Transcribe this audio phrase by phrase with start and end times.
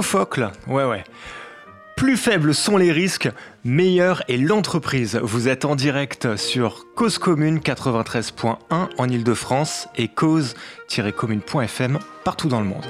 [0.00, 1.04] Sophocles, ouais ouais.
[1.94, 3.28] Plus faibles sont les risques,
[3.64, 5.20] meilleure est l'entreprise.
[5.22, 12.66] Vous êtes en direct sur Cause Commune 93.1 en Ile-de-France et cause-commune.fm partout dans le
[12.66, 12.86] monde.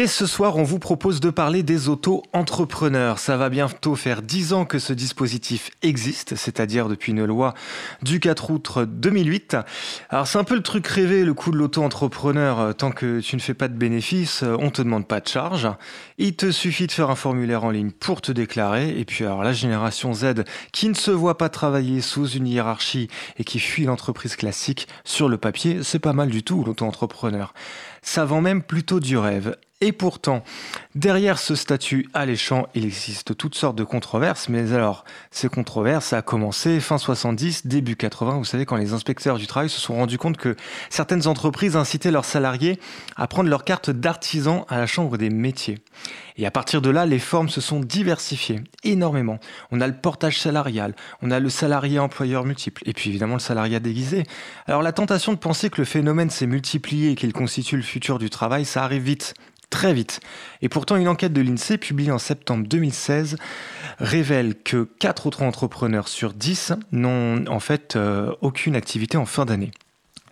[0.00, 3.18] Et ce soir, on vous propose de parler des auto-entrepreneurs.
[3.18, 7.52] Ça va bientôt faire 10 ans que ce dispositif existe, c'est-à-dire depuis une loi
[8.00, 9.58] du 4 août 2008.
[10.08, 12.74] Alors c'est un peu le truc rêvé, le coup de l'auto-entrepreneur.
[12.74, 15.68] Tant que tu ne fais pas de bénéfices, on te demande pas de charge.
[16.16, 18.98] Il te suffit de faire un formulaire en ligne pour te déclarer.
[18.98, 23.08] Et puis alors la génération Z qui ne se voit pas travailler sous une hiérarchie
[23.38, 27.52] et qui fuit l'entreprise classique sur le papier, c'est pas mal du tout l'auto-entrepreneur.
[28.00, 29.56] Ça vend même plutôt du rêve.
[29.82, 30.44] Et pourtant,
[30.94, 34.50] derrière ce statut alléchant, il existe toutes sortes de controverses.
[34.50, 38.36] Mais alors, ces controverses, ça a commencé fin 70, début 80.
[38.36, 40.54] Vous savez, quand les inspecteurs du travail se sont rendus compte que
[40.90, 42.78] certaines entreprises incitaient leurs salariés
[43.16, 45.78] à prendre leur carte d'artisan à la chambre des métiers.
[46.36, 49.38] Et à partir de là, les formes se sont diversifiées énormément.
[49.70, 53.40] On a le portage salarial, on a le salarié employeur multiple, et puis évidemment le
[53.40, 54.24] salariat déguisé.
[54.66, 58.18] Alors la tentation de penser que le phénomène s'est multiplié et qu'il constitue le futur
[58.18, 59.34] du travail, ça arrive vite
[59.70, 60.20] très vite.
[60.62, 63.36] Et pourtant, une enquête de l'INSEE publiée en septembre 2016
[63.98, 69.46] révèle que 4 autres entrepreneurs sur 10 n'ont en fait euh, aucune activité en fin
[69.46, 69.70] d'année.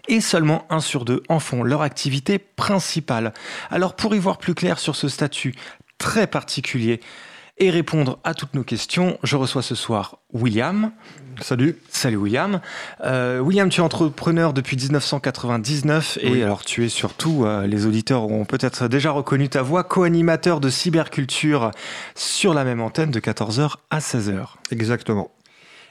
[0.09, 3.33] Et seulement 1 sur 2 en font leur activité principale.
[3.71, 5.55] Alors pour y voir plus clair sur ce statut
[5.99, 7.01] très particulier,
[7.59, 10.93] et répondre à toutes nos questions, je reçois ce soir William.
[11.41, 11.77] Salut.
[11.89, 12.61] Salut William.
[13.05, 18.25] Euh, William, tu es entrepreneur depuis 1999 et alors tu es surtout, euh, les auditeurs
[18.25, 21.71] ont peut-être déjà reconnu ta voix, co-animateur de cyberculture
[22.15, 24.47] sur la même antenne de 14h à 16h.
[24.71, 25.31] Exactement.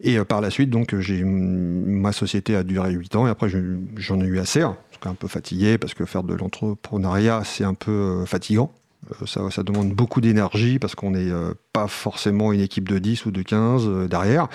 [0.00, 3.48] Et par la suite, donc, ma société a duré 8 ans et après,
[3.96, 4.62] j'en ai eu assez.
[4.62, 8.72] Hein, un peu fatigué parce que faire de l'entrepreneuriat, c'est un peu fatigant.
[9.10, 13.26] Euh, ça, demande beaucoup d'énergie parce qu'on n'est euh, pas forcément une équipe de 10
[13.26, 14.48] ou de 15 euh, derrière.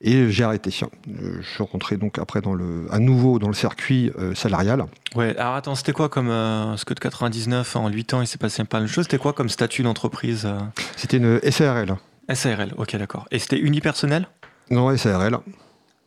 [0.00, 0.70] Et j'ai arrêté.
[0.70, 4.86] Je suis rentré donc après dans le, à nouveau dans le circuit salarial.
[5.14, 6.28] Ouais, alors attends, c'était quoi comme.
[6.28, 9.04] ce que de 99 en 8 ans, il s'est passé pas mal de choses.
[9.04, 10.48] C'était quoi comme statut d'entreprise
[10.96, 11.96] C'était une SARL.
[12.32, 13.26] SARL, ok, d'accord.
[13.30, 14.26] Et c'était unipersonnel?
[14.70, 15.38] Non, SARL.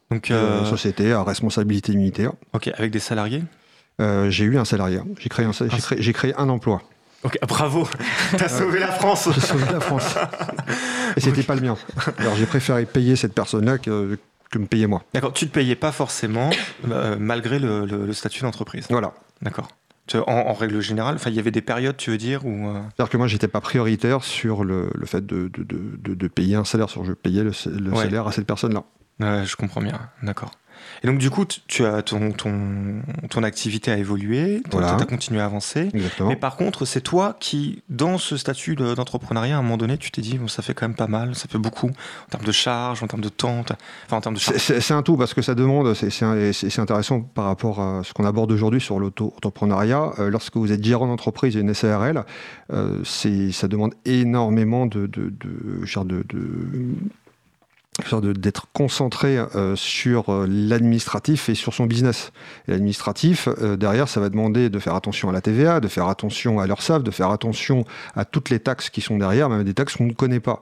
[0.09, 0.31] Donc,
[0.65, 2.27] société à responsabilité limitée.
[2.53, 3.43] Ok, avec des salariés?
[3.99, 5.01] J'ai eu un salarié.
[5.19, 5.45] J'ai créé,
[5.99, 6.81] j'ai créé un emploi.
[7.23, 7.88] Ok, bravo,
[8.38, 9.29] t'as sauvé la France.
[9.34, 10.16] J'ai sauvé la France.
[11.16, 11.78] Et c'était pas le mien.
[12.17, 14.17] Alors j'ai préféré payer cette personne-là que,
[14.52, 15.03] que me payer moi.
[15.14, 16.49] D'accord, tu te payais pas forcément
[16.90, 18.87] euh, malgré le, statut d'entreprise.
[18.90, 19.14] Voilà.
[19.41, 19.67] D'accord.
[20.28, 23.17] En, règle générale, il y avait des périodes, tu veux dire où, euh C'est-à-dire que
[23.17, 26.90] moi, j'étais pas prioritaire sur le, le fait de, de, de, de, payer un salaire,
[26.90, 28.84] sur je payais le, salaire à cette personne-là.
[29.20, 30.52] Je comprends bien, d'accord.
[31.03, 35.41] Et donc, du coup, tu as ton, ton, ton activité a évolué, tu as continué
[35.41, 35.90] à avancer.
[36.26, 40.11] Mais par contre, c'est toi qui, dans ce statut d'entrepreneuriat, à un moment donné, tu
[40.11, 42.52] t'es dit, bon, ça fait quand même pas mal, ça fait beaucoup, en termes de
[42.53, 43.66] charges, en termes de temps,
[44.05, 47.82] enfin, en termes de C'est un tout, parce que ça demande, c'est intéressant par rapport
[47.82, 50.14] à ce qu'on aborde aujourd'hui sur l'auto-entrepreneuriat.
[50.20, 52.23] Euh, lorsque vous êtes gérant d'entreprise et une SARL,
[52.72, 56.26] euh, ça demande énormément de, de, de, de
[58.22, 62.31] d'être concentré euh, sur euh, l'administratif et sur son business.
[62.67, 66.59] L'administratif, euh, derrière, ça va demander de faire attention à la TVA, de faire attention
[66.59, 67.85] à l'URSSAF, de faire attention
[68.16, 70.59] à toutes les taxes qui sont derrière, même des taxes qu'on ne connaît pas,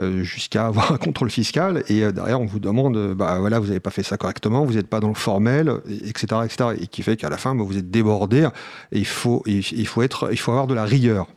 [0.00, 1.84] jusqu'à avoir un contrôle fiscal.
[1.88, 4.88] Et derrière, on vous demande, bah voilà, vous n'avez pas fait ça correctement, vous n'êtes
[4.88, 6.70] pas dans le formel, etc., etc.
[6.80, 8.48] Et qui fait qu'à la fin, bah, vous êtes débordé.
[8.90, 11.28] Et il faut, il faut être, il faut avoir de la rigueur.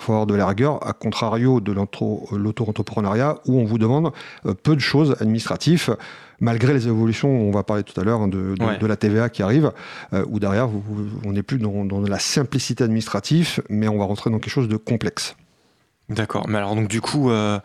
[0.00, 4.12] Il faut avoir de la rigueur, à contrario de l'auto-entrepreneuriat, où on vous demande
[4.46, 5.96] euh, peu de choses administratives,
[6.40, 9.72] malgré les évolutions, on va parler tout à l'heure hein, de, la TVA qui arrive,
[10.12, 10.68] euh, où derrière,
[11.24, 14.76] on n'est plus dans, la simplicité administrative, mais on va rentrer dans quelque chose de
[14.76, 15.36] complexe.
[16.08, 17.60] D'accord, mais alors donc du coup, euh,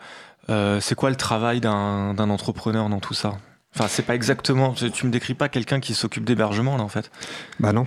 [0.80, 3.34] c'est quoi le travail d'un entrepreneur dans tout ça?
[3.74, 4.72] Enfin, c'est pas exactement.
[4.72, 7.10] Tu me décris pas quelqu'un qui s'occupe d'hébergement là en fait?
[7.60, 7.86] Bah non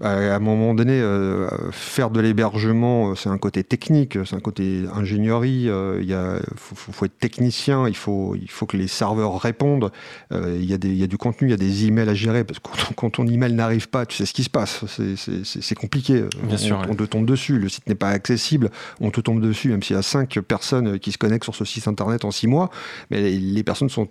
[0.00, 4.40] à un moment donné, euh, faire de l'hébergement, euh, c'est un côté technique, c'est un
[4.40, 5.68] côté ingénierie.
[5.68, 9.90] Euh, il faut, être technicien, il faut, il faut que les serveurs répondent.
[10.30, 12.14] il, y a des, il y a du contenu, il y a des emails à
[12.14, 14.84] gérer parce que quand, ton email n'arrive pas, tu sais ce qui se passe.
[15.44, 16.24] C'est compliqué.
[16.42, 17.58] Bien on, sûr, on, te tombe dessus.
[17.58, 18.70] Le site n'est pas accessible.
[19.00, 21.64] On te tombe dessus, même s'il y a cinq personnes qui se connectent sur ce
[21.64, 22.70] site internet en six mois.
[23.10, 24.08] Mais les, personnes sont,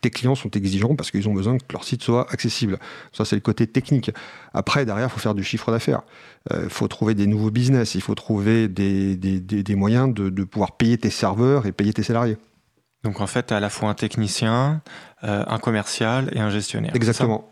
[0.00, 2.78] tes clients sont exigeants parce qu'ils ont besoin que leur site soit accessible.
[3.12, 4.10] Ça, c'est le côté technique.
[4.52, 6.02] Après, derrière il faut faire du chiffre d'affaires.
[6.50, 10.44] Il euh, faut trouver des nouveaux business, il faut trouver des, des, moyens de, de,
[10.44, 12.36] pouvoir payer tes serveurs et payer tes salariés.
[13.04, 14.82] Donc en fait, tu as à la fois un technicien,
[15.24, 16.94] euh, un commercial et un gestionnaire.
[16.94, 17.48] Exactement.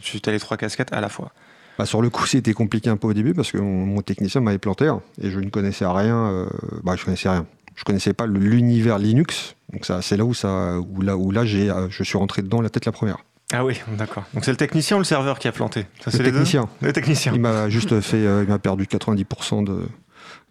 [0.00, 1.32] Tu as les trois casquettes à la fois.
[1.78, 4.58] Bah, sur le coup, c'était compliqué un peu au début parce que mon, technicien m'avait
[4.58, 6.16] planté hein, et je ne connaissais rien.
[6.16, 6.46] Euh,
[6.82, 7.46] bah, je connaissais rien.
[7.74, 9.54] Je connaissais pas l'univers Linux.
[9.72, 12.60] Donc ça, c'est là où ça, où là, où là, j'ai, je suis rentré dedans
[12.60, 13.18] la tête la première.
[13.52, 14.24] Ah oui, d'accord.
[14.32, 15.86] Donc c'est le technicien ou le serveur qui a planté?
[16.04, 16.68] Ça, Le technicien.
[16.80, 17.32] Le technicien.
[17.34, 19.82] Il m'a juste fait, euh, il m'a perdu 90% de,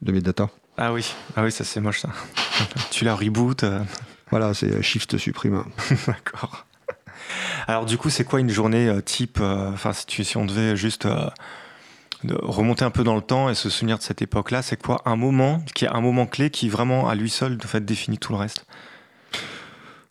[0.01, 0.49] de mes datas.
[0.77, 2.09] Ah oui, ah oui, ça c'est moche ça.
[2.91, 3.63] tu la reboot.
[3.63, 3.81] Euh.
[4.31, 5.63] Voilà, c'est euh, Shift supprime.
[6.07, 6.65] d'accord.
[7.67, 11.07] Alors du coup, c'est quoi une journée type Enfin, si, si, on devait juste
[12.23, 15.15] remonter un peu dans le temps et se souvenir de cette époque-là, c'est quoi un
[15.15, 18.33] moment qui est un moment clé qui vraiment à lui seul en fait définit tout
[18.33, 18.65] le reste?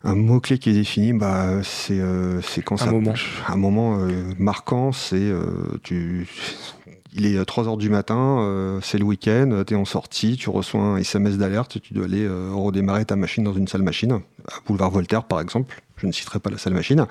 [0.03, 2.85] Un mot-clé qui est défini, bah, c'est euh, quand ça.
[2.85, 3.13] Un moment.
[3.47, 5.17] Un moment euh, marquant, c'est.
[5.17, 6.27] Euh, tu
[7.11, 10.97] il est 3h du matin, c'est le week-end, tu es en sortie, tu reçois un
[10.97, 15.23] SMS d'alerte, tu dois aller redémarrer ta machine dans une salle machine, à Boulevard Voltaire
[15.23, 17.07] par exemple, je ne citerai pas la salle machine,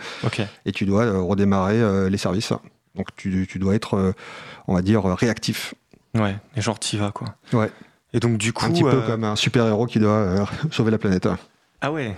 [0.64, 2.52] et tu dois redémarrer les services.
[2.94, 4.14] Donc tu, tu dois être,
[4.68, 5.74] on va dire, réactif.
[6.14, 7.34] Ouais, et genre t'y vas quoi.
[7.52, 7.72] Ouais.
[8.12, 8.66] Et donc du coup...
[8.66, 11.28] Un petit peu comme un super-héros qui doit sauver la planète.
[11.80, 12.14] Ah ouais,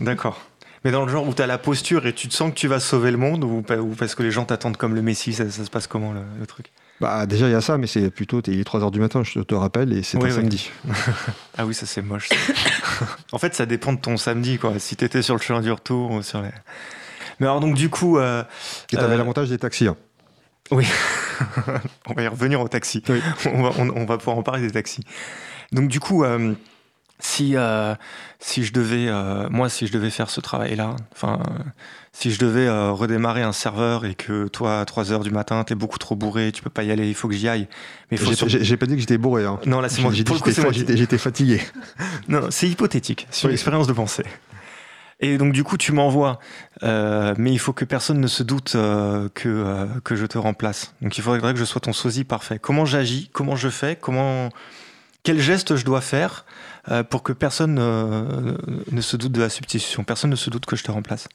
[0.00, 0.40] D'accord.
[0.84, 2.68] Mais dans le genre où tu as la posture et tu te sens que tu
[2.68, 3.62] vas sauver le monde ou,
[3.98, 6.70] parce que les gens t'attendent comme le Messie, ça, se passe comment le, truc?
[7.00, 9.40] Bah déjà il y a ça, mais c'est plutôt il est 3h du matin, je
[9.40, 10.70] te rappelle, et c'est un samedi.
[11.58, 12.28] ah oui, ça c'est moche.
[13.32, 14.78] en fait, ça dépend de ton samedi, quoi.
[14.78, 16.50] Si t'étais sur le chemin du retour ou sur les.
[17.38, 18.18] Mais alors donc du coup.
[18.18, 18.42] Euh,
[18.92, 19.86] et t'avais euh, l'avantage des taxis.
[19.86, 19.96] Hein.
[20.72, 20.86] Oui.
[22.08, 23.02] on va y revenir aux taxis.
[23.46, 25.02] On, va, on, va, pouvoir en parler des taxis.
[25.72, 26.24] Donc du coup.
[26.24, 26.54] Euh,
[27.20, 27.94] si euh,
[28.38, 31.40] si je devais euh, moi si je devais faire ce travail là enfin
[32.12, 35.64] si je devais euh, redémarrer un serveur et que toi à 3 heures du matin
[35.64, 37.68] t'es beaucoup trop bourré tu peux pas y aller il faut que j'y aille.
[38.10, 39.58] Mais j'ai pas dit que j'étais bourré hein.
[39.66, 40.12] non là c'est moi.
[40.12, 41.60] j'étais fatigué.
[42.28, 44.24] Non c'est hypothétique c'est une expérience de pensée.
[45.20, 46.38] Et donc du coup tu m'envoies
[46.82, 48.72] mais il faut que personne ne se doute
[49.34, 50.94] que que je te remplace.
[51.02, 52.60] Donc il faudrait que je sois ton sosie parfait.
[52.60, 53.28] Comment j'agis?
[53.32, 53.96] Comment je fais?
[53.96, 54.50] Comment
[55.24, 56.46] quel geste je dois faire?
[56.90, 60.76] Euh, pour que personne ne se doute de la substitution, personne ne se doute que
[60.76, 61.28] je te remplace.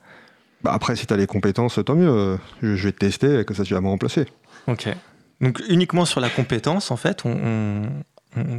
[0.63, 2.37] Bah après, si tu as les compétences, tant mieux.
[2.61, 4.25] Je vais te tester et que ça, tu vas me remplacer.
[4.67, 4.87] Ok.
[5.41, 7.83] Donc uniquement sur la compétence, en fait, on,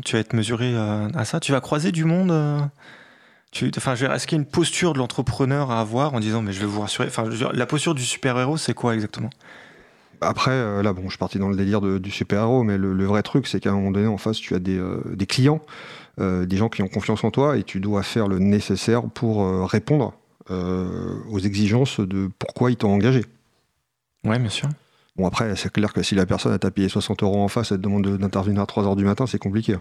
[0.05, 1.41] tu vas être mesuré euh, à ça.
[1.41, 2.61] Tu vas croiser du monde euh,
[3.77, 6.61] enfin, Est-ce qu'il y a une posture de l'entrepreneur à avoir en disant mais je
[6.61, 7.09] vais vous rassurer?
[7.09, 9.31] Enfin, La posture du super-héros, c'est quoi exactement?
[10.21, 13.47] Après, là, bon, je suis parti dans le délire du super-héros, mais le, vrai truc,
[13.47, 16.69] c'est qu'à un moment donné, en face, tu as des, des clients euh, des gens
[16.69, 20.15] qui ont confiance en toi et tu dois faire le nécessaire pour euh, répondre
[20.51, 23.25] euh, aux exigences de pourquoi ils t'ont engagé.
[24.25, 24.69] Ouais, bien sûr.
[25.17, 27.73] Bon, après, c'est clair que si la personne a t'a payé 60 euros en face,
[27.73, 29.77] elle te demande d'intervenir à 3 heures du matin, c'est compliqué.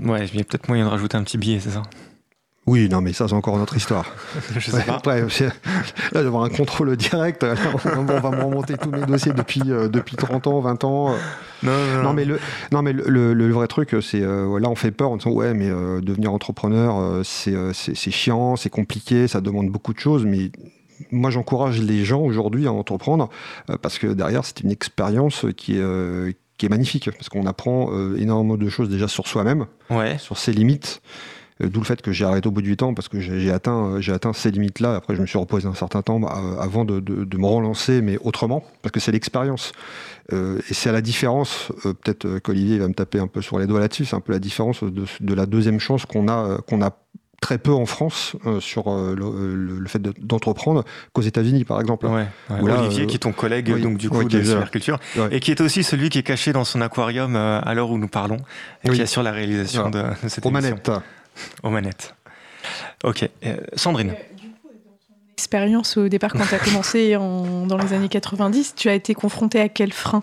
[0.00, 1.82] Ouais, il y a peut-être moyen de rajouter un petit billet, c'est ça?
[2.66, 4.06] Oui, non, mais ça, c'est encore notre histoire.
[4.58, 4.94] je sais pas.
[4.94, 5.20] Après,
[6.12, 10.16] là, d'avoir un contrôle direct, on, va me remonter tous mes dossiers depuis, euh, depuis
[10.16, 11.14] 30 ans, 20 ans.
[11.62, 12.12] Non, non, non.
[12.14, 12.40] mais, le,
[12.72, 15.68] non, mais le, vrai truc, c'est euh, là, on fait peur en disant, ouais, mais
[15.68, 20.50] euh, devenir entrepreneur, c'est chiant, c'est compliqué, ça demande beaucoup de choses, mais
[21.10, 23.28] moi, j'encourage les gens aujourd'hui à entreprendre
[23.82, 28.56] parce que derrière, c'est une expérience qui est, qui est magnifique parce qu'on apprend énormément
[28.56, 30.16] de choses déjà sur soi-même, ouais.
[30.18, 31.02] sur ses limites
[31.60, 34.00] D'où le fait que j'ai arrêté au bout de 8 ans parce que j'ai atteint,
[34.00, 34.96] j'ai atteint ces limites-là.
[34.96, 37.00] Après, je me suis reposé un certain temps bah, avant de,
[37.36, 39.72] me relancer, mais autrement, parce que c'est l'expérience.
[40.32, 43.80] et c'est à la différence, peut-être qu'Olivier va me taper un peu sur les doigts
[43.80, 46.90] là-dessus, c'est un peu la différence de, de la deuxième chance qu'on a, qu'on a
[47.44, 50.82] très peu en France euh, sur euh, le, fait d'entreprendre
[51.12, 52.06] qu'aux États-Unis, par exemple.
[52.48, 54.98] Olivier, euh, qui est ton collègue donc du coup de Superculture,
[55.30, 58.08] et qui est aussi celui qui est caché dans son aquarium à l'heure où nous
[58.08, 58.38] parlons,
[58.82, 60.90] et qui assure la réalisation de, cette Aux manettes.
[61.62, 62.14] Aux manettes.
[63.02, 63.28] Ok.
[63.74, 64.14] Sandrine
[65.34, 69.14] expérience au départ quand tu as commencé en, dans les années 90, tu as été
[69.14, 70.22] confronté à quel frein?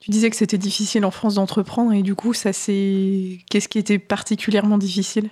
[0.00, 3.78] Tu disais que c'était difficile en France d'entreprendre et du coup, ça c'est qu'est-ce qui
[3.78, 5.30] était particulièrement difficile?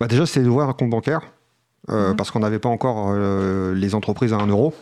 [0.00, 1.20] Bah Déjà, c'est d'ouvrir un compte bancaire,
[1.90, 2.16] euh, mhm.
[2.16, 4.74] parce qu'on n'avait pas encore euh, les entreprises à 1 euro.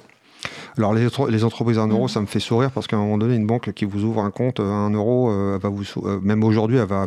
[0.78, 2.08] Alors les, les, entreprises à 1 euro, mhm.
[2.08, 4.30] ça me fait sourire parce qu'à un moment donné, une banque qui vous ouvre un
[4.30, 5.84] compte à 1 euro, euh, va vous,
[6.22, 7.06] même aujourd'hui, elle, va,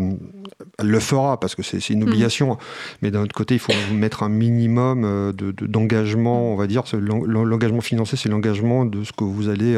[0.80, 2.08] elle le fera parce que c'est une mhm.
[2.08, 2.58] obligation.
[3.02, 6.84] Mais d'un autre côté, il faut mettre un minimum d'engagement, on va dire.
[6.94, 9.78] L'engagement financier, c'est l'engagement de ce que vous allez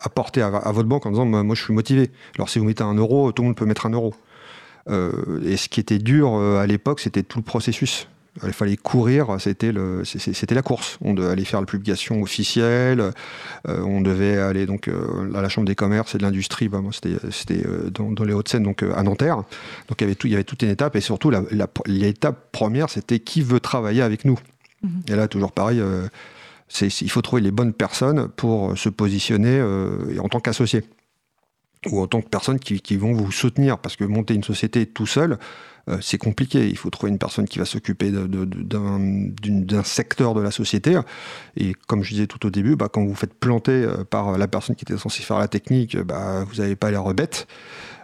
[0.00, 2.10] apporter à, à, votre banque en disant moi, je suis motivé.
[2.36, 4.14] Alors si vous mettez 1 euro, tout le monde peut mettre 1 euro.
[4.90, 8.08] Euh, et ce qui était dur euh, à l'époque, c'était tout le processus.
[8.42, 10.98] Il fallait courir, c'était la course.
[11.00, 13.12] On devait aller faire la publication officielle,
[13.68, 16.68] euh, on devait aller donc à la chambre des commerces et de l'industrie.
[16.68, 16.82] Bah,
[17.30, 17.62] c'était
[17.92, 19.36] dans, les Hauts-de-Seine, donc à Nanterre.
[19.88, 21.30] Donc il y avait tout, il y avait toute une étape et surtout
[21.86, 24.38] l'étape première, c'était qui veut travailler avec nous.
[24.82, 25.02] Mhm.
[25.08, 25.80] Et là, toujours pareil.
[26.80, 29.62] il faut trouver les bonnes personnes pour se positionner
[30.18, 30.82] en tant qu'associé
[31.90, 33.78] ou en tant que personne qui, vont vous soutenir.
[33.78, 35.38] Parce que monter une société tout seul,
[35.88, 36.68] euh, c'est compliqué.
[36.68, 40.98] Il faut trouver une personne qui va s'occuper d'un secteur de la société.
[41.56, 44.48] Et comme je disais tout au début, bah, quand vous faites planter euh, par la
[44.48, 47.46] personne qui était censée faire la technique, bah, vous n'avez pas l'air bête.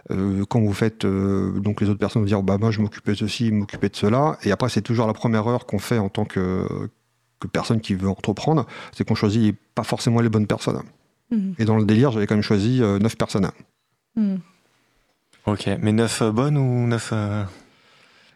[0.09, 3.17] Euh, quand vous faites, donc les autres personnes vous dire, bah, moi je m'occupais de
[3.17, 4.37] ceci, m'occuper de cela.
[4.43, 6.67] Et après, c'est toujours la première heure qu'on fait en tant que,
[7.39, 10.81] que personne qui veut entreprendre, c'est qu'on choisit pas forcément les bonnes personnes.
[11.31, 11.53] Mmh.
[11.59, 13.51] Et dans le délire, j'avais quand même choisi neuf personnes.
[14.15, 14.37] Hmm.
[15.47, 17.43] Ok, mais neuf euh, bonnes ou neuf euh,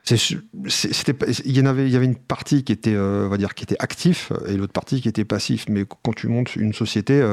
[0.05, 3.38] c'était il y en avait il y avait une partie qui était euh, on va
[3.38, 5.65] dire qui était actif et l'autre partie qui était passif.
[5.67, 7.24] Mais quand tu montes une société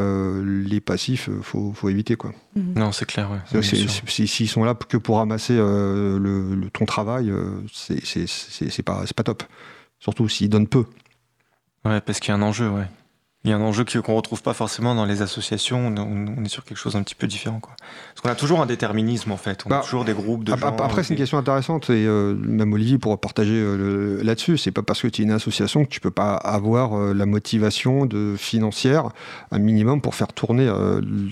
[0.42, 2.32] les passifs faut, faut éviter quoi.
[2.56, 2.72] Hmm.
[2.76, 3.62] non c'est clair ouais.
[3.62, 7.32] s'ils sont là que pour ramasser le, ton travail
[7.72, 9.42] c'est pas c'est pas top.
[9.98, 10.84] Surtout s'ils donnent peu.
[11.84, 12.86] Ouais parce qu'il y a un enjeu ouais
[13.44, 15.92] il y a un enjeu qu'on ne retrouve pas forcément dans les associations.
[15.96, 17.58] On, est sur quelque chose un petit peu différent.
[17.58, 17.74] Quoi.
[18.14, 19.64] Parce qu'on a toujours un déterminisme, en fait.
[19.66, 20.76] On a bah, toujours des groupes de gens.
[20.78, 21.90] Après, c'est une question intéressante.
[21.90, 24.58] Et euh, même Olivier pourra partager euh, là-dessus.
[24.58, 27.26] C'est pas parce que tu es une association que tu peux pas avoir euh, la
[27.26, 29.08] motivation de financière,
[29.50, 30.70] un minimum, pour faire tourner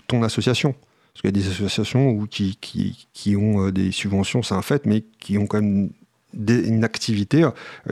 [0.09, 0.75] ton association.
[1.12, 4.62] Parce qu'il y a des associations où, qui, qui, qui ont des subventions, c'est un
[4.62, 5.90] fait, mais qui ont quand même
[6.35, 7.49] une activité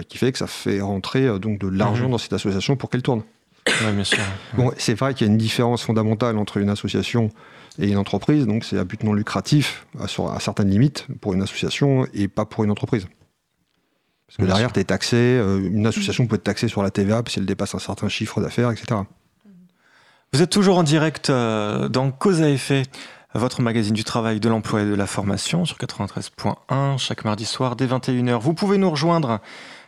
[0.08, 2.12] qui fait que ça fait rentrer donc de l'argent mmh.
[2.12, 3.22] dans cette association pour qu'elle tourne.
[4.54, 7.30] Bon, c'est vrai qu'il y a une différence fondamentale entre une association
[7.78, 11.42] et une entreprise, donc c'est à but non lucratif à, à, certaines limites pour une
[11.42, 13.06] association et pas pour une entreprise.
[14.26, 17.22] Parce que derrière, tu es taxé, euh, une association peut être taxée sur la TVA
[17.28, 19.00] si elle dépasse un certain chiffre d'affaires, etc.
[20.32, 22.82] Vous êtes toujours en direct euh, dans Cause à effet,
[23.34, 27.76] votre magazine du travail, de l'emploi et de la formation sur 93.1 chaque mardi soir
[27.76, 28.38] dès 21h.
[28.38, 29.40] Vous pouvez nous rejoindre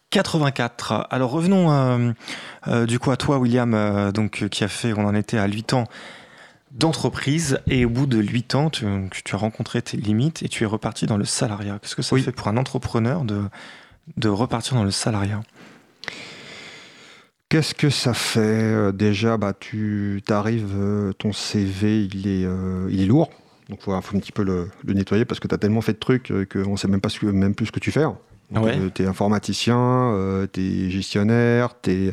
[0.10, 1.08] 84.
[1.10, 2.16] Alors revenons
[2.86, 5.84] du coup à toi William, donc qui a fait, on en était à 8 ans
[6.72, 8.86] d'entreprise et au bout de 8 ans, tu,
[9.26, 11.78] tu, as rencontré tes limites et tu es reparti dans le salariat.
[11.82, 13.50] Qu'est-ce que ça fait pour un entrepreneur de,
[14.16, 15.42] de repartir dans le salariat?
[17.50, 22.90] Qu'est-ce que ça fait euh, Déjà, bah, tu arrives, euh, ton CV, il est, euh,
[22.92, 23.30] il est lourd.
[23.70, 25.98] Donc, il faut, un petit peu le, nettoyer parce que tu as tellement fait de
[25.98, 28.04] trucs qu'on ne sait même, pas ce même plus ce que tu fais.
[28.94, 32.12] tu es informaticien, tu es gestionnaire, tu es,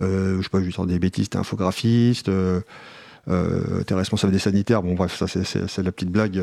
[0.00, 4.82] je sais pas, je des bêtises, tu es infographiste, tu es responsable des sanitaires.
[4.82, 6.42] Bon, bref, ça, c'est la petite blague.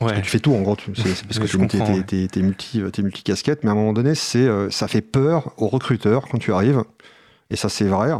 [0.00, 3.72] tu fais tout en gros, c'est parce que tu es, multi, multi casquettes, mais à
[3.72, 6.82] un moment donné, ça fait peur aux recruteurs quand tu arrives.
[7.50, 8.12] Et ça, c'est vrai.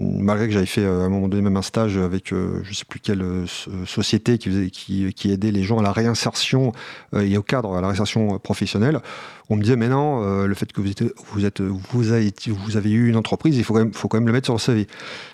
[0.00, 2.70] Malgré que j'avais fait euh, à un moment donné même un stage avec euh, je
[2.70, 3.46] ne sais plus quelle euh,
[3.86, 6.72] société qui, aidait les gens à la réinsertion
[7.16, 9.00] et au cadre à la réinsertion professionnelle,
[9.50, 13.56] on me disait mais non, le fait que vous, êtes, vous, avez, eu une entreprise,
[13.56, 14.86] il faut quand même, le mettre sur le CV.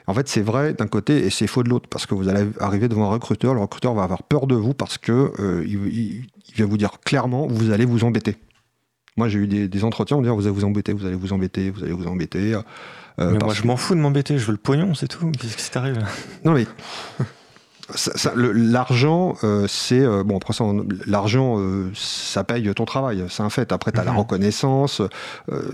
[0.07, 2.47] En fait, c'est vrai d'un côté et c'est faux de l'autre parce que vous allez
[2.61, 5.33] arriver devant un recruteur, le recruteur va avoir peur de vous parce que
[5.67, 6.25] il,
[6.59, 8.37] va vous dire clairement vous allez vous embêter.
[9.17, 11.71] Moi, j'ai eu des, entretiens, on dit vous allez vous embêter, vous allez vous embêter,
[11.71, 12.57] vous allez vous embêter.
[13.19, 15.31] Mais moi, je m'en fous de m'embêter, je veux le pognon, c'est tout.
[15.33, 15.99] Qu'est-ce qui t'arrive
[16.45, 16.67] Non, mais
[18.55, 20.37] L'argent, euh, c'est euh, bon.
[20.37, 20.55] Après
[21.07, 23.73] l'argent, euh, ça paye ton travail, c'est un fait.
[23.73, 24.19] Après, tu as la mhm.
[24.19, 25.03] reconnaissance,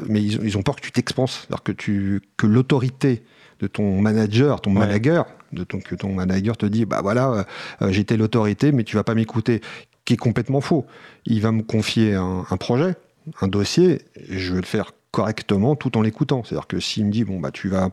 [0.08, 3.24] mais ils, ont peur que tu t'expanses, que tu que l'autorité
[3.60, 7.46] de ton manager, ton manager, de ton que ton manager te dit, bah voilà,
[7.88, 9.60] j'étais l'autorité, mais tu vas pas m'écouter,
[10.04, 10.86] qui est complètement faux.
[11.24, 12.96] Il va me confier un, un projet,
[13.40, 16.44] un dossier, et je vais le faire correctement tout en l'écoutant.
[16.44, 17.88] C'est-à-dire que s'il me dit, bon, bah, tu vas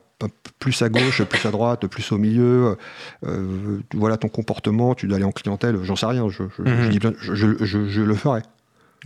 [0.59, 2.77] plus à gauche, plus à droite, plus au milieu,
[3.25, 8.01] euh, voilà ton comportement, tu dois aller en clientèle, j'en sais rien, je, je, je,
[8.01, 8.41] le ferai.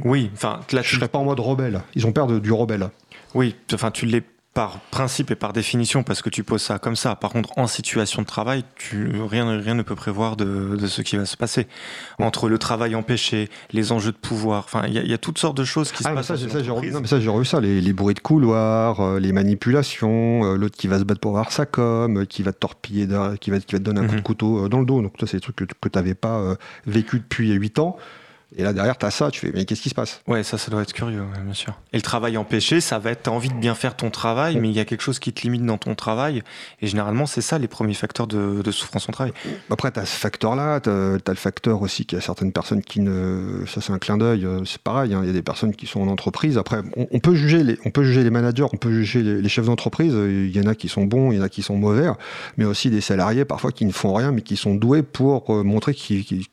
[0.04, 1.82] Oui, enfin, je serais pas en mode rebelle.
[1.94, 2.90] Ils ont peur de, du rebelle.
[3.36, 4.24] Oui, enfin, tu l'es
[4.58, 7.16] par principe et par définition parce que tu poses ça comme ça.
[7.16, 11.04] Par contre, en situation de travail, tu, rien, rien ne peut prévoir de, de ce
[11.04, 11.68] qui va se passer.
[12.18, 15.64] Entre le travail empêché, les enjeux de pouvoir, enfin, il y, a toutes sortes de
[15.64, 16.26] choses qui se ah, passent.
[16.26, 19.32] Ça, ça, j'ai revu, ça, j'ai revu ça, les, les, bruits de couloir, euh, les
[19.32, 22.58] manipulations, euh, l'autre qui va se battre pour avoir sa com, euh, qui va te
[22.58, 23.06] torpiller,
[23.40, 24.24] qui va, qui va te donner un coup de mhm.
[24.24, 25.04] couteau dans le dos.
[25.04, 26.56] Donc, ça, c'est des trucs que, que tu n'avais pas
[26.88, 27.98] vécu depuis 8 ans.
[28.56, 30.22] Et là, derrière, tu as ça, tu fais, mais qu'est-ce qui se passe?
[30.26, 31.74] Ouais, ça, ça doit être curieux, bien sûr.
[31.92, 34.58] Et le travail empêché, ça va être, tu as envie de bien faire ton travail,
[34.58, 36.44] mais il y a quelque chose qui te limite dans ton travail.
[36.82, 39.34] Et généralement, c'est ça les premiers facteurs de, souffrance au travail.
[39.70, 42.82] Après, tu as ce facteur-là, tu as, le facteur aussi qu'il y a certaines personnes
[42.82, 43.66] qui ne.
[43.68, 45.20] Ça, c'est un clin d'œil, euh, c'est pareil, hein.
[45.24, 46.58] il y a des personnes qui sont en entreprise.
[46.58, 49.66] Après, on, peut, juger les, on peut juger les managers, on peut juger les, chefs
[49.66, 50.14] d'entreprise.
[50.14, 52.08] Il y en a qui sont bons, il y en a qui sont mauvais,
[52.56, 55.64] mais aussi des salariés parfois qui ne font rien, mais qui sont doués pour euh,
[55.64, 56.46] montrer qu'ils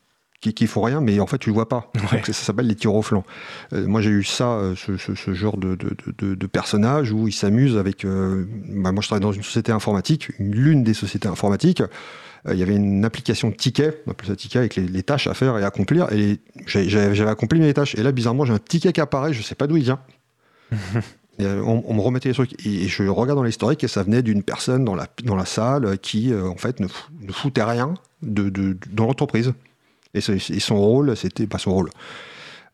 [0.44, 1.90] qui, qui font rien, mais en fait tu le vois pas.
[1.94, 3.24] Donc, ça, s'appelle les tirs au flanc.
[3.72, 7.78] Euh, moi j'ai eu ça, euh, ce, genre de, de, de, personnage où ils s'amusent
[7.78, 8.04] avec.
[8.04, 11.82] Euh, bah, moi je travaille dans une société informatique, l'une des sociétés informatiques.
[12.52, 15.32] Il y avait une application de ticket, on appelle ça ticket, avec les, tâches à
[15.32, 16.12] faire et à accomplir.
[16.12, 17.94] Et j'avais accompli mes tâches.
[17.94, 19.98] Et là, bizarrement, j'ai un ticket qui apparaît, je sais pas d'où il vient.
[21.38, 24.84] on, me remettait les trucs et, je regarde dans l'historique et ça venait d'une personne
[24.84, 26.88] dans la, dans la salle qui en fait ne,
[27.32, 29.54] foutait rien de, de dans l'entreprise.
[30.14, 31.90] Et, son rôle, c'était pas son rôle.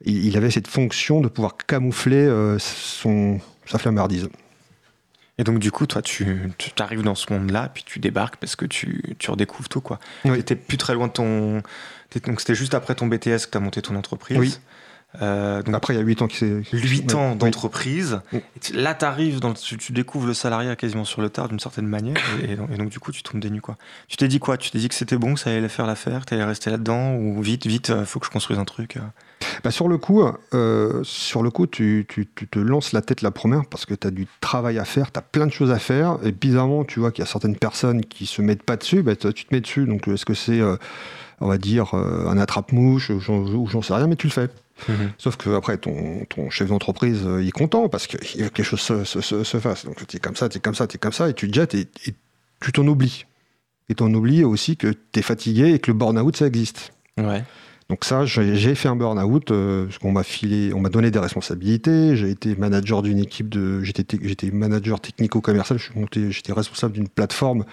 [0.04, 4.28] Il, avait cette fonction de pouvoir camoufler euh, son, sa flambardise.
[5.38, 8.56] Et donc, du coup, toi, tu, tu arrives dans ce monde-là, puis tu débarques parce
[8.56, 9.98] que tu, tu redécouvres tout, quoi.
[10.22, 11.62] Tu n'étais plus très loin de ton.
[12.26, 14.38] Donc, c'était juste après ton BTS que tu as monté ton entreprise.
[14.38, 14.58] Oui.
[15.20, 16.62] Euh, donc Après, il y a 8 ans qui s'est.
[16.72, 18.20] 8 ans d'entreprise.
[18.74, 22.16] Là, arrives dans, tu, tu, découvres le salariat quasiment sur le tard d'une certaine manière.
[22.42, 23.76] Et, donc, du coup, tu tombes des nues, quoi.
[24.08, 24.56] Tu t'es dit quoi?
[24.56, 26.70] Tu t'es dit que c'était bon, que ça allait faire l'affaire, que tu allais rester
[26.70, 29.00] là-dedans Ou vite, vite, il euh, faut que je construise un truc euh?
[29.64, 30.22] bah, Sur le coup,
[30.54, 33.94] euh, sur le coup tu, tu, tu, te lances la tête la première parce que
[33.94, 36.18] tu as du travail à faire, tu as plein de choses à faire.
[36.22, 39.02] Et bizarrement, tu vois qu'il y a certaines personnes qui se mettent pas dessus.
[39.02, 39.86] Bah, tu te mets dessus.
[39.86, 40.60] Donc, est-ce que c'est,
[41.40, 44.50] on va dire, un attrape-mouche ou j'en sais rien, mais tu le fais.
[44.88, 45.12] Mhm.
[45.18, 49.04] Sauf que après ton, ton chef d'entreprise il est content parce que quelque chose se,
[49.04, 49.84] se, se, fasse.
[49.84, 51.48] Donc tu es comme ça, tu es comme ça, tu es comme ça, et tu
[51.50, 51.88] te jettes et,
[52.60, 53.26] tu t'en oublies.
[53.88, 56.92] Et t'en oublies aussi que tu es fatigué et que le burn-out ça existe.
[57.18, 57.44] Ouais.
[57.90, 61.18] Donc ça, j'ai fait un burn-out euh, parce qu'on m'a filé, on m'a donné des
[61.18, 62.14] responsabilités.
[62.14, 65.80] J'ai été manager d'une équipe de, j'étais manager technico-commercial.
[66.30, 67.64] j'étais responsable d'une plateforme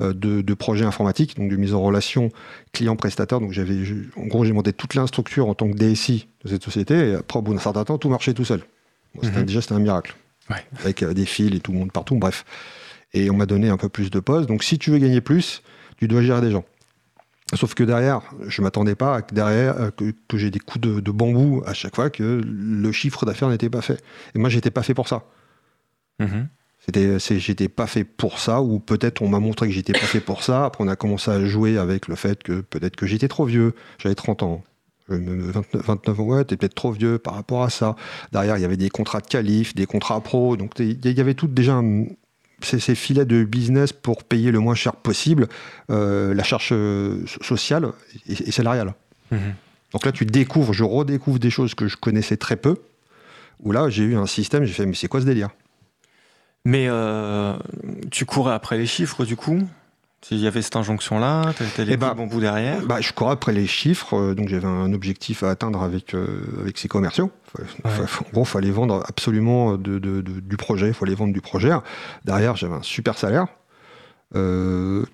[0.00, 2.28] euh, de, de, projets informatiques, donc de mise en relation
[2.72, 3.40] client-prestataire.
[3.40, 3.78] Donc j'avais,
[4.16, 6.94] en gros, j'ai monté toute l'instructure en tant que DSI de cette société.
[7.10, 8.62] Et après, au bout d'un certain temps, tout marchait tout seul.
[9.24, 9.42] Mhm.
[9.42, 10.14] Déjà, c'était un miracle.
[10.78, 12.44] Avec euh, des fils et tout le monde partout, bref.
[13.12, 14.48] Et on m'a donné un peu plus de postes.
[14.48, 15.62] Donc si tu veux gagner plus,
[15.96, 16.64] tu dois gérer des gens.
[17.52, 21.10] Sauf que derrière, je ne m'attendais pas à que derrière que, j'ai des coups de,
[21.10, 24.02] bambou à chaque fois que le chiffre d'affaires n'était pas fait.
[24.34, 25.24] Et moi, j'étais pas fait pour ça.
[26.20, 26.46] Mm-hmm.
[26.84, 30.20] C'était, j'étais pas fait pour ça, ou peut-être on m'a montré que j'étais pas fait
[30.20, 30.66] pour ça.
[30.66, 33.74] Après, on a commencé à jouer avec le fait que peut-être que j'étais trop vieux.
[33.98, 34.64] J'avais 30 ans.
[35.08, 37.94] 29, 29 ans, ouais, t'es peut-être trop vieux par rapport à ça.
[38.32, 40.56] Derrière, il y avait des contrats de qualif, des contrats pro.
[40.56, 41.80] Donc, il y avait tout déjà
[42.64, 45.48] ces, filets de business pour payer le moins cher possible
[45.90, 47.88] euh, la charge euh, sociale
[48.26, 48.94] et, salariale.
[49.30, 49.54] Mhm.
[49.92, 52.76] Donc là, tu découvres, je redécouvre des choses que je connaissais très peu,
[53.60, 55.50] où là, j'ai eu un système, j'ai fait, mais c'est quoi ce délire?
[56.64, 57.56] Mais euh,
[58.10, 59.60] tu courais après les chiffres, du coup?
[60.30, 63.52] Il y avait cette injonction-là, tu avais les bon bout derrière bah, Je courais après
[63.52, 67.30] les chiffres, euh, donc j'avais un objectif à atteindre avec, euh, avec ces commerciaux.
[67.84, 67.90] en
[68.32, 71.70] gros, il fallait vendre absolument de, du projet, il fallait vendre du projet.
[72.24, 73.46] Derrière, j'avais un super salaire.
[74.34, 75.04] Euh,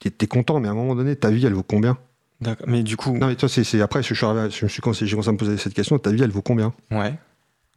[0.00, 1.96] tu es content, mais à un moment donné, ta vie, elle vaut combien?
[2.40, 3.16] D'accord, mais du coup...
[3.16, 5.38] Non, mais toi, c'est après, je, suis arrivé, je me suis j'ai commencé à me
[5.38, 6.74] poser cette question, ta vie, elle vaut combien?
[6.90, 7.14] Ouais.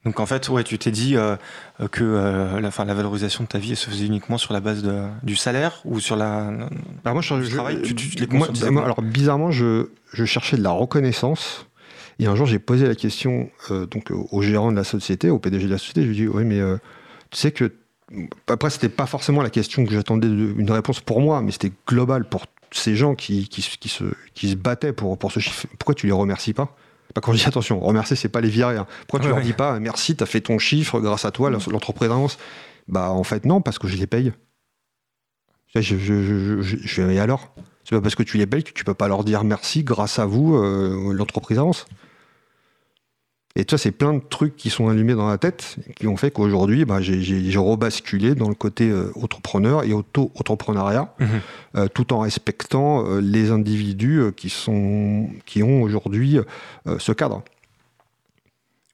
[0.06, 1.36] Donc en fait, ouais, tu t'es dit euh,
[1.92, 4.82] que euh, la, fin, la valorisation de ta vie se faisait uniquement sur la base
[4.82, 6.48] de, du salaire ou sur la
[7.04, 7.82] alors moi, je, travail?
[7.82, 8.48] Tu, tu, les moi,
[8.84, 11.68] alors bizarrement, je, je, cherchais de la reconnaissance
[12.18, 15.66] Et un jour, j'ai posé la question donc au gérant de la société, au PDG
[15.66, 16.02] de la société.
[16.04, 16.62] Je lui ai dit, oui, mais
[17.30, 17.74] tu sais que
[18.48, 22.28] après, c'était pas forcément la question que j'attendais une réponse pour moi, mais c'était global
[22.28, 25.68] pour ces gens qui, qui, se, qui se battaient pour, pour ce chiffre.
[25.78, 26.76] Pourquoi tu les remercies pas?
[27.16, 28.78] Bah, quand je dis attention, remercier, c'est pas les virer.
[28.78, 28.88] Hein.
[29.08, 32.10] Pourquoi tu leur dis pas merci, tu as fait ton chiffre grâce à toi, l'entreprise
[32.10, 32.38] avance
[32.88, 34.34] Bah en fait non, parce que je les paye.
[35.74, 38.84] Je, je, je, je, et alors C'est pas parce que tu les payes que tu
[38.84, 41.86] peux pas leur dire merci, grâce à vous, euh, l'entreprise avance.
[43.56, 46.30] Et ça, c'est plein de trucs qui sont allumés dans la tête, qui ont fait
[46.30, 51.28] qu'aujourd'hui, bah, j'ai rebasculé dans le côté euh, entrepreneur et auto-entrepreneuriat, mhm.
[51.76, 56.38] euh, tout en respectant euh, les individus qui, sont, qui ont aujourd'hui
[57.00, 57.44] ce cadre.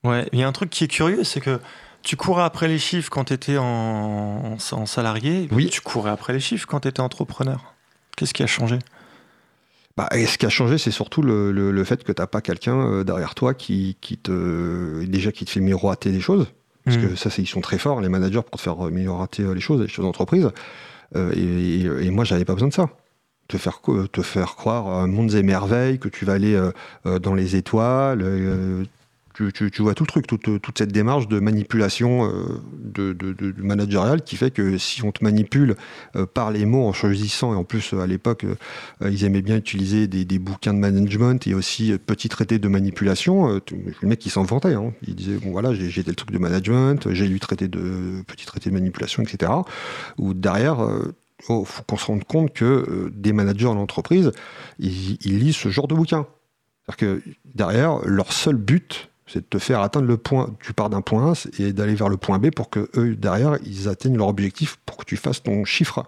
[0.03, 1.59] Ouais, il y a un truc qui est curieux, c'est que
[2.01, 5.69] tu courais après les chiffres quand tu étais en, en, salarié, oui.
[5.69, 7.73] tu courais après les chiffres quand tu étais entrepreneur.
[8.15, 8.79] Qu'est-ce qui a changé?
[9.97, 12.41] Bah, et ce qui a changé, c'est surtout le, le, fait que tu n'as pas
[12.41, 16.47] quelqu'un euh, derrière toi qui, qui, te déjà qui te fait miroiter des choses.
[16.83, 17.15] Parce que mmh.
[17.15, 19.87] ça, ils sont très forts, les managers, pour te faire miroiter euh, les choses, les
[19.87, 20.51] choses d'entreprise.
[21.15, 22.89] Euh, et, et, moi, j'avais pas besoin de ça.
[23.47, 23.81] Te faire,
[24.11, 26.59] te faire croire un monde et merveilles, que tu vas aller
[27.05, 28.23] dans les étoiles,
[29.35, 34.51] tu, vois tout le truc, toute, cette démarche de manipulation euh, de, managériale qui fait
[34.51, 35.75] que si on te manipule
[36.15, 38.55] euh, par les mots en choisissant, et en plus à l'époque euh,
[39.09, 44.07] ils aimaient bien utiliser des, bouquins de management et aussi petits traités de manipulation, le
[44.07, 44.93] mec qui s'en vantait, hein.
[45.07, 48.69] il disait bon voilà j'ai tel truc de management, j'ai lu traité de petits traités
[48.69, 49.51] de manipulation, etc.
[50.17, 50.77] Ou derrière
[51.41, 54.31] il oh, faut qu'on se rende compte que des managers en entreprise,
[54.79, 56.27] ils, ils lisent ce genre de bouquins.
[56.85, 60.51] C'est-à-dire que derrière, leur seul but, c'est de te faire atteindre le point.
[60.61, 63.57] Tu pars d'un point A et d'aller vers le point B pour que eux, derrière,
[63.65, 66.05] ils atteignent leur objectif pour que tu fasses ton chiffre.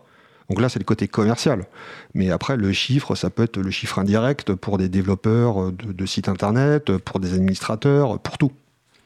[0.49, 1.65] Donc là, c'est le côté commercial.
[2.13, 6.29] Mais après, le chiffre, ça peut être le chiffre indirect pour des développeurs de, sites
[6.29, 8.53] internet, pour des administrateurs, pour tout.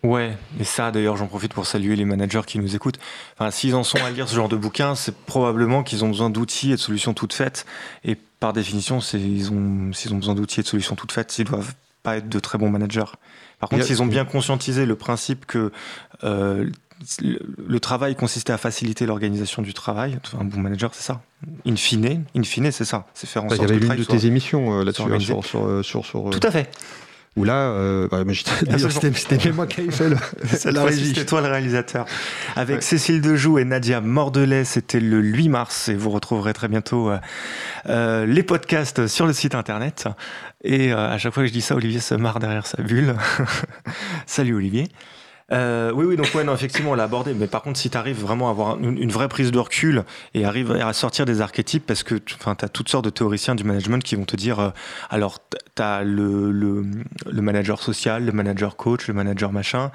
[0.03, 2.97] Ouais, et ça d'ailleurs j'en profite pour saluer les managers qui nous écoutent.
[3.37, 6.31] Enfin, s'ils en sont à lire ce genre de bouquin, c'est probablement qu'ils ont besoin
[6.31, 7.67] d'outils et de solutions toutes faites.
[8.03, 11.45] Et par définition, ils ont, s'ils ont besoin d'outils et de solutions toutes faites, ils
[11.45, 13.11] doivent pas être de très bons managers.
[13.61, 15.71] Par contre, s'ils ont bien conscientisé le principe que
[16.23, 16.69] euh,
[17.17, 21.21] le travail consistait à faciliter l'organisation du travail, un bon manager, c'est ça.
[21.65, 23.07] In fine, in fine c'est ça.
[23.13, 23.65] C'est faire en sorte que.
[23.65, 25.45] Il y avait une de tes émissions euh, là-dessus, hein, sur,
[25.85, 26.69] sur, sur, Tout à fait.
[27.37, 30.09] Où là, euh, bah, c'était moi qui avais fait
[30.71, 31.07] la régie.
[31.07, 32.05] C'était toi le réalisateur.
[32.57, 37.09] Avec Cécile Dejoux et Nadia Mordelais, c'était le 8 mars et vous retrouverez très bientôt
[37.09, 37.19] euh,
[37.87, 40.09] euh, les podcasts sur le site internet.
[40.65, 43.15] Et à chaque fois que je dis ça, Olivier se marre derrière sa bulle.
[44.25, 44.89] Salut Olivier.
[45.51, 47.33] Euh, oui, oui, donc ouais, non, effectivement, on l'a abordé.
[47.33, 50.45] Mais par contre, si tu arrives vraiment à avoir une, vraie prise de recul et
[50.45, 54.03] arrives à sortir des archétypes, parce que tu as toutes sortes de théoriciens du management
[54.03, 54.69] qui vont te dire, euh,
[55.09, 55.39] alors,
[55.75, 56.85] tu as le, le,
[57.25, 59.91] le, manager social, le manager coach, le manager machin.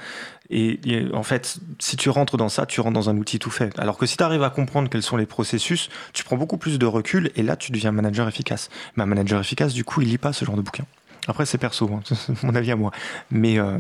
[0.51, 0.79] Et,
[1.13, 3.77] en fait, si tu rentres dans ça, tu rentres dans un outil tout fait.
[3.79, 6.79] Alors que si tu arrives à comprendre quels sont les processus, tu prends beaucoup plus
[6.79, 8.69] de recul et là, tu deviens manager efficace.
[8.97, 10.85] Mais un manager efficace, du coup, il lit pas ce genre de bouquin.
[11.29, 12.93] Après, c'est perso, hein, mon avis à moi.
[13.31, 13.79] Mais, euh,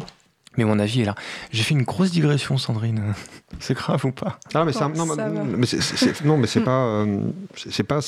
[0.57, 1.15] mais mon avis est là.
[1.51, 3.15] J'ai fait une grosse digression, Sandrine.
[3.61, 4.39] c'est grave ou pas?
[4.55, 5.07] Ah, mais non,
[5.57, 7.21] mais c'est, non, mais c'est pas, euh,
[7.55, 8.01] c'est pas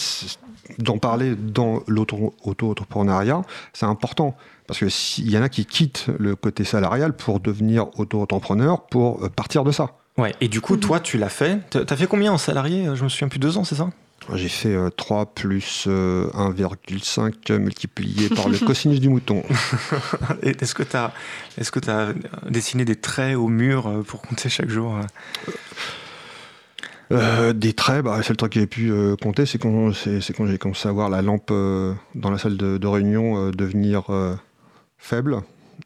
[0.79, 3.43] d'en parler dans l'auto-entrepreneuriat.
[3.73, 7.87] C'est important parce que s'il y en a qui quittent le côté salarial pour devenir
[7.99, 9.93] auto-entrepreneur, pour euh, partir de ça.
[10.19, 10.35] Ouais.
[10.41, 11.59] Et du coup, toi, tu l'as fait.
[11.71, 12.89] T'as fait combien en salarié?
[12.95, 13.89] Je me souviens plus deux ans, c'est ça?
[14.35, 19.43] J'ai fait 3 euh, plus 1,5 euh, multiplié par le cosinus du mouton.
[20.43, 21.13] Est-ce que tu as,
[21.57, 22.13] est que as
[22.49, 24.99] dessiné des traits au mur euh, pour compter chaque jour
[27.11, 29.93] des traits, bah, le seul truc que j'ai pu compter, c'est quand,
[30.37, 34.11] quand j'ai commencé à voir la lampe dans la salle de, réunion devenir
[34.99, 35.41] faible.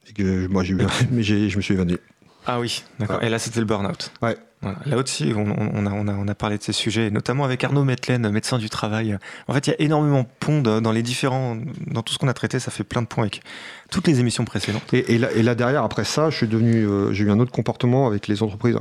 [0.09, 0.75] Et que moi, j'ai
[1.13, 1.99] mais je me suis évanoui.
[2.45, 3.23] Ah oui, d'accord.
[3.23, 4.11] Et là, c'était le burn-out.
[4.21, 4.37] Ouais.
[4.87, 7.85] Là aussi, on, a, on, a, on, a, parlé de ces sujets, notamment avec Arnaud
[7.85, 9.19] Metlen, médecin du travail.
[9.49, 11.57] En fait, il y a énormément de ponts dans les différents,
[11.89, 13.43] dans tout ce qu'on a traité, ça fait plein de points avec
[13.91, 14.95] toutes les émissions précédentes.
[14.95, 17.53] Et, là, et là, derrière, après ça, je suis devenu, euh, j'ai eu un autre
[17.53, 18.79] comportement avec les entreprises.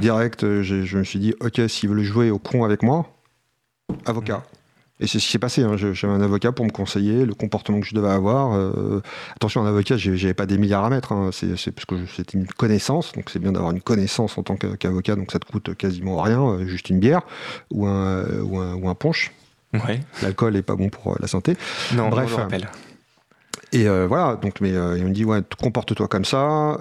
[0.00, 3.06] Direct, euh, je me suis dit, ok, s'ils veulent jouer au con avec moi,
[4.04, 4.42] avocat.
[5.00, 5.62] Et c'est ce qui s'est passé.
[5.62, 5.76] Hein.
[5.76, 8.54] J'avais un avocat pour me conseiller le comportement que je devais avoir.
[8.54, 9.02] Euh,
[9.34, 11.12] attention, un avocat, j'avais pas des milliards à mettre.
[11.12, 11.30] Hein.
[11.32, 13.12] C'est parce que c'était une connaissance.
[13.12, 15.16] Donc c'est bien d'avoir une connaissance en tant qu'avocat.
[15.16, 17.22] Donc ça te coûte quasiment rien, euh, juste une bière
[17.72, 19.32] ou un, ou un, ou un punch.
[19.72, 20.00] Ouais.
[20.22, 21.56] L'alcool est pas bon pour euh, la santé.
[21.94, 22.30] Non, bref.
[22.32, 22.68] On le rappelle.
[23.72, 26.78] Et voilà, donc mais il me dit ouais, comporte-toi comme ça,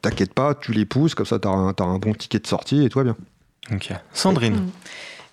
[0.00, 2.84] t'inquiète pas, tu les pousses, comme ça t'as un, as un bon ticket de sortie
[2.84, 3.16] et toi bien.
[3.72, 3.92] Ok.
[4.12, 4.54] Sandrine.
[4.54, 4.70] Mm.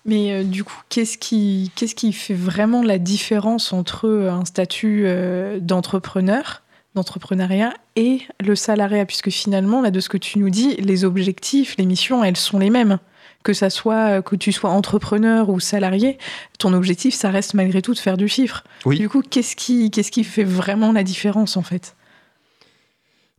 [0.06, 5.02] Mais euh, du coup, qu'est-ce qui, qu'est-ce qui fait vraiment la différence entre un statut
[5.06, 6.62] euh, d'entrepreneur
[6.94, 11.76] d'entrepreneuriat et le salariat, puisque finalement, là, de ce que tu nous dis, les objectifs,
[11.78, 12.98] les missions, elles sont les mêmes.
[13.44, 16.18] Que ça soit que tu sois entrepreneur ou salarié,
[16.58, 18.64] ton objectif, ça reste malgré tout de faire du chiffre.
[18.84, 18.98] Oui.
[18.98, 21.94] Du coup, qu'est-ce qui, qu'est-ce qui fait vraiment la différence en fait?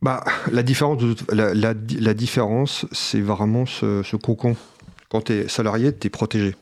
[0.00, 4.56] Bah, la différence, la, la- la différence, c'est vraiment ce, ce cocon.
[5.10, 6.54] Quand tu es salarié, tu es protégé.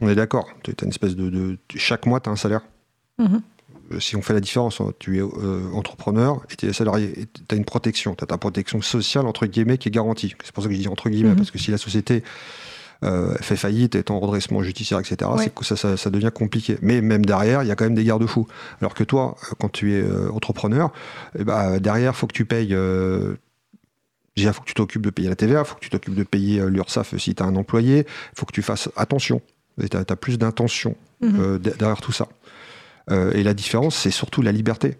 [0.00, 0.46] On est d'accord.
[0.82, 2.62] Une espèce de, de- Chaque mois, tu as un salaire.
[3.18, 3.40] Mhm.
[3.92, 7.26] Euh, Si on fait la différence, hein, tu es euh, entrepreneur et tu es salarié,
[7.32, 8.14] tu as une protection.
[8.14, 10.34] Tu as ta protection sociale, entre guillemets, qui est garantie.
[10.44, 11.36] C'est pour ça que je dis entre guillemets, Mhm.
[11.36, 12.22] parce que si la société
[13.04, 15.42] euh, fait faillite, est en redressement judiciaire, etc., Ouais.
[15.42, 16.78] c'est que ça, ça- ça devient compliqué.
[16.82, 18.46] Mais même derrière, il y a quand même des garde-fous.
[18.80, 20.92] Alors que toi, quand tu es euh, entrepreneur,
[21.36, 22.72] eh ben, derrière, il faut que tu payes.
[22.74, 23.34] euh,
[24.36, 26.22] il faut que tu t'occupes de payer la TVA, il faut que tu t'occupes de
[26.22, 29.40] payer euh, l'URSSAF si tu as un employé, il faut que tu fasses attention.
[29.78, 31.40] Tu as, plus d'intention Mhm.
[31.40, 32.28] euh, de- derrière tout ça.
[33.10, 34.96] Euh, et la différence, c'est surtout la liberté.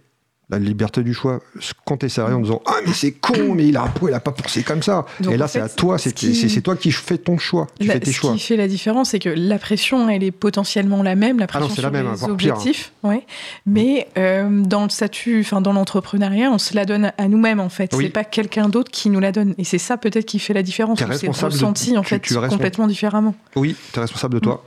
[0.52, 1.40] La liberté du choix.
[1.86, 4.20] Quand tu es salarié en disant Ah, mais c'est con, mais il a, il a
[4.20, 5.06] pas pensé comme ça.
[5.20, 7.66] Donc, et là, c'est à toi, ce c'est c'est toi qui fais ton choix.
[7.80, 8.32] Tu La- fais tes ce choix.
[8.34, 11.58] qui fait la différence, c'est que la pression, elle est potentiellement la même, la Ah
[11.58, 12.28] non, pression c'est la sur même, les pire.
[12.28, 13.24] objectifs, ouais.
[13.64, 17.70] Mais euh, dans le statut, enfin dans l'entrepreneuriat, on se la donne à nous-mêmes en
[17.70, 17.90] fait.
[17.94, 18.04] Oui.
[18.04, 20.62] C'est pas quelqu'un d'autre qui nous la donne, et c'est ça peut-être qui fait la
[20.62, 20.98] différence.
[20.98, 23.34] C'est responsable de- ressenti en tu- fait tu complètement différemment.
[23.56, 24.64] Oui, tu es responsable de toi,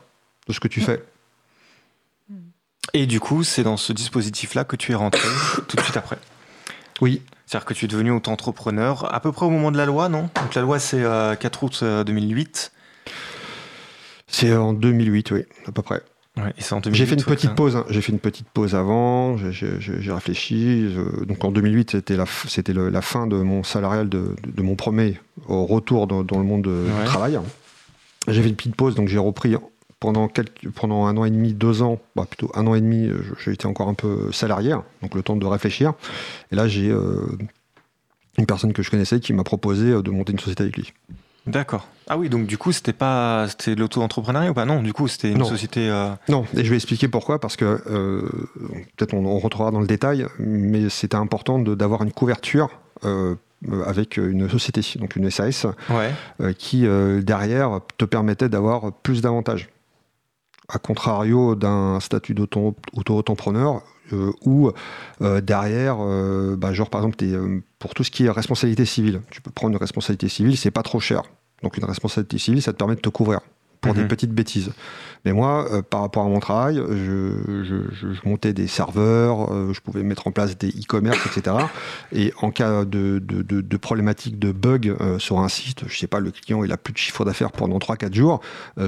[0.47, 1.03] de ce que tu fais.
[2.93, 5.27] Et du coup, c'est dans ce dispositif-là que tu es rentré
[5.67, 6.17] tout de suite après?
[7.01, 10.07] Oui, C'est-à-dire que tu es devenu auto-entrepreneur à peu près au moment de la loi,
[10.09, 10.29] non?
[10.41, 12.71] Donc la loi, c'est euh, 4 août euh, 2008.
[14.27, 16.01] c'est en 2008, oui, à peu près.
[16.37, 16.97] Ouais, et c'est en 2008.
[16.97, 17.55] J'ai fait une petite ça.
[17.55, 17.75] pause.
[17.77, 17.85] hein.
[17.89, 19.37] J'ai fait une petite pause avant.
[19.37, 20.89] j'ai- réfléchi.
[20.93, 24.75] je- donc en 2008, c'était la, c'était la fin de mon salarial de, de mon
[24.75, 26.99] premier au retour dans, dans le monde de- Ouais.
[27.03, 27.39] du travail.
[28.27, 29.55] J'ai fait une petite pause, donc j'ai repris
[29.99, 33.07] pendant quelques, pendant un an et demi, deux ans, bah plutôt un an et demi.
[33.07, 35.93] je- J'ai été encore un peu salarié, hein, donc le temps de réfléchir.
[36.51, 37.25] Et là, j'ai euh,
[38.37, 40.93] une personne que je connaissais qui m'a proposé euh, de monter une société avec lui.
[41.47, 41.87] D'accord.
[42.07, 44.65] Ah oui, donc du coup, c'était pas c'était l'auto-entrepreneuriat ou pas?
[44.65, 45.45] Non, du coup, c'était une Non.
[45.45, 45.89] société.
[45.89, 48.27] euh, Non, et je vais expliquer pourquoi, parce que euh,
[48.97, 52.69] peut-être on, on rentrera dans le détail, mais c'était important d'avoir une couverture
[53.05, 53.35] euh,
[53.71, 56.11] euh, avec une société, donc une SAS, Ouais.
[56.41, 59.69] euh, qui euh, derrière te permettait d'avoir plus d'avantages.
[60.67, 63.81] A contrario d'un statut d'auto- auto-entrepreneur
[64.13, 64.71] euh, où
[65.21, 67.23] euh, derrière, euh, bah, genre par exemple,
[67.79, 70.83] pour tout ce qui est responsabilité civile, tu peux prendre une responsabilité civile, c'est pas
[70.83, 71.21] trop cher.
[71.63, 73.41] Donc une responsabilité civile, ça te permet de te couvrir
[73.81, 74.07] pour des Mhm.
[74.07, 74.71] petites bêtises.
[75.25, 79.51] Mais moi, euh, par rapport à mon travail, je, je- je- je montais des serveurs,
[79.51, 81.55] euh, je pouvais mettre en place des e-commerce, etc.
[82.13, 85.97] Et en cas de, de, de, de problématique de bug euh, sur un site, je
[85.97, 88.39] sais pas, le client il a plus de chiffre d'affaires pendant 3-4 jours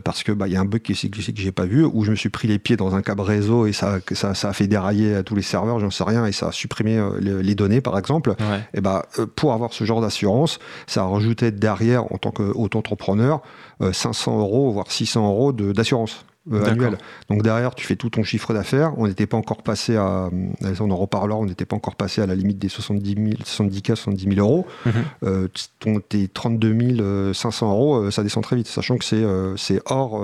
[0.03, 2.03] parce que bah, il y a un bug qui est que j'ai pas vu, ou
[2.03, 4.53] je me suis pris les pieds dans un câble réseau et ça, ça, ça a
[4.53, 7.55] fait dérailler à tous les serveurs, j'en sais rien, et ça a supprimé les, les
[7.55, 8.35] données par exemple.
[8.39, 8.63] Ouais.
[8.73, 13.41] Et bah, pour avoir ce genre d'assurance, ça rajoutait derrière, en tant qu'auto-entrepreneur,
[13.81, 16.97] euh, 500 euros, voire 600 euros d'assurance euh, annuelle.
[17.29, 18.93] Donc derrière, tu fais tout ton chiffre d'affaires.
[18.97, 22.21] On n'était pas encore passé à, euh, on en reparlera, on n'était pas encore passé
[22.21, 24.67] à la limite des 70 000, 70 k 70 000 euros.
[24.85, 24.93] Mhm.
[25.23, 25.47] Euh,
[25.79, 29.25] ton, tes 32 500 euros, ça descend très vite, sachant que c'est
[29.57, 30.21] c'est hors,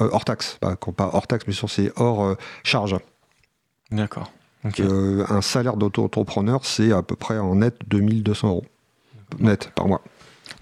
[0.00, 0.58] hors taxe.
[0.60, 2.96] Pas, pas hors taxe, mais sur c'est hors charge.
[3.90, 4.32] D'accord.
[4.64, 8.64] Un salaire d'auto-entrepreneur, c'est à peu près en net 2200 euros
[9.38, 10.02] net par mois.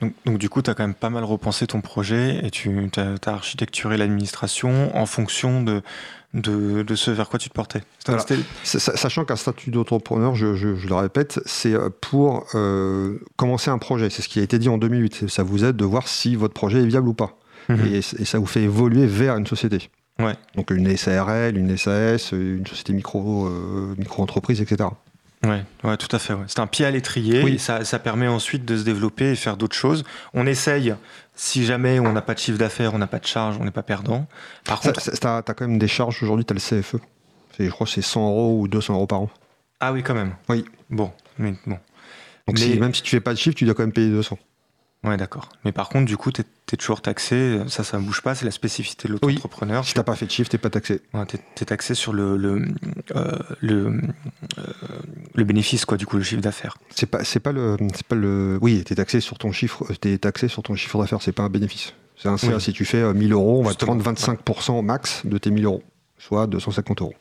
[0.01, 2.91] Donc, donc, du coup, tu as quand même pas mal repensé ton projet et tu
[2.97, 5.83] as, architecturé l'administration en fonction de,
[6.35, 7.83] de, de, ce vers quoi tu te portais.
[8.07, 8.25] Voilà.
[8.65, 14.11] Sachant qu'un statut d'auto-entrepreneur, je, je, je, le répète, c'est pour euh, commencer un projet.
[14.11, 15.29] C'est ce qui a été dit en 2008.
[15.29, 17.39] Ça vous aide de voir si votre projet est viable ou pas.
[17.69, 17.77] Mhm.
[17.77, 17.87] Mmh.
[17.87, 19.91] Et, et, ça vous fait évoluer vers une société.
[20.19, 20.35] Ouais.
[20.57, 24.89] Donc une SARL, une SAS, une société micro, euh, micro-entreprise, etc.
[25.45, 26.35] Ouais, ouais, tout à fait.
[26.35, 26.45] Ouais.
[26.49, 27.43] C'est un pied à l'étrier.
[27.43, 27.59] Oui.
[27.59, 30.05] Ça, ça, permet ensuite de se développer et faire d'autres choses.
[30.35, 30.95] On essaye,
[31.37, 33.71] si jamais on n'a pas de chiffre d'affaires, on n'a pas de charge, on n'est
[33.71, 34.27] pas perdant.
[34.65, 35.11] Par ça, contre.
[35.11, 36.97] Tu as, quand même des charges aujourd'hui, tu as le CFE.
[37.59, 39.31] Je crois que c'est 100 euros ou 200 euros par an.
[39.81, 40.35] Ah oui, quand même.
[40.49, 40.65] Oui.
[40.91, 41.79] Bon, mais bon.
[42.47, 42.65] Donc mais...
[42.65, 44.39] si, même si tu fais pas de chiffre, tu dois quand même payer 200.
[45.05, 45.49] Ouais, d'accord.
[45.65, 47.61] Mais par contre, du coup, tu es, es, toujours taxé.
[47.69, 48.35] Ça, ça ne bouge pas.
[48.35, 49.83] C'est la spécificité de l'auto-entrepreneur.
[49.83, 49.87] Oui.
[49.87, 51.03] Si tu n'as pas fait de chiffre, tu n'es pas taxé.
[51.15, 52.67] Ouais, tu es, es, taxé sur le, le,
[53.15, 53.87] euh, le,
[54.59, 54.63] euh,
[55.35, 56.77] le, bénéfice, quoi, du coup, le chiffre d'affaires.
[56.91, 57.77] C'est pas, pas, le,
[58.09, 58.59] pas le.
[58.61, 61.45] Oui, tu es taxé sur ton chiffre, es taxé sur ton chiffre d'affaires, c'est pas
[61.45, 61.95] un bénéfice.
[62.17, 62.35] C'est un.
[62.35, 62.61] Oui.
[62.61, 65.85] Si tu fais 1000 euros, on va te prendre 25% max de tes 1000 euros,
[66.19, 67.15] soit 250 euros.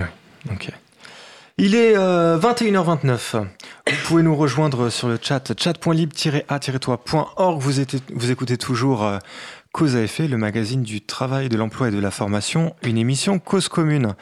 [0.00, 0.06] Ouais,
[0.50, 0.72] ok.
[1.62, 3.36] Il est euh, 21h29.
[3.36, 3.44] Vous
[4.06, 7.60] pouvez nous rejoindre sur le chat chat.lib-a-toi.org.
[7.60, 9.18] Vous, écoutez toujours euh,
[9.70, 13.38] Cause à effet, le magazine du travail, de l'emploi et de la formation, une émission
[13.38, 14.14] Cause commune.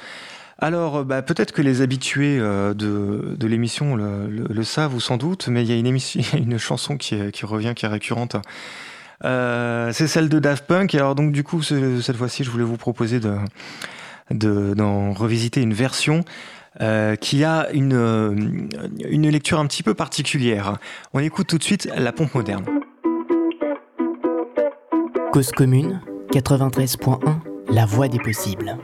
[0.59, 5.69] Alors, bah, peut-être que les habitués de, l'émission le, savent ou sans doute, mais il
[5.69, 8.35] y a une, émission, une chanson qui, revient, qui est récurrente.
[9.23, 10.93] c'est celle de Daft Punk.
[10.97, 13.37] alors, donc, du coup, cette fois-ci, je voulais vous proposer de,
[14.31, 16.25] d'en revisiter une version
[16.81, 18.35] euh, qui a une, euh,
[19.09, 20.79] une lecture un petit peu particulière.
[21.13, 22.65] On écoute tout de suite La pompe moderne.
[25.33, 26.01] Cause commune
[26.33, 27.19] 93.1
[27.71, 28.77] La voix des possibles.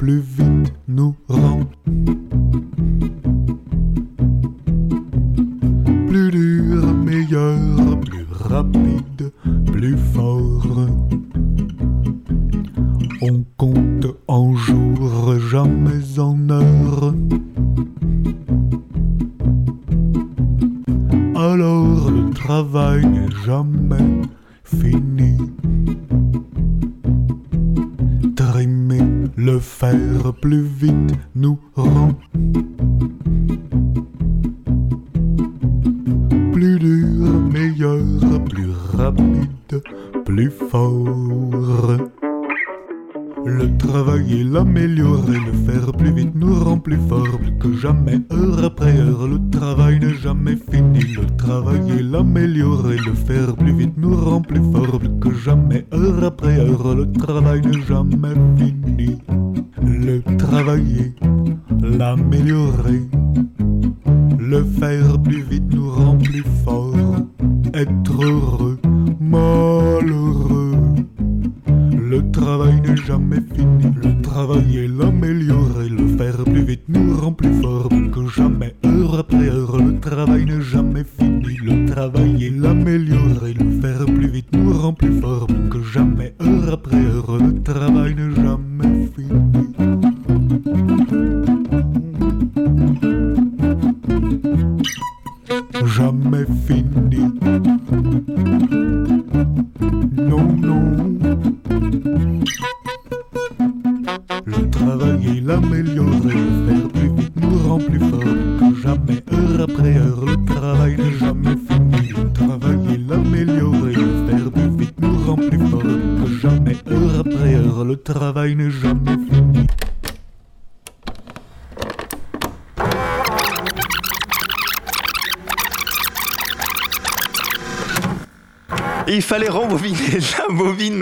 [0.00, 0.47] Fallait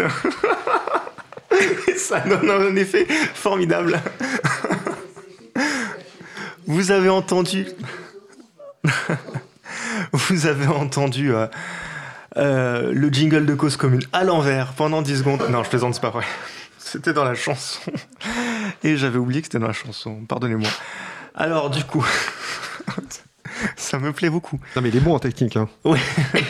[1.97, 4.01] ça donne un effet formidable.
[6.67, 7.67] Vous avez entendu.
[10.13, 11.47] Vous avez entendu euh,
[12.37, 15.47] euh, le jingle de cause commune à l'envers pendant 10 secondes.
[15.51, 16.25] Non, je plaisante, c'est pas vrai.
[16.79, 17.81] C'était dans la chanson.
[18.85, 20.21] Et j'avais oublié que c'était dans la chanson.
[20.29, 20.71] Pardonnez-moi.
[21.35, 22.07] Alors, du coup.
[23.77, 24.59] Ça me plaît beaucoup.
[24.75, 25.57] Non, mais il est bon en technique.
[25.57, 25.69] Hein.
[25.85, 25.99] Oui,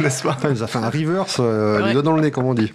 [0.00, 0.36] n'est-ce pas?
[0.44, 2.72] Il nous a fait un reverse, euh, il est dans le nez, comme on dit.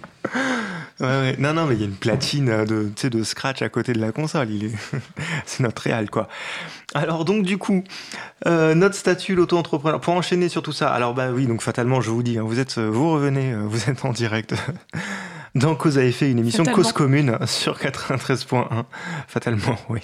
[1.02, 4.00] Ouais, Non, non, mais il y a une platine de, de scratch à côté de
[4.00, 4.50] la console.
[4.50, 4.72] Il est...
[5.46, 6.28] c'est notre réal, quoi.
[6.94, 7.84] Alors, donc, du coup,
[8.46, 12.10] euh, notre statut, l'auto-entrepreneur, pour enchaîner sur tout ça, alors, bah oui, donc fatalement, je
[12.10, 14.54] vous dis, hein, vous, êtes, vous revenez, euh, vous êtes en direct
[15.54, 18.84] dans Cause à effet, une émission Cause commune sur 93.1.
[19.26, 20.00] Fatalement, oui.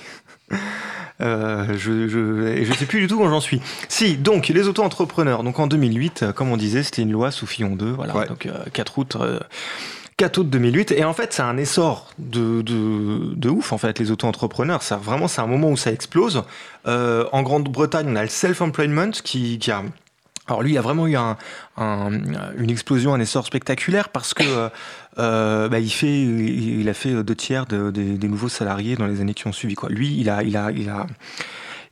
[1.20, 3.60] Euh, je, je, je sais plus du tout où j'en suis.
[3.88, 5.42] Si, donc, les auto-entrepreneurs.
[5.42, 7.90] Donc, en 2008, euh, comme on disait, c'était une loi sous Fillon 2.
[7.90, 8.26] Voilà.
[8.26, 9.16] Donc, 4 euh, août.
[10.18, 14.10] 4 août 2008 et en fait c'est un essor de, de, ouf en fait les
[14.10, 14.82] auto-entrepreneurs.
[14.82, 16.42] Ça vraiment c'est un moment où ça explose.
[16.86, 19.82] Euh, en Grande-Bretagne on a le self-employment qui, a
[20.48, 21.36] alors lui, il a vraiment eu un,
[21.76, 24.68] une explosion, un essor spectaculaire parce que euh,
[25.18, 29.52] euh, bah, il a fait deux tiers des nouveaux salariés dans les années qui ont
[29.52, 29.76] suivi.
[29.88, 31.06] Lui, il a,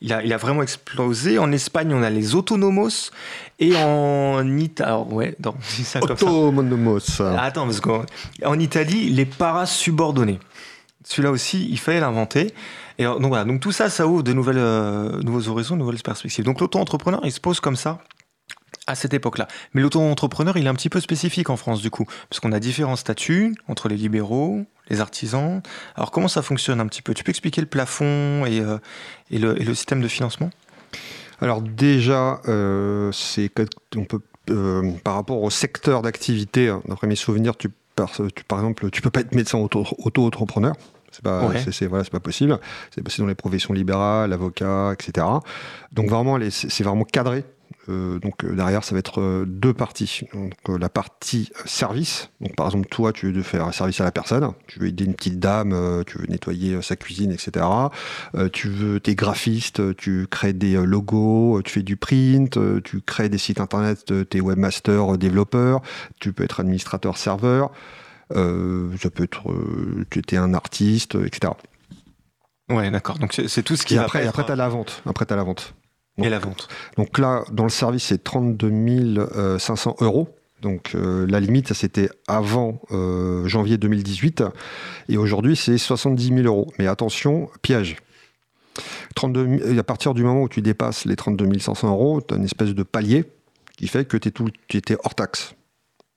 [0.01, 1.39] il a, il a vraiment explosé.
[1.39, 3.11] En Espagne, on a les autonomos
[3.59, 7.21] et en Italie, ouais, ça autonomos.
[7.21, 10.39] Attends, parce qu'en Italie, les parasubordonnés.
[11.05, 12.53] Celui-là aussi, il fallait l'inventer.
[12.99, 16.03] Et donc voilà, donc tout ça, ça ouvre de nouvelles, euh, nouveaux horizons, de nouvelles
[16.03, 16.45] perspectives.
[16.45, 17.99] Donc l'auto-entrepreneur, il se pose comme ça
[18.89, 19.49] À cette époque-là.
[19.75, 22.61] Mais l'auto-entrepreneur, il est un petit peu spécifique en France, du coup, parce qu'on a
[22.61, 25.61] différents statuts entre les libéraux, les artisans.
[25.97, 27.13] Alors, comment ça fonctionne un petit peu?
[27.13, 28.79] Tu peux expliquer le plafond et, euh,
[29.31, 30.51] et, le, et le, système de financement?
[31.41, 33.51] Alors, déjà, euh, c'est
[33.97, 34.21] on peut,
[34.51, 38.91] euh, par rapport au secteur d'activité, hein, d'après mes souvenirs, tu, par, tu, par exemple,
[38.91, 40.75] tu peux pas être médecin auto-entrepreneur.
[41.11, 41.65] C'est pas, ouais.
[41.73, 42.59] c'est, voilà, c'est pas possible.
[42.95, 45.27] C'est dans les professions libérales, avocat, etc.
[45.93, 47.45] Donc vraiment, c'est vraiment cadré
[47.89, 50.23] euh, donc euh, derrière, ça va être euh, deux parties.
[50.33, 52.31] Donc, la partie service.
[52.41, 54.53] Donc par exemple, toi, tu veux faire un service à la personne.
[54.67, 57.67] Tu veux aider une petite dame, tu veux nettoyer sa cuisine, etc.
[58.53, 63.39] tu veux, t'es graphiste, tu crées des logos, tu fais du print, tu crées des
[63.39, 65.81] sites internet, t'es webmaster, développeur.
[66.21, 67.71] Tu peux être administrateur serveur.
[68.31, 69.43] ça peut être,
[70.11, 71.53] tu étais un artiste, etc.
[72.69, 73.19] Ouais, d'accord.
[73.19, 73.95] Donc c'est tout ce qui.
[73.95, 74.29] Et après, être...
[74.29, 75.03] après t'as la vente.
[75.07, 75.75] Après t'as la vente.
[76.17, 80.35] Donc, et la vente Donc là, dans le service, c'est 32 500 euros.
[80.63, 84.45] Donc euh, la limite, c'était avant euh, janvier 2018.
[85.09, 86.73] Et aujourd'hui, c'est 70 000 euros.
[86.79, 87.97] Mais attention, piège.
[89.15, 92.45] 32 à partir du moment où tu dépasses les 32 500 euros, tu as une
[92.45, 93.25] espèce de palier
[93.77, 95.55] qui fait que tu étais hors taxe.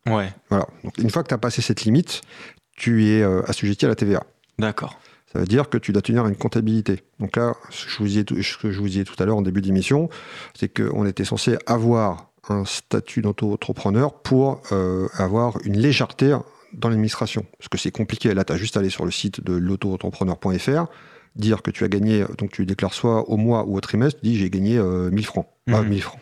[0.05, 0.33] Ouais.
[0.49, 0.65] Voilà.
[0.83, 2.21] Donc une fois que tu as passé cette limite,
[2.75, 4.23] tu es euh, assujetti à la TVA.
[4.57, 4.99] D'accord.
[5.31, 7.03] Ça veut dire que tu dois tenir une comptabilité.
[7.19, 9.37] Donc là, ce que je vous disais tout, que je vous disais tout à l'heure
[9.37, 10.09] en début d'émission,
[10.55, 16.35] c'est qu'on était censé avoir un statut d'auto-entrepreneur pour euh, avoir une légèreté
[16.73, 17.45] dans l'administration.
[17.59, 18.33] Parce que c'est compliqué.
[18.33, 20.85] Là, tu as juste à aller sur le site de l'auto-entrepreneur.fr,
[21.35, 24.29] dire que tu as gagné, donc tu déclares soit au mois ou au trimestre, tu
[24.29, 25.47] dis j'ai gagné 1000 euh, francs.
[25.67, 25.73] Mmh.
[25.75, 26.19] Ah, 1000 francs.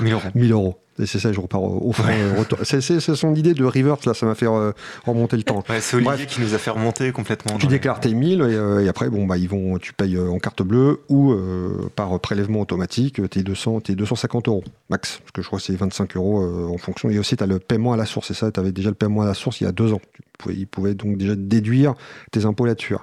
[0.00, 0.28] 1000 euros.
[0.34, 0.80] 1000 euros.
[1.04, 2.04] C'est ça, je repars au fond.
[2.04, 2.64] Ouais.
[2.64, 4.72] C'est son idée de revert, là, ça m'a fait euh,
[5.04, 5.62] remonter le temps.
[5.68, 7.58] Ouais, c'est Olivier Bref, qui nous a fait remonter complètement.
[7.58, 10.30] Tu déclares tes 1000 et, euh, et, après, bon, bah, ils vont, tu payes euh,
[10.30, 15.18] en carte bleue ou euh, par prélèvement automatique tes, 200, tes 250 euros max.
[15.18, 17.10] Parce que je crois que c'est 25 euros euh, en fonction.
[17.10, 18.30] Et aussi, tu as le paiement à la source.
[18.30, 20.00] Et ça, tu avais déjà le paiement à la source il y a deux ans.
[20.14, 21.94] Tu pouvais, ils pouvaient donc déjà déduire
[22.32, 22.96] tes impôts là-dessus.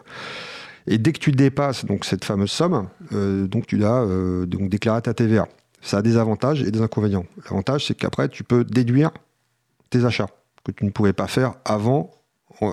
[0.87, 4.05] Et dès que tu dépasses donc, cette fameuse somme, donc tu dois
[4.45, 5.47] donc déclarer ta TVA.
[5.83, 7.25] Ça a des avantages et des inconvénients.
[7.45, 9.11] L'avantage, c'est qu'après, tu peux déduire
[9.89, 10.29] tes achats
[10.63, 12.11] que tu ne pouvais pas faire avant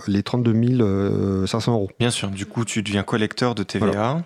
[0.07, 1.91] les 32 500 euros.
[1.99, 3.87] Bien sûr, du coup, tu deviens collecteur de TVA.
[3.87, 4.23] Voilà.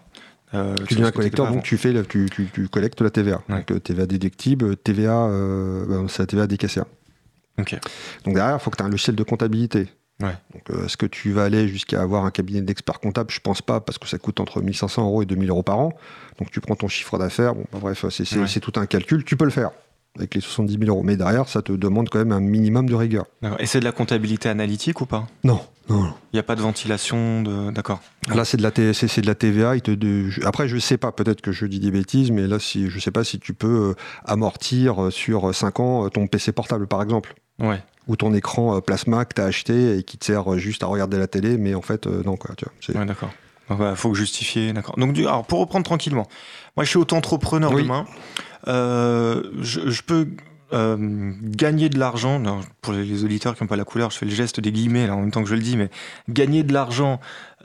[0.52, 3.42] Euh, tu deviens collecteur, donc tu, fais, tu, tu, tu, collectes la TVA.
[3.48, 3.64] Ouais.
[3.66, 6.82] Donc TVA déductible, TVA, euh, c'est la TVA décaissée.
[7.58, 7.78] Okay.
[8.24, 9.88] Donc derrière, il faut que tu aies un logiciel de comptabilité.
[10.22, 10.36] Ouais.
[10.52, 13.62] Donc, euh, est-ce que tu vas aller jusqu'à avoir un cabinet d'experts comptables Je pense
[13.62, 15.92] pas, parce que ça coûte entre 1500 euros et 2000 euros par an.
[16.38, 17.54] Donc, tu prends ton chiffre d'affaires.
[17.54, 18.46] Bon, bah, bref, c'est ouais.
[18.46, 19.24] tout un calcul.
[19.24, 19.70] Tu peux le faire
[20.16, 21.02] avec les 70 000 euros.
[21.02, 23.26] Mais derrière, ça te demande quand même un minimum de rigueur.
[23.58, 25.26] Et c'est de la comptabilité analytique ou pas?
[25.42, 25.60] Non.
[25.88, 26.14] Non.
[26.32, 27.72] Il n'y a pas de ventilation de...
[27.72, 28.00] D'accord.
[28.32, 29.74] Là, c'est de, la c'est de la TVA.
[29.74, 30.30] Il te de...
[30.46, 32.94] Après, je ne sais pas, peut-être que je dis des bêtises, mais là, si, je
[32.94, 33.94] ne sais pas si tu peux euh,
[34.24, 37.34] amortir sur 5 ans ton PC portable, par exemple.
[37.58, 40.86] Ouais ou ton écran plasma que tu as acheté et qui te sert juste à
[40.86, 42.54] regarder la télé, mais en fait, euh, non, quoi.
[42.56, 43.30] Tu vois, ouais, d'accord.
[43.70, 44.96] Il bah, faut justifier, d'accord.
[44.98, 46.28] Donc, du, alors, pour reprendre tranquillement,
[46.76, 47.82] moi, je suis auto-entrepreneur oui.
[47.82, 48.04] demain.
[48.68, 50.28] Euh, je, je, peux
[50.74, 52.42] euh, gagner de l'argent,
[52.82, 55.14] pour les auditeurs qui n'ont pas la couleur, je fais le geste des guillemets là,
[55.14, 55.88] en même temps que je le dis, mais
[56.28, 57.20] gagner de l'argent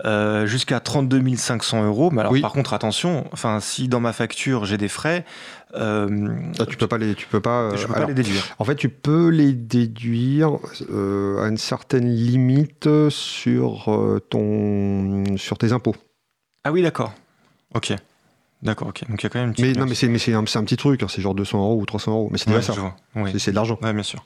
[0.06, 2.12] euh, jusqu'à 32 500 euros.
[2.12, 2.42] Mais alors, oui.
[2.42, 5.26] par contre, attention, enfin, si dans ma facture j'ai des frais,
[5.76, 6.30] euh,
[6.60, 7.76] ah, tu peux pas les, tu peux pas.
[7.76, 8.44] je peux alors, pas les déduire.
[8.60, 10.60] En fait, tu peux les déduire
[10.92, 15.96] à une certaine limite sur ton, sur tes impôts.
[16.64, 17.14] Ah oui, d'accord.
[17.74, 17.94] Ok.
[18.62, 19.08] D'accord, ok.
[19.10, 19.76] Donc il y a quand même une petite.
[19.76, 21.60] Mais non, mais c'est, mais c'est, un, c'est un petit truc, hein, c'est genre 200
[21.60, 22.30] euros ou 300 euros.
[22.32, 22.74] Mais c'est ouais, ça.
[23.16, 23.30] Oui.
[23.32, 23.80] C'est, c'est de l'argent.
[23.82, 24.24] Ouais, bien sûr.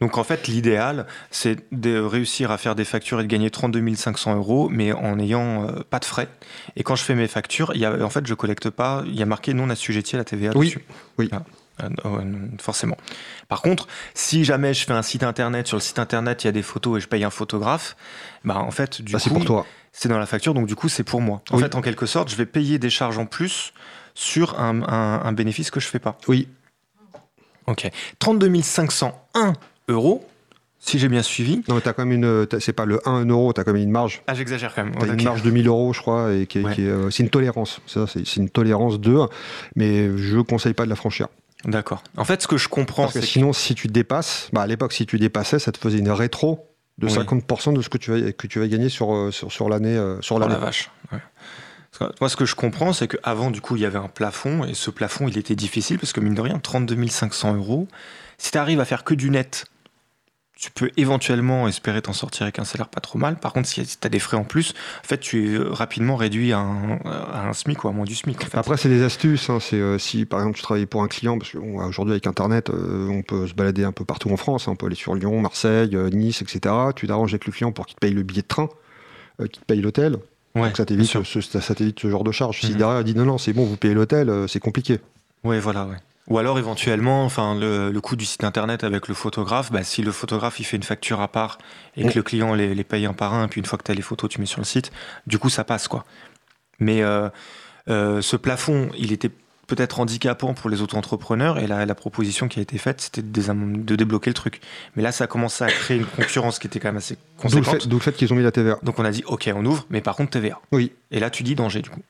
[0.00, 3.94] Donc en fait, l'idéal, c'est de réussir à faire des factures et de gagner 32
[3.94, 6.28] 500 euros, mais en n'ayant euh, pas de frais.
[6.76, 9.04] Et quand je fais mes factures, il y a, en fait, je collecte pas.
[9.06, 10.66] Il y a marqué non assujetti à la TVA oui.
[10.66, 10.84] dessus.
[11.18, 11.28] Oui.
[11.32, 11.42] Ah.
[11.82, 11.88] Euh,
[12.60, 12.96] forcément.
[13.48, 16.48] Par contre, si jamais je fais un site internet, sur le site internet il y
[16.48, 17.96] a des photos et je paye un photographe,
[18.44, 19.66] bah en fait, du bah, coup, c'est pour toi.
[19.96, 21.40] C'est dans la facture, donc du coup, c'est pour moi.
[21.50, 21.62] En oui.
[21.62, 23.72] fait, en quelque sorte, je vais payer des charges en plus
[24.14, 26.18] sur un, un, un bénéfice que je fais pas.
[26.26, 26.48] Oui.
[27.68, 27.88] Ok.
[28.18, 29.52] 32 501
[29.88, 30.26] euros.
[30.80, 31.62] Si j'ai bien suivi.
[31.68, 32.46] Non, mais tu as quand même une.
[32.60, 34.22] C'est pas le 1 euro, tu as quand même une marge.
[34.26, 34.94] Ah, j'exagère quand même.
[34.94, 35.12] Tu as okay.
[35.14, 36.74] une marge de 1000 euros, je crois, et qui, Ouais.
[36.74, 37.80] qui euh, c'est une tolérance.
[37.86, 39.16] C'est ça, c'est, c'est une tolérance de.
[39.76, 41.28] Mais je conseille pas de la franchir.
[41.64, 42.02] D'accord.
[42.18, 44.66] En fait, ce que je comprends, Parce que c'est sinon, si tu dépasses, bah, à
[44.66, 46.66] l'époque, si tu dépassais, ça te faisait une rétro
[46.98, 47.12] de Oui.
[47.12, 49.96] 50% de ce que tu vas, que tu vas gagner sur, euh, sur, sur l'année.
[49.96, 50.90] euh, sur Oh la vache.
[51.12, 51.18] Ouais.
[51.98, 54.08] Parce que Moi, ce que je comprends, c'est qu'avant, du coup, il y avait un
[54.08, 57.86] plafond, et ce plafond, il était difficile, parce que mine de rien, 32 500 euros,
[58.38, 59.66] si tu arrives à faire que du net,
[60.56, 63.36] tu peux éventuellement espérer t'en sortir avec un salaire pas trop mal.
[63.36, 64.70] Par contre, si tu as des frais en plus,
[65.02, 68.14] en fait, tu es rapidement réduit à un, à un SMIC ou à moins du
[68.14, 68.40] SMIC.
[68.42, 68.58] En fait.
[68.58, 69.50] Après, c'est des astuces.
[69.50, 69.58] hein.
[69.60, 73.08] C'est euh, si par exemple tu travailles pour un client, parce qu'aujourd'hui avec Internet, euh,
[73.08, 74.68] on peut se balader un peu partout en France.
[74.68, 74.72] hein.
[74.72, 76.74] On peut aller sur Lyon, Marseille, euh, Nice, etc.
[76.94, 78.68] Tu t'arranges avec le client pour qu'il te paye le billet de train,
[79.40, 80.16] euh, qu'il te paye l'hôtel.
[80.54, 82.60] Ouais, Donc ça t'évite ce, genre de charge.
[82.60, 82.76] Si Mhm.
[82.78, 85.00] derrière il dit non, non, c'est bon, vous payez l'hôtel, euh, c'est compliqué.
[85.42, 85.96] Ouais, voilà, ouais.
[86.28, 90.00] Ou alors éventuellement, enfin, le, le coût du site internet avec le photographe, bah, si
[90.02, 91.58] le photographe il fait une facture à part
[91.96, 92.12] et que Mm.
[92.16, 94.02] le client les, les paye un par un, puis une fois que tu as les
[94.02, 94.90] photos, tu mets sur le site,
[95.26, 96.04] du coup ça passe quoi.
[96.78, 97.28] Mais euh,
[97.88, 99.30] euh, ce plafond, il était
[99.66, 103.96] peut-être handicapant pour les auto-entrepreneurs et la, la proposition qui a été faite, c'était de,
[103.96, 104.60] débloquer le truc.
[104.96, 107.20] Mais là, ça a commencé à créer une concurrence qui était quand même assez D'où
[107.20, 107.82] le conséquente.
[107.82, 108.78] fait, d'où le fait qu'ils ont mis la TVA.
[108.82, 110.60] Donc on a dit, ok, on ouvre, mais par contre TVA.
[110.72, 110.92] Oui.
[111.10, 112.00] Et là, tu dis danger du coup.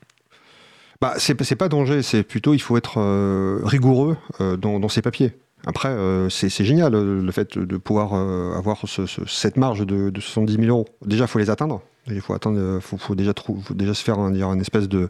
[1.05, 5.03] Bah, c'est pas danger, c'est plutôt il faut être euh, rigoureux euh, dans, dans ses
[5.03, 5.33] papiers.
[5.67, 8.15] Après, euh, c'est génial le fait de pouvoir
[8.57, 10.87] avoir ce- ce- cette marge de, de 70 000 euros.
[11.05, 11.83] Déjà, il faut les atteindre.
[12.07, 14.89] Il faut, atteindre, faut, faut déjà, trou- faut déjà se faire un, dire, une espèce
[14.89, 15.09] de,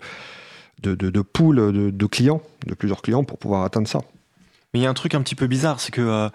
[0.83, 4.01] de, de, de pool de, de clients, de plusieurs clients pour pouvoir atteindre ça.
[4.73, 6.29] Mais il y a un truc un petit peu bizarre, c'est que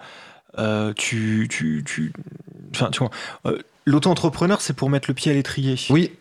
[0.96, 2.12] tu, tu, tu,
[2.74, 3.10] enfin, tu vois,
[3.86, 5.76] l'auto-entrepreneur, c'est pour mettre le pied à l'étrier.
[5.90, 6.12] Oui,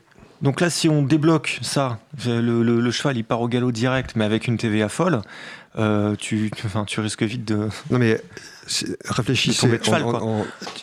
[0.42, 4.16] Donc là, si on débloque ça, le, le- le cheval, il part au galop direct,
[4.16, 5.22] mais avec une TVA folle,
[5.78, 7.68] euh, tu, tu- enfin, tu risques vite de.
[7.90, 8.22] non mais
[9.06, 9.68] réfléchissez.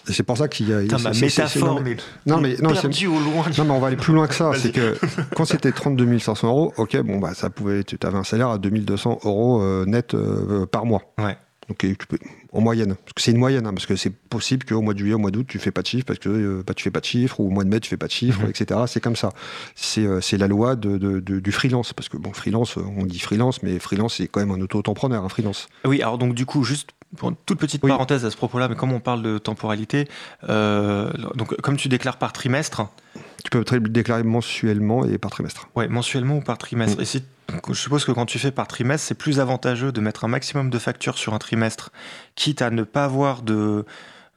[0.04, 0.80] C'est pour ça qu'il y a.
[0.80, 1.12] Putain, ma
[1.60, 1.96] métaphore, non, mais-
[2.26, 3.44] non, mais- non, perdue au loin.
[3.58, 4.50] Non, mais on va aller plus loin que ça.
[4.56, 4.96] C'est que
[5.36, 8.58] quand c'était 32 500 euros, ok, bon, bah, ça pouvait, tu avais un salaire à
[8.58, 11.02] 2200 euros euh, net euh, par mois.
[11.18, 11.36] Ouais.
[11.68, 12.18] Donc, et tu peux,
[12.52, 12.94] en moyenne.
[12.94, 15.18] Parce que c'est une moyenne, hein, parce que c'est possible qu'au mois de juillet, au
[15.18, 17.04] mois d'août, tu fais pas de chiffre, parce que euh, bah, tu fais pas de
[17.04, 18.50] chiffre, ou au mois de mai, tu fais pas de chiffre, Mhm.
[18.50, 18.80] etc.
[18.86, 19.30] C'est comme ça.
[19.74, 21.92] C'est euh, la loi de, de- de- du freelance.
[21.92, 25.28] Parce que, bon, freelance, on dit freelance, mais freelance, c'est quand même un auto-entrepreneur, un
[25.28, 25.66] freelance.
[25.84, 27.90] Oui, alors donc du coup, juste pour une toute petite Oui.
[27.90, 30.08] parenthèse à ce propos-là, mais comme on parle de temporalité,
[30.48, 32.82] euh, donc comme tu déclares par trimestre,
[33.44, 35.68] Tu peux déclarer mensuellement et par trimestre.
[35.76, 36.98] Ouais, mensuellement ou par trimestre.
[36.98, 37.02] Mm.
[37.02, 37.22] Et si,
[37.68, 40.70] je suppose que quand tu fais par trimestre, c'est plus avantageux de mettre un maximum
[40.70, 41.90] de factures sur un trimestre,
[42.34, 43.84] quitte à ne pas avoir de,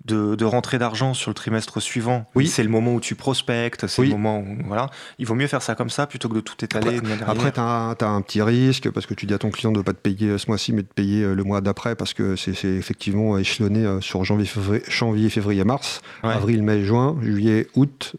[0.05, 2.25] de, de rentrée d'argent sur le trimestre suivant.
[2.35, 2.47] Oui.
[2.47, 4.07] C'est le moment où tu prospectes, c'est Oui.
[4.09, 4.57] le moment où.
[4.65, 4.89] Voilà.
[5.17, 7.01] Il vaut mieux faire ça comme ça plutôt que de tout étaler.
[7.01, 9.77] manière Après, tu as, un petit risque parce que tu dis à ton client de
[9.79, 12.35] ne pas te payer ce mois-ci, mais de payer euh, le mois d'après parce que
[12.35, 16.33] c'est effectivement échelonné euh, sur janvier, février, janvier, février, mars, Ouais.
[16.33, 18.15] avril, mai, juin, juillet, août,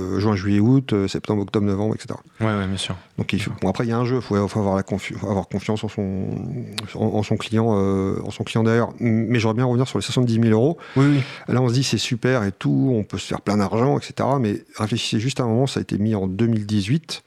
[0.00, 2.14] euh, juin, juillet, août, euh, septembre, octobre, novembre, etc.
[2.40, 2.96] Ouais, ouais, bien sûr.
[3.18, 4.82] Donc il faut- bon, après, il y a un jeu, il faut, faut avoir, la
[4.82, 6.26] confi- faut avoir confiance en son,
[6.94, 8.92] en, en son client, euh, en son client d'ailleurs.
[9.00, 10.78] Mais j'aurais bien revenir sur les 70 000 euros.
[10.96, 11.20] Oui, oui.
[11.48, 14.28] Là, on se dit c'est super et tout, on peut se faire plein d'argent, etc.
[14.40, 17.22] Mais réfléchissez juste à un moment, ça a été mis en 2018.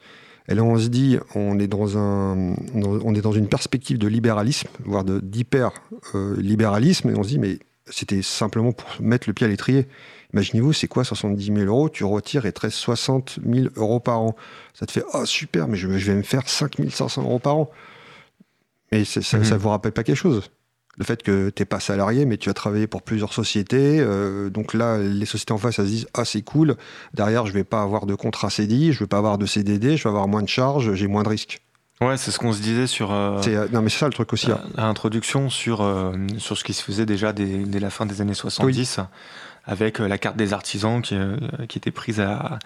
[0.50, 4.08] Et là, on se dit, on est dans, un, on est dans une perspective de
[4.08, 7.10] libéralisme, voire d'hyper-libéralisme.
[7.10, 9.86] et on se dit, mais c'était simplement pour mettre le pied à l'étrier.
[10.34, 11.88] Imaginez-vous, c'est quoi 70 000 euros?
[11.88, 14.36] Tu retires et te reste 60 000 euros par an.
[14.74, 17.56] Ça te fait, oh super, mais je, je vais me faire 5 500 euros par
[17.56, 17.70] an.
[18.92, 19.56] Mais ça ne Mhm.
[19.56, 20.42] vous rappelle pas quelque chose
[20.96, 24.00] le fait que tu n'es pas salarié, mais tu as travaillé pour plusieurs sociétés.
[24.00, 26.74] euh, donc là, les sociétés en face, elles se disent Ah, c'est cool.
[27.14, 30.02] Derrière, je vais pas avoir de contrat CDI, je vais pas avoir de CDD, je
[30.02, 31.60] vais avoir moins de charges, j'ai moins de risques.
[32.00, 33.12] Ouais, c'est ce qu'on se disait sur.
[33.12, 34.50] euh, euh, non, mais c'est ça le truc aussi.
[34.50, 34.60] hein.
[34.76, 35.88] l'introduction sur,
[36.38, 38.98] sur ce qui se faisait déjà dès, dès la fin des années 70,
[39.68, 41.36] avec euh, la carte des artisans qui, euh,
[41.68, 42.58] qui était prise à,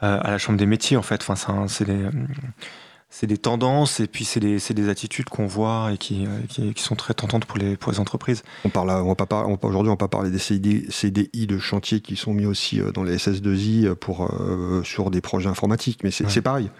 [0.00, 1.24] à, à la Chambre des métiers, en fait.
[1.28, 6.74] Enfin, c'est des, tendances et puis c'est des, attitudes qu'on voit et qui, euh, qui,
[6.74, 8.42] qui sont très tentantes pour les, pour les entreprises.
[8.64, 11.46] On parle, on va pas par- on- aujourd'hui, on va pas parler des CDI, CDI
[11.46, 15.48] de chantier qui sont mis aussi dans les SS2I euh, pour, euh, sur des projets
[15.48, 16.30] informatiques, mais c'est Ouais.
[16.30, 16.70] c'est pareil.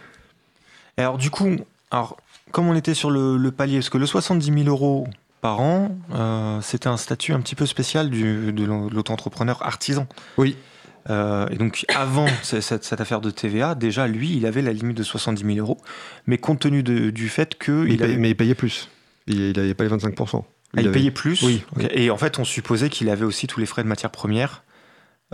[0.98, 1.48] Et alors, du coup,
[1.90, 2.16] alors,
[2.52, 5.06] comme on était sur le, le palier, parce que le 70 000 euros
[5.44, 10.06] par an, euh, c'était un statut un petit peu spécial du, de l'auto-entrepreneur artisan.
[10.38, 10.56] Oui.
[11.10, 14.72] Euh, et donc, avant ce- cette, cette affaire de TVA, déjà, lui, il avait la
[14.72, 15.76] limite de 70 000 euros,
[16.26, 18.88] mais compte tenu de- du fait que Mais il, avait- mais il payait plus.
[19.26, 20.44] Il n'avait pas les 25%.
[20.46, 21.42] ah, il avait- payait plus.
[21.42, 21.62] Oui.
[21.90, 24.62] Et en fait, on supposait qu'il avait aussi tous les frais de matières premières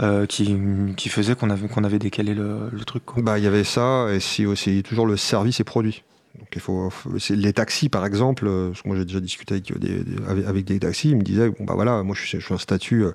[0.01, 0.57] euh, qui,
[0.97, 3.05] qui faisaient qu'on avait, qu'on avait décalé le, le truc.
[3.05, 3.23] quoi.
[3.23, 6.03] Bah, il y avait ça, et c'est aussi toujours le service et produit.
[6.39, 6.91] Donc il faut,
[7.31, 10.65] les taxis par exemple, euh, parce que moi j'ai déjà discuté avec des, des- avec,
[10.65, 13.03] des taxis, ils me disaient bon bah voilà, moi je suis, je suis un statut,
[13.05, 13.13] euh,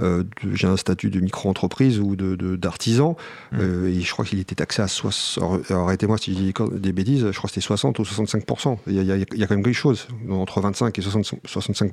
[0.00, 3.16] euh, de- j'ai un statut de micro-entreprise ou de d'artisan,
[3.52, 3.56] Mm.
[3.60, 5.70] euh, et je crois qu'il était taxé à 60.
[5.70, 8.44] alors, Arrêtez-moi si je dis des bêtises, je crois que c'était 60 ou 65
[8.86, 11.92] Il y, a, y y quand même quelque chose entre 25 et 60 65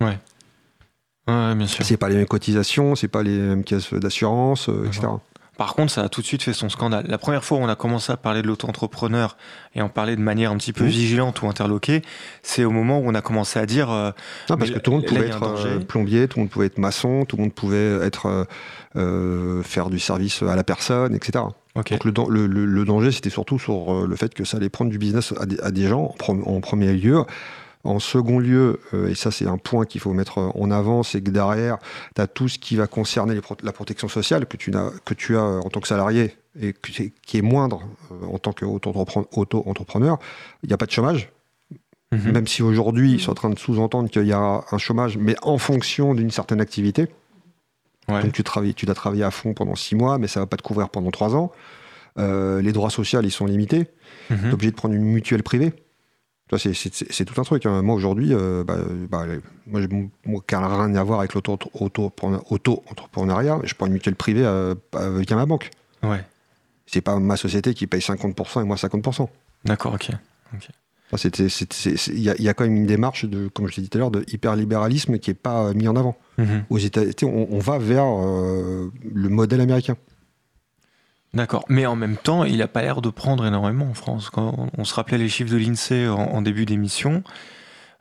[0.00, 0.18] Ouais,
[1.28, 1.84] ouais, bien sûr.
[1.84, 5.08] C'est pas les mêmes cotisations, c'est pas les mêmes caisses d'assurance, euh, etc.
[5.60, 7.04] Par contre, ça a tout de suite fait son scandale.
[7.06, 9.36] La première fois où on a commencé à parler de l'auto-entrepreneur
[9.74, 10.88] et en parler de manière un petit peu Mmh.
[10.88, 12.00] vigilante ou interloquée,
[12.42, 13.90] c'est au moment où on a commencé à dire.
[13.90, 14.10] euh,
[14.48, 16.78] Non, parce que tout le monde pouvait être euh, plombier, tout le monde pouvait être
[16.78, 18.46] maçon, tout le monde pouvait être
[18.96, 21.44] euh, faire du service à la personne, etc.
[21.92, 24.70] Donc le, dan- le- le- le danger, c'était surtout sur le fait que ça allait
[24.70, 26.14] prendre du business à des, à des gens
[26.46, 27.22] en premier lieu.
[27.82, 31.22] En second lieu, euh, et ça c'est un point qu'il faut mettre en avant, c'est
[31.22, 31.78] que derrière,
[32.14, 34.90] tu as tout ce qui va concerner les pro- la protection sociale que tu, n'as-
[35.06, 36.90] que tu as en tant que salarié et que
[37.24, 40.18] qui est moindre euh, en tant qu'auto-entrepreneur.
[40.62, 41.30] Il n'y a pas de chômage,
[42.12, 42.32] Mhm.
[42.32, 45.36] même si aujourd'hui ils sont en train de sous-entendre qu'il y a un chômage, mais
[45.42, 47.06] en fonction d'une certaine activité.
[48.08, 48.22] Ouais.
[48.22, 50.56] Donc tu, travailles, tu dois travailler à fond pendant six mois, mais ça va pas
[50.56, 51.52] te couvrir pendant trois ans.
[52.18, 53.86] Euh, les droits sociaux, ils sont limités.
[54.28, 55.72] Tu es obligé de prendre une mutuelle privée.
[56.58, 57.66] C'est tout un truc.
[57.66, 57.82] hein.
[57.82, 58.76] Moi, aujourd'hui, euh, bah,
[59.10, 59.24] bah,
[59.66, 59.88] moi, j'ai-
[60.26, 65.36] moi, qui n'a rien à voir avec l'auto-entrepreneuriat, je prends une mutuelle privée euh, via
[65.36, 65.70] ma banque.
[66.02, 66.24] Ouais.
[66.86, 69.28] C'est pas ma société qui paye 50% et moi 50%.
[69.64, 70.10] D'accord, ok.
[72.12, 73.88] Il y, a- il y a quand même une démarche, de, comme je l'ai dit
[73.88, 76.16] tout à l'heure, de hyperlibéralisme qui n'est pas euh, mis en avant.
[76.38, 76.64] Mhm.
[76.70, 79.96] Aux États, tu sais, on, on va vers euh, le modèle américain.
[81.32, 81.64] D'accord.
[81.68, 84.30] Mais en même temps, il n'a pas l'air de prendre énormément en France.
[84.30, 87.22] Quand on- se rappelait les chiffres de l'INSEE en, en début d'émission,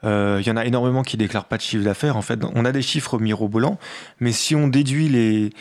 [0.03, 2.17] euh, il y en a énormément qui déclarent pas de chiffre d'affaires.
[2.17, 3.77] En fait, on a des chiffres mirobolants,
[4.19, 5.51] mais si on déduit les,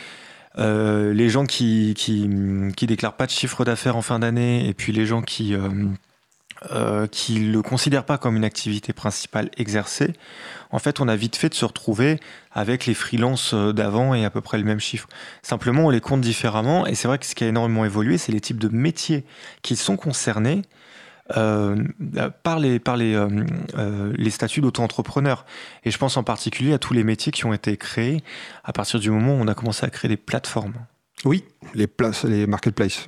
[0.57, 2.27] euh, les gens qui, qui,
[2.75, 5.69] qui déclarent pas de chiffre d'affaires en fin d'année et puis les gens qui euh,
[6.71, 10.13] euh, qui le considèrent pas comme une activité principale exercée,
[10.71, 12.19] en fait, on a vite fait de se retrouver
[12.51, 15.07] avec les freelances euh, d'avant et à peu près le même chiffre.
[15.41, 16.85] Simplement, on les compte différemment.
[16.85, 19.25] Et c'est vrai que ce qui a énormément évolué, c'est les types de métiers
[19.63, 20.61] qui sont concernés
[21.37, 21.83] euh,
[22.43, 25.45] par les, par les, euh, les statuts d'auto-entrepreneur.
[25.85, 28.23] Et je pense en particulier à tous les métiers qui ont été créés
[28.63, 30.73] à partir du moment où on a commencé à créer des plateformes.
[31.25, 31.43] Oui,
[31.73, 33.07] les places, les marketplaces,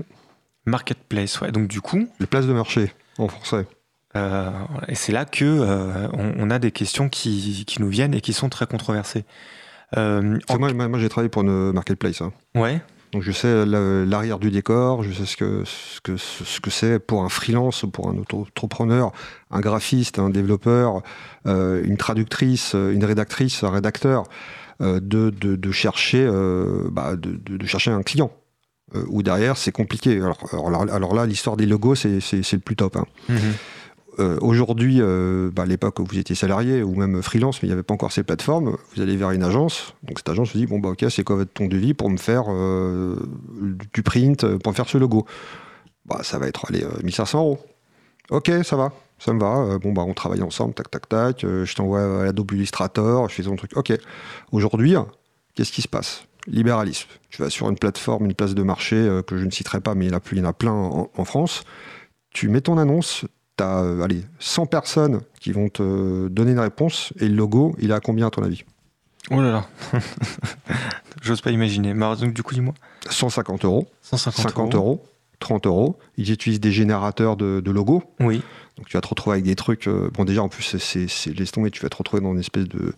[0.65, 1.51] Marketplace, ouais.
[1.51, 3.65] Donc du coup, les places de marché en français.
[4.15, 4.49] Euh,
[4.89, 8.19] et c'est là que euh, on, on a des questions qui, qui nous viennent et
[8.21, 9.23] qui sont très controversées.
[9.97, 12.21] Euh, en- Moi, j'ai travaillé pour une marketplace.
[12.21, 12.31] hein.
[12.55, 12.81] Ouais,
[13.13, 16.69] Donc je sais la- l'arrière du décor, je sais ce que ce que ce que
[16.69, 19.11] c'est pour un freelance, pour un auto-entrepreneur,
[19.49, 21.01] un graphiste, un développeur,
[21.45, 24.23] une traductrice, une rédactrice, un rédacteur,
[24.79, 26.25] de, de, de chercher
[26.91, 28.31] bah, de chercher un client.
[28.95, 30.17] Euh, ou derrière c'est compliqué.
[30.17, 32.97] Alors, alors, alors là l'histoire des logos c'est le plus top.
[32.97, 33.05] hein.
[33.29, 33.37] Mhm.
[34.19, 37.69] Euh, Aujourd'hui, euh, bah, à l'époque où vous étiez salarié ou même freelance, mais il
[37.69, 39.93] n'y avait pas encore ces plateformes, vous allez vers une agence.
[40.03, 42.09] Donc cette agence vous dit bon bah ok, c'est quoi votre ton de vie pour
[42.09, 42.43] me faire
[43.93, 45.25] du print, pour me faire ce logo?
[46.05, 47.59] Bah ça va être allez, euh, 1500 euros.
[48.29, 49.77] Ok, ça va, ça me va.
[49.77, 51.41] Bon bah on travaille ensemble, tac tac tac.
[51.41, 53.77] Je t'envoie à Adobe Illustrator, je fais ton truc.
[53.77, 53.93] Ok.
[54.51, 54.95] Aujourd'hui,
[55.55, 56.25] qu'est-ce qui se passe?
[56.47, 57.07] Libéralisme.
[57.29, 59.95] Tu vas sur une plateforme, une place de marché euh, que je ne citerai pas,
[59.95, 61.63] mais il y en a, plus, il y en a plein en- en France.
[62.31, 63.25] Tu mets ton annonce,
[63.57, 67.91] tu as allez, 100 personnes qui vont te donner une réponse et le logo, il
[67.91, 68.63] est à combien à ton avis?
[69.29, 69.65] Oh là là.
[71.21, 71.91] J'ose pas imaginer.
[71.91, 72.73] Alors, donc, du coup, dis-moi.
[73.09, 75.03] 150 euros, 150 50 euros,
[75.39, 75.97] 30 euros.
[76.17, 78.03] Ils utilisent des générateurs de, de logos.
[78.19, 78.41] Oui.
[78.77, 79.87] Donc tu vas te retrouver avec des trucs.
[79.87, 82.31] euh, bon, déjà, en plus, c'est- c'est c'est- laisse tomber, tu vas te retrouver dans
[82.33, 82.93] une espèce de,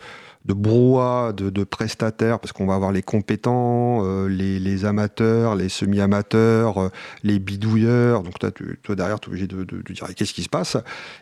[0.45, 6.77] de brouhaha de, prestataires parce qu'on va avoir les compétents, euh, les, amateurs, les semi-amateurs,
[6.77, 6.89] euh,
[7.23, 8.23] les bidouilleurs.
[8.23, 10.77] Donc toi, tu, toi derrière, tu es obligé de, dire qu'est-ce qui se passe?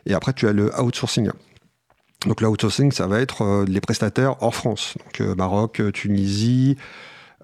[0.05, 1.29] Et après, tu as le outsourcing.
[2.25, 4.95] Donc l'outsourcing, ça va être euh, les prestataires hors France.
[4.97, 6.77] Donc Maroc, Tunisie,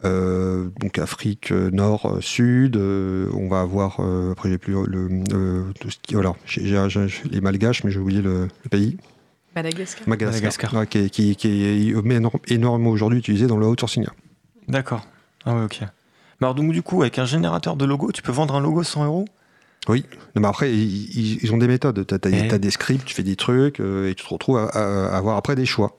[0.03, 2.77] donc Afrique Nord, Sud.
[2.77, 3.99] on va avoir,
[4.31, 6.15] après j'ai plus le, tout ce qui,
[6.45, 8.97] j'ai- les Malgaches, mais j'ai oublié le pays.
[9.63, 10.07] Madagascar.
[10.07, 10.73] Madagascar, Madagascar.
[10.73, 14.05] Ouais, qui, est- qui, qui est énorme- énormément aujourd'hui utilisé dans le outsourcing.
[14.67, 15.05] D'accord.
[15.45, 15.79] Ah ouais, ok.
[15.81, 15.87] Mais
[16.45, 19.05] alors, donc, du coup, avec un générateur de logo, tu peux vendre un logo 100
[19.05, 19.25] euros?
[19.89, 20.05] Oui,
[20.35, 22.05] non, mais après, ils, ont des méthodes.
[22.05, 22.17] Tu as,
[22.55, 22.59] Eh.
[22.59, 25.37] des scripts, tu fais des trucs, euh, et tu te retrouves à, à- à avoir
[25.37, 25.97] après des choix.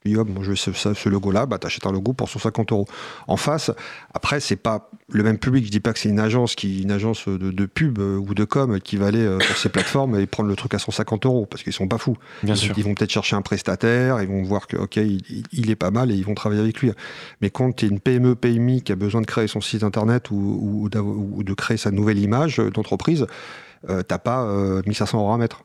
[0.00, 2.86] Puis hop, moi je veux ce, logo-là, bah, tu achètes un logo pour 150 euros.
[3.26, 3.70] En face,
[4.14, 5.64] après, c'est pas le même public.
[5.66, 8.34] Je dis pas que c'est une agence, qui, une agence de, de pub euh, ou
[8.34, 11.26] de com qui va aller euh, sur ces plateformes et prendre le truc à 150
[11.26, 12.16] euros, parce qu'ils sont pas fous.
[12.42, 12.74] Bien ils, sûr.
[12.78, 16.10] ils vont peut-être chercher un prestataire, ils vont voir que ok, il, est pas mal
[16.10, 16.92] et ils vont travailler avec lui.
[17.40, 20.30] Mais quand tu es une PME, PMI qui a besoin de créer son site internet
[20.30, 20.36] ou,
[20.84, 23.26] ou d'av- ou de créer sa nouvelle image d'entreprise,
[23.88, 25.64] euh, t'as pas euh, 1500 euros à mettre.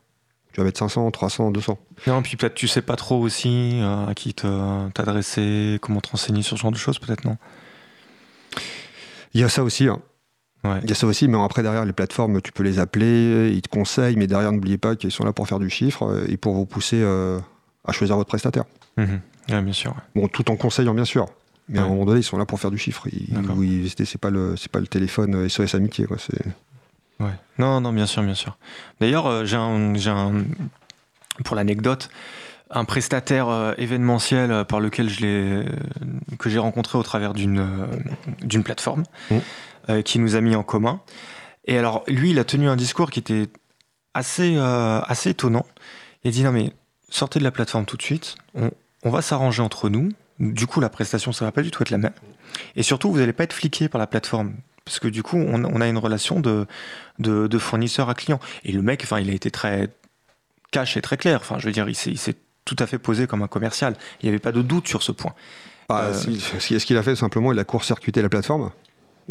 [0.54, 1.78] Tu vas mettre 500, 300, 200.
[2.06, 6.42] Non, puis peut-être tu sais pas trop aussi euh, à qui t'adresser, comment te renseigner
[6.42, 7.36] sur ce genre de choses, peut-être non?
[9.34, 9.88] Il y a ça aussi.
[9.88, 10.00] hein.
[10.62, 10.78] Ouais.
[10.84, 13.60] Il y a ça aussi, mais après derrière les plateformes, tu peux les appeler, ils
[13.62, 16.36] te conseillent, mais derrière n'oubliez pas qu'ils sont là pour faire du chiffre euh, et
[16.36, 17.38] pour vous pousser euh,
[17.84, 18.64] à choisir votre prestataire.
[18.96, 19.20] Mhm.
[19.50, 19.90] Ouais, bien sûr.
[19.90, 20.22] ouais.
[20.22, 21.26] Bon, tout en conseillant bien sûr.
[21.68, 23.08] Mais à un moment donné, ils sont là pour faire du chiffre.
[23.10, 26.04] Ils, c'est pas le, c'est pas le téléphone SOS Amitié.
[26.06, 26.18] Quoi.
[26.18, 26.44] C'est-
[27.20, 27.30] Ouais.
[27.58, 28.56] Non, non, bien sûr, bien sûr.
[29.00, 30.44] D'ailleurs, euh, j'ai un, j'ai un,
[31.44, 32.10] pour l'anecdote,
[32.70, 35.64] un prestataire euh, événementiel euh, par lequel je l'ai,
[36.38, 37.86] que j'ai rencontré au travers d'une, euh,
[38.42, 39.36] d'une plateforme Mmh.
[39.90, 41.00] euh, qui nous a mis en commun.
[41.66, 43.48] Et alors, lui, il a tenu un discours qui était
[44.12, 45.66] assez, euh, assez étonnant.
[46.24, 46.72] Il a dit non mais
[47.10, 48.36] sortez de la plateforme tout de suite.
[48.54, 48.70] On,
[49.04, 50.10] on va s'arranger entre nous.
[50.40, 52.12] Du coup, la prestation, ça va pas du tout être la même.
[52.76, 54.54] Et surtout, vous n'allez pas être fliqué par la plateforme.
[54.84, 56.66] Parce que du coup, on, on a une relation de,
[57.18, 58.38] de, de fournisseur à client.
[58.64, 59.88] Et le mec, enfin, il a été très
[60.72, 61.38] cash et très clair.
[61.40, 63.94] Enfin, je veux dire, il s'est, tout à fait posé comme un commercial.
[64.20, 65.32] Il n'y avait pas de doute sur ce point.
[65.88, 68.70] Bah, Euh, ce qu'il a fait, simplement, il a court-circuité la plateforme?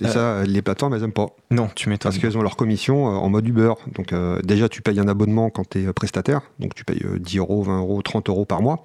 [0.02, 0.10] Et Euh.
[0.10, 1.28] ça, les plateformes, elles aiment pas.
[1.52, 2.12] Non, tu m'étonnes.
[2.12, 3.74] Parce qu'elles ont leur commission euh, en mode Uber.
[3.96, 6.42] Donc euh, déjà, tu payes un abonnement quand tu es prestataire.
[6.60, 8.84] Donc tu payes euh, 10 euros, 20 euros, 30 euros par mois,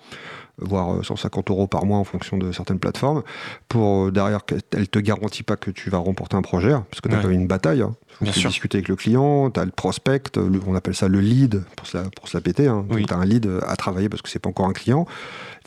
[0.60, 3.22] voire euh, 150 euros par mois en fonction de certaines plateformes.
[3.68, 7.00] Pour euh, derrière, qu'elle te garantit pas que tu vas remporter un projet, hein, parce
[7.00, 7.22] que tu as Ouais.
[7.24, 7.82] quand même une bataille.
[7.82, 7.94] hein.
[8.08, 8.50] Faut Bien que tu sûr.
[8.50, 11.86] discuter avec le client, tu as le prospect, le- on appelle ça le lead pour
[11.86, 12.66] se la, pour se la péter.
[12.66, 12.84] Hein.
[12.90, 13.04] Oui.
[13.06, 15.06] Tu as un lead à travailler parce que c'est pas encore un client.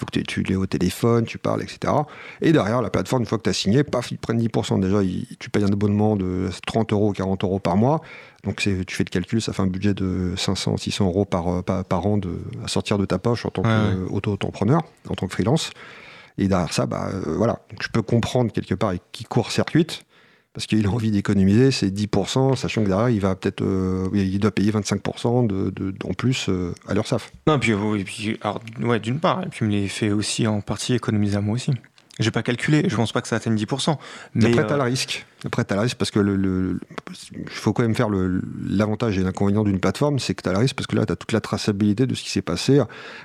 [0.01, 1.93] Il faut que tu- l'aies au téléphone, tu parles, etc.
[2.41, 4.79] Et derrière, la plateforme, une fois que tu as signé, paf, ils te prennent 10%.
[4.79, 8.01] Déjà, ils- tu payes un abonnement de 30 euros, 40 euros par mois.
[8.43, 11.61] Donc tu fais le calcul, ça fait un budget de 500, 600 euros par, euh,
[11.61, 15.27] par, par an de, à sortir de ta poche en tant Ouais, qu'auto-entrepreneur, en tant
[15.27, 15.69] que freelance.
[16.39, 17.59] Et derrière ça, bah, euh, voilà.
[17.69, 20.01] Donc je peux comprendre quelque part qui court-circuite,
[20.53, 24.39] parce qu'il a envie d'économiser ses 10%, sachant que derrière, il va peut-être, euh, il
[24.39, 27.31] doit payer 25% de, de- en plus euh, à l'URSSAF.
[27.47, 30.47] Non, puis, oui, puis alors, ouais, d'une part, et puis il me les fait aussi
[30.47, 31.71] en partie économiser à moi aussi.
[32.19, 33.95] J'ai pas calculé, je pense pas que ça atteigne 10%.
[34.35, 35.25] Mais as euh, le risque.
[35.45, 36.79] Après, tu as le risque parce que le, le-
[37.31, 40.51] il faut quand même faire le- l'avantage et l'inconvénient d'une plateforme, c'est que tu as
[40.51, 42.81] le risque parce que là, tu as toute la traçabilité de ce qui s'est passé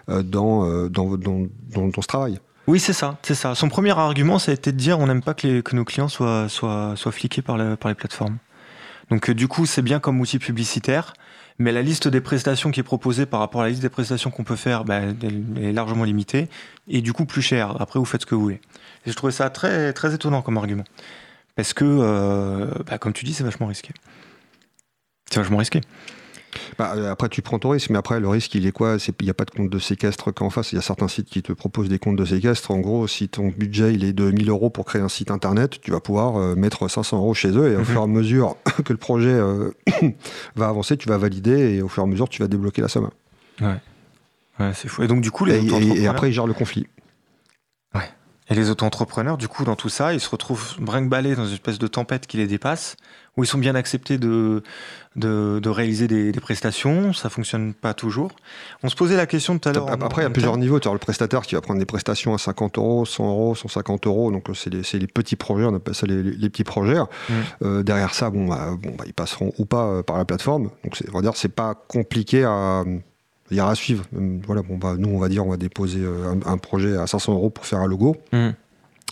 [0.09, 2.39] euh, dans, euh, dans, dans, dans- dans ce travail.
[2.67, 3.55] Oui, c'est ça, c'est ça.
[3.55, 6.49] Son premier argument, ça a été de dire on n'aime pas que, nos clients soient,
[7.13, 8.39] fliqués par, le- par les plateformes.
[9.11, 11.15] Donc, euh, du coup, c'est bien comme outil publicitaire,
[11.61, 14.31] mais la liste des prestations qui est proposée par rapport à la liste des prestations
[14.31, 15.17] qu'on peut faire, bah, elle,
[15.57, 16.49] elle est largement limitée
[16.89, 17.81] et du coup plus chère.
[17.81, 18.61] Après, vous faites ce que vous voulez.
[19.07, 20.85] Et je trouvais ça très, très étonnant comme argument.
[21.55, 23.91] Parce que, euh, bah, comme tu dis, c'est vachement risqué.
[25.31, 25.81] C'est vachement risqué.
[26.79, 28.97] Bah, euh, après, tu prends ton risque, mais après, le risque, il est quoi?
[29.21, 30.73] Il n'y a pas de compte de séquestre qu'en face.
[30.73, 32.71] Il y a certains sites qui te proposent des comptes de séquestre.
[32.71, 35.81] En gros, si ton budget il est de 1000 euros pour créer un site internet,
[35.81, 37.85] tu vas pouvoir euh, mettre 500 euros chez eux et au Mhm.
[37.87, 39.71] fur et à mesure que le projet euh,
[40.57, 42.89] va avancer, tu vas valider et au fur et à mesure, tu vas débloquer la
[42.89, 43.09] somme.
[43.63, 45.03] Ouais, c'est fou.
[45.03, 46.87] Et donc, du coup, Et, les et- et auto-entrepreneurs- après, ils gèrent le conflit.
[48.49, 51.79] Et les auto-entrepreneurs, du coup, dans tout ça, ils se retrouvent brinque-ballés dans une espèce
[51.79, 52.97] de tempête qui les dépasse,
[53.37, 54.63] où ils sont bien acceptés de,
[55.17, 58.31] de, de réaliser des, des prestations, ça fonctionne pas toujours.
[58.85, 59.91] On se posait la question tout à l'heure.
[59.91, 60.79] Après, il y a plusieurs niveaux.
[60.79, 64.07] Tu as le prestataire qui va prendre des prestations à 50 euros, 100 euros, 150
[64.07, 64.31] euros.
[64.31, 67.01] Donc, c'est les, les petits projets, on appelle ça les, les petits projets.
[67.01, 67.33] Mm.
[67.65, 70.71] Euh, derrière ça, bon, bah, bon, bah, ils passeront ou pas euh, par la plateforme.
[70.85, 72.85] Donc, on va dire c'est pas compliqué à,
[73.51, 74.05] il y a à suivre.
[74.17, 76.97] Euh, Voilà, bon, bah, nous, on va dire, on va déposer euh, un, un projet
[76.97, 78.17] à 500 euros pour faire un logo.
[78.33, 78.51] Mm.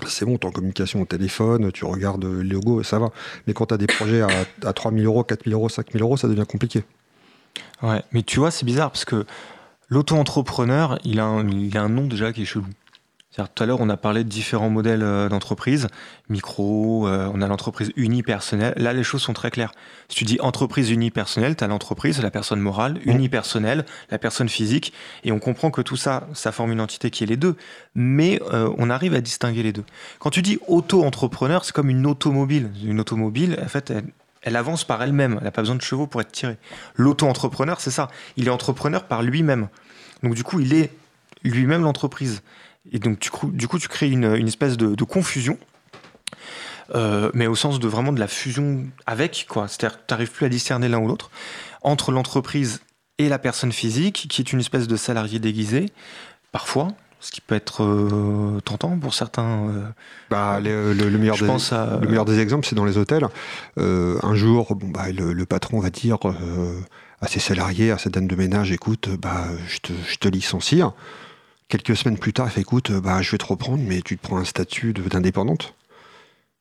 [0.06, 3.10] C'est bon, t'es en communication au téléphone, tu regardes le logo, ça va.
[3.46, 4.28] Mais quand tu as des projets à,
[4.64, 6.82] à 3000 euros, 4000 euros, 5000 euros, ça devient compliqué.
[7.82, 9.24] Ouais, mais tu vois, c'est bizarre parce que
[9.88, 12.66] l'auto-entrepreneur, il, il a un nom déjà qui est chelou.
[13.36, 15.88] Tout à l'heure, on a parlé de différents modèles euh, d'entreprise,
[16.28, 18.74] micro, euh, on a l'entreprise unipersonnelle.
[18.76, 19.72] Là, les choses sont très claires.
[20.08, 24.92] Si tu dis entreprise unipersonnelle, tu as l'entreprise, la personne morale, unipersonnelle, la personne physique,
[25.24, 27.56] et on comprend que tout ça, ça forme une entité qui est les deux.
[27.96, 29.84] Mais euh, on arrive à distinguer les deux.
[30.20, 32.70] Quand tu dis auto-entrepreneur, c'est comme une automobile.
[32.84, 34.04] Une automobile, en fait, elle,
[34.42, 35.36] elle avance par elle-même.
[35.38, 36.56] Elle n'a pas besoin de chevaux pour être tirée.
[36.94, 38.08] L'auto-entrepreneur, c'est ça.
[38.36, 39.68] Il est entrepreneur par lui-même.
[40.22, 40.92] Donc, du coup, il est
[41.42, 42.42] lui-même l'entreprise.
[42.92, 45.58] Et donc, tu, du coup, tu crées une, une espèce de, de confusion,
[46.94, 49.68] euh, mais au sens de vraiment de la fusion avec, quoi.
[49.68, 51.30] C'est-à-dire que tu n'arrives plus à discerner l'un ou l'autre
[51.82, 52.80] entre l'entreprise
[53.18, 55.86] et la personne physique, qui est une espèce de salarié déguisé,
[56.52, 56.88] parfois,
[57.20, 59.68] ce qui peut être euh, tentant pour certains.
[59.68, 59.88] euh,
[60.30, 61.98] Bah, le, le- le meilleur des, à.
[62.02, 63.26] Le meilleur des exemples, c'est dans les hôtels.
[63.78, 66.18] Un jour, bon, bah, le, patron va dire
[67.22, 70.82] à ses salariés, à sa dame de ménage, écoute, bah, je, te, je te licencie.
[71.68, 74.22] Quelques semaines plus tard, il fait, écoute, bah, je vais te reprendre, mais tu te
[74.22, 75.74] prends un statut d'indépendante.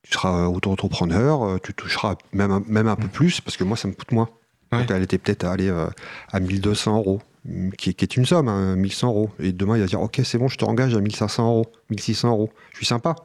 [0.04, 3.78] Tu seras auto-entrepreneur, euh, tu toucheras même, un- même un peu plus, parce que moi,
[3.78, 4.30] ça me coûte moins.
[4.72, 4.86] Ouais.
[4.90, 5.88] Elle était peut-être à aller euh,
[6.32, 9.30] à 1200 euros, mm, qui, est- qui est une somme, hein, 1100 euros.
[9.40, 12.30] Et demain, il va dire, ok, c'est bon, je te engage à 1500 euros, 1600
[12.30, 12.50] euros.
[12.72, 13.16] Je suis sympa.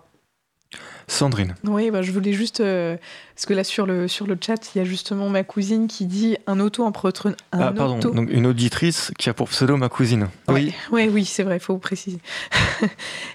[1.07, 1.55] Sandrine.
[1.65, 2.61] Oui, bah, je voulais juste.
[2.61, 2.97] euh,
[3.35, 6.05] parce que là, sur le, sur le chat, il y a justement ma cousine qui
[6.05, 7.37] dit un auto-entrepreneur.
[7.53, 10.29] Un Ah, pardon, auto- donc une auditrice qui a pour pseudo ma cousine.
[10.49, 12.19] Oui, oui, oui, c'est vrai, il faut préciser.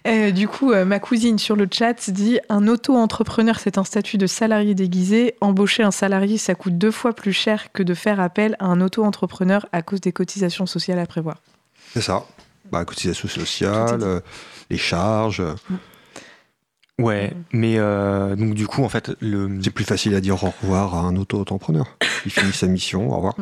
[0.08, 4.18] Euh, du coup, euh, ma cousine sur le chat dit un auto-entrepreneur, c'est un statut
[4.18, 5.36] de salarié déguisé.
[5.42, 8.82] Embaucher un salarié, ça coûte deux fois plus cher que de faire appel à un
[8.82, 11.38] auto-entrepreneur à cause des cotisations sociales à prévoir.
[11.94, 12.26] C'est ça.
[12.72, 14.06] Bah, cotisation Tout est sociale, dit.
[14.06, 14.20] euh,
[14.70, 15.40] les charges.
[15.42, 15.54] euh,
[17.00, 20.54] Ouais, mais euh, donc du coup, en fait, le, C'est plus facile à dire au
[20.62, 21.98] revoir à un auto-entrepreneur.
[22.26, 23.36] Il finit sa mission, au revoir.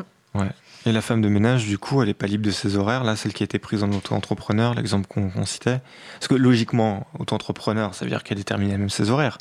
[0.85, 3.03] Et la femme de ménage, du coup, elle n'est pas libre de ses horaires.
[3.03, 5.79] Là, celle qui a été prise en auto-entrepreneur, l'exemple qu'on qu'on citait.
[6.13, 9.37] Parce que logiquement, auto-entrepreneur, ça veut dire qu'elle détermine elle-même ses horaires.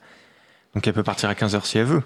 [0.74, 2.02] Donc elle peut partir à 15h si elle veut.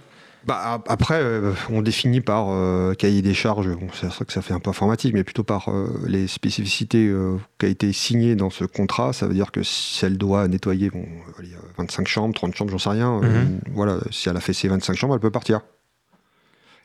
[0.46, 4.32] Bah, ap- après, euh, on définit par euh, cahier des charges, bon, c'est vrai que
[4.32, 7.92] ça fait un peu informatique, mais plutôt par euh, les spécificités euh, qui a été
[7.94, 9.12] signé dans ce contrat.
[9.14, 12.54] Ça veut dire que si elle doit nettoyer bon, euh, allez, euh, 25 chambres, 30
[12.54, 13.60] chambres, j'en sais rien, euh, Mhm.
[13.72, 15.60] voilà, si elle a fait ses 25 chambres, elle peut partir.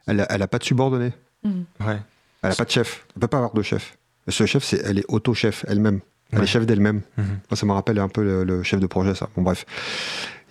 [0.08, 1.12] Elle n'a elle a pas de subordonné,
[1.44, 1.98] Ouais.
[2.42, 3.98] elle n'a pas de chef, elle peut pas avoir de chef.
[4.28, 6.00] Ce chef, c'est, elle est auto-chef elle-même,
[6.32, 6.44] elle Ouais.
[6.46, 7.02] est chef d'elle-même.
[7.18, 7.40] Mhm.
[7.54, 9.28] Ça me rappelle un peu le, le chef de projet, ça.
[9.36, 9.66] Bon, bref.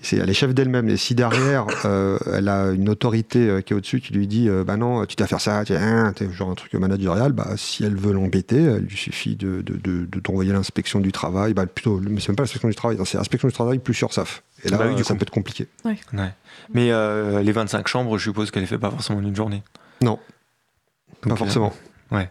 [0.01, 0.89] C'est, elle est chef d'elle-même.
[0.89, 4.49] Et si derrière, euh, elle a une autorité euh, qui est au-dessus qui lui dit
[4.49, 7.49] euh, Bah non, tu dois faire ça, tu hein, t'es genre un truc managérial, bah,
[7.57, 11.53] si elle veut l'embêter, il lui suffit de, de, de, de t'envoyer l'inspection du travail.
[11.55, 13.95] Bah, plutôt, mais c'est même pas l'inspection du travail, non, c'est l'inspection du travail plus
[13.95, 14.43] sur SAF.
[14.65, 15.19] Et là, Bah oui, du ça coup.
[15.19, 15.67] peut être compliqué.
[15.85, 15.97] Ouais.
[16.73, 19.63] Mais euh, les 25 chambres, je suppose qu'elle les fait pas forcément en une journée.
[20.01, 20.19] Non,
[21.25, 21.73] Donc, pas forcément.
[22.13, 22.31] euh, ouais.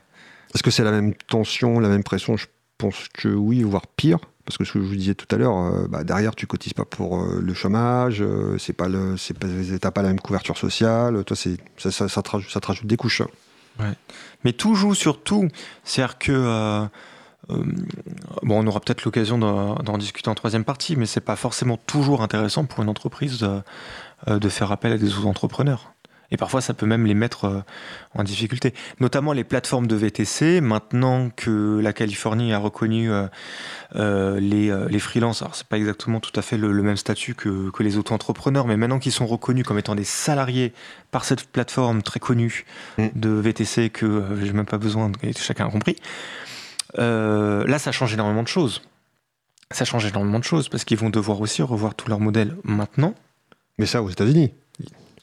[0.56, 2.38] Est-ce que c'est la même tension, la même pression?
[2.38, 2.48] Je
[2.78, 4.20] pense que oui, voire pire.
[4.48, 6.72] Parce que ce que je vous disais tout à l'heure, euh, bah, derrière tu cotises
[6.72, 9.48] pas pour euh, le chômage, euh, c'est pas le, pas,
[9.82, 11.26] t'as pas la même couverture sociale.
[11.26, 13.24] Toi, ça, ça, ça te rajoute, ça te rajoute des couches.
[14.46, 15.50] Mais tout joue sur tout.
[15.84, 16.32] C'est-à-dire que.
[16.32, 16.86] euh,
[17.50, 22.22] bon, on aura peut-être l'occasion d'en discuter en troisième partie, mais c'est pas forcément toujours
[22.22, 23.60] intéressant pour une entreprise de,
[24.32, 25.92] de faire appel à des auto-entrepreneurs.
[26.32, 27.62] Et parfois, ça peut même les mettre euh,
[28.14, 28.74] en difficulté.
[29.00, 33.28] Notamment les plateformes de VTC, maintenant que la Californie a reconnu euh,
[33.96, 37.34] euh, les, les freelances, alors c'est pas exactement tout à fait le, le même statut
[37.36, 40.74] que, que les auto-entrepreneurs, mais maintenant qu'ils sont reconnus comme étant des salariés
[41.12, 42.66] par cette plateforme très connue
[42.98, 43.08] Mm.
[43.16, 45.96] de VTC que euh, j'ai même pas besoin, de- chacun a compris,
[47.00, 48.82] euh, là ça change énormément de choses.
[49.72, 53.14] Ça change énormément de choses parce qu'ils vont devoir aussi revoir tout leur modèle maintenant.
[53.78, 54.54] Mais ça, aux États-Unis.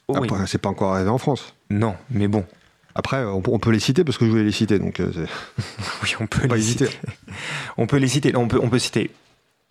[0.07, 0.27] Oh oui.
[0.47, 1.55] C'est pas encore arrivé en France.
[1.69, 2.45] Non, mais bon,
[2.93, 5.11] Après, on, peut- on peut les citer parce que je voulais les citer, donc euh,
[6.03, 6.85] oui, on peut les hésiter.
[6.85, 6.99] citer.
[7.77, 8.35] On peut les citer.
[8.37, 9.11] On peut, on peut citer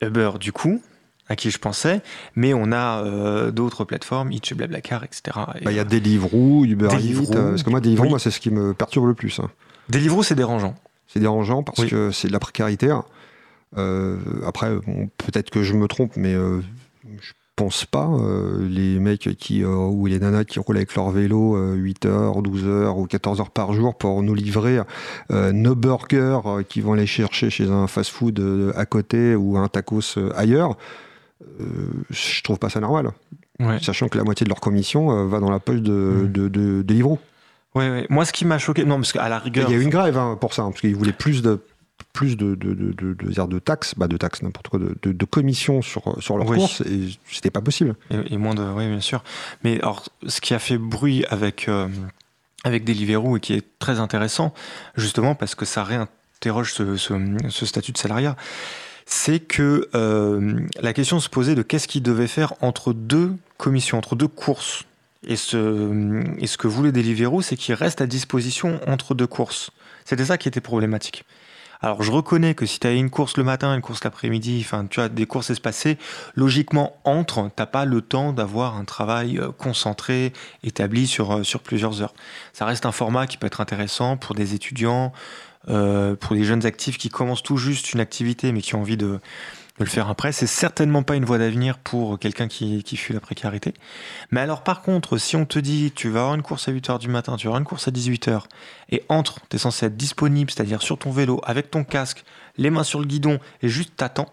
[0.03, 0.82] Uber du coup,
[1.28, 2.03] à qui je pensais,
[2.37, 5.22] mais on a euh, d'autres plateformes, Hitch, Blablacar, etc.
[5.61, 6.97] Et, Bah, Il y a Deliveroo, Uber Eats.
[6.99, 7.35] Deliveroo.
[7.37, 8.11] euh, parce que moi, Deliveroo, Oui.
[8.11, 9.39] moi, c'est ce qui me perturbe le plus.
[9.41, 9.49] hein.
[9.89, 10.74] Deliveroo, c'est dérangeant.
[11.07, 11.89] C'est dérangeant parce Oui.
[11.89, 12.93] que c'est de la précarité.
[13.78, 16.61] Euh, après, bon, peut-être que je me trompe, mais euh,
[17.20, 18.09] je pense pas.
[18.09, 22.07] euh, les mecs qui, euh, ou les nanas qui roulent avec leur vélo euh, 8
[22.07, 24.81] heures, 12 heures ou 14 heures par jour pour nous livrer
[25.31, 30.19] euh, nos burgers qui vont les chercher chez un fast-food à côté ou un tacos
[30.37, 30.77] ailleurs.
[32.11, 33.11] je trouve pas ça normal,
[33.61, 33.79] Ouais.
[33.81, 36.33] sachant que la moitié de leur commission va dans la poche de, Mm.
[36.33, 37.19] de, de- de Deliveroo.
[37.75, 38.07] Ouais, ouais.
[38.09, 39.91] Moi, ce qui m'a choqué, non, parce qu'à la Il rigueur, y a eu une
[39.91, 41.61] grève hein, pour ça, hein, parce qu'ils voulaient plus de
[42.15, 45.83] plus de, de, de, de, de, taxes, bah de taxes, n'importe quoi, de, de, commissions
[45.83, 46.57] sur, sur leurs Oui.
[46.59, 47.97] courses, et c'était pas possible.
[48.11, 48.62] Et, et moins de.
[48.62, 49.23] Oui, bien sûr.
[49.65, 51.89] Mais alors, ce qui a fait bruit avec, euh,
[52.65, 54.55] avec Deliveroo et qui est très intéressant,
[54.97, 58.37] justement parce que ça réinterroge ce, ce- ce statut de salariat,
[59.07, 63.99] c'est que euh, la question se posait de qu'est-ce qu'il devait faire entre deux commissions,
[63.99, 64.85] entre deux courses.
[65.27, 69.71] Et ce, et ce que voulait Deliveroo, c'est qu'il reste à disposition entre deux courses.
[70.05, 71.25] C'était ça qui était problématique.
[71.85, 74.87] Alors je reconnais que si tu as une course le matin, une course l'après-midi, enfin
[74.89, 75.99] tu as des courses espacées,
[76.35, 80.32] logiquement entre, t'as pas le temps d'avoir un travail euh, concentré,
[80.62, 82.14] établi sur, euh, sur plusieurs heures.
[82.55, 85.12] Ça reste un format qui peut être intéressant pour des étudiants,
[85.68, 88.97] euh, pour des jeunes actifs qui commencent tout juste une activité mais qui ont envie
[88.97, 89.20] de,
[89.79, 90.33] de le faire après.
[90.33, 93.75] C'est certainement pas une voie d'avenir pour quelqu'un qui, qui fuit la précarité.
[94.31, 96.99] Mais alors par contre, si on te dit tu vas avoir une course à 8h
[96.99, 98.43] du matin, tu vas avoir une course à 18h,
[98.91, 102.25] et entre, tu es censé être disponible, c'est-à-dire sur ton vélo, avec ton casque,
[102.57, 104.29] les mains sur le guidon, et juste t'attends,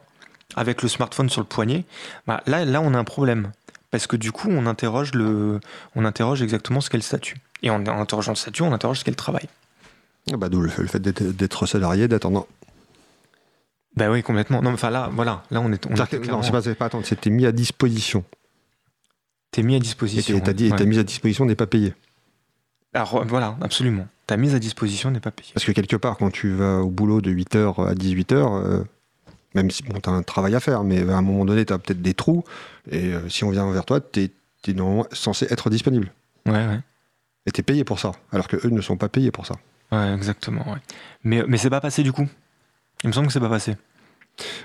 [0.55, 1.85] avec le smartphone sur le poignet,
[2.27, 3.51] bah là, là on a un problème.
[3.89, 5.59] Parce que du coup, on interroge, le,
[5.95, 7.35] on interroge exactement ce qu'est le statut.
[7.61, 9.49] Et en, en interrogeant le statut, on interroge ce qu'est le travail.
[10.31, 12.47] Ah Bah, D'où le, fait d'être d'être salarié, d'attendre.
[13.95, 14.61] Ben oui, complètement.
[14.61, 15.85] Non, mais enfin là, voilà, là on est.
[15.85, 18.23] On que- Non, c'est pas, c'est pas attendre, c'était mis à disposition.
[19.51, 20.39] T'es mis à Et disposition.
[20.39, 20.77] t'as dit, ouais.
[20.77, 21.93] ta mise à disposition n'est pas payée.
[22.93, 24.07] Alors euh, voilà, absolument.
[24.27, 25.51] Ta mise à disposition n'est pas payée.
[25.53, 28.85] Parce que quelque part, quand tu vas au boulot de 8h à 18h,
[29.53, 31.73] Même si bon, tu as un travail à faire, mais à un moment donné, tu
[31.73, 32.43] as peut-être des trous.
[32.89, 34.31] Et euh, si on vient vers toi, tu es,
[35.11, 36.11] censé être disponible.
[36.45, 36.79] Ouais, ouais.
[37.45, 39.55] Et tu es payé pour ça, alors qu'eux ne sont pas payés pour ça.
[39.91, 40.63] Ouais, exactement.
[40.71, 40.79] Ouais.
[41.25, 42.27] Mais, mais c'est pas passé du coup?
[43.03, 43.75] Il me semble que c'est pas passé.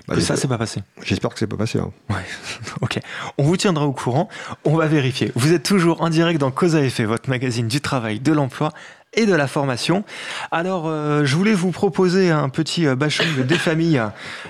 [0.07, 0.81] Bah, que ça, c'est pas passé.
[1.03, 1.79] J'espère que c'est pas passé.
[1.79, 1.91] Hein.
[2.09, 2.25] Ouais,
[2.81, 2.99] ok.
[3.37, 4.29] On vous tiendra au courant.
[4.63, 5.31] On va vérifier.
[5.35, 8.71] Vous êtes toujours en direct dans Cause à effet, votre magazine du travail, de l'emploi
[9.13, 10.03] et de la formation.
[10.51, 14.01] Alors, euh, je voulais vous proposer un petit euh, des familles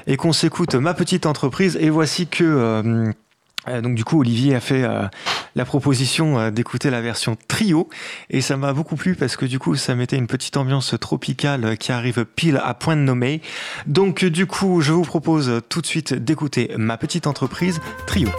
[0.06, 1.78] et qu'on s'écoute ma petite entreprise.
[1.80, 3.12] Et voici que euh,
[3.82, 5.04] donc du coup, Olivier a fait euh,
[5.56, 7.90] la proposition euh, d'écouter la version trio
[8.30, 11.78] et ça m'a beaucoup plu parce que du coup, ça mettait une petite ambiance tropicale
[11.78, 13.42] qui arrive pile à point de nommé.
[13.86, 18.30] Donc du coup, je vous propose tout de suite d'écouter ma petite entreprise trio.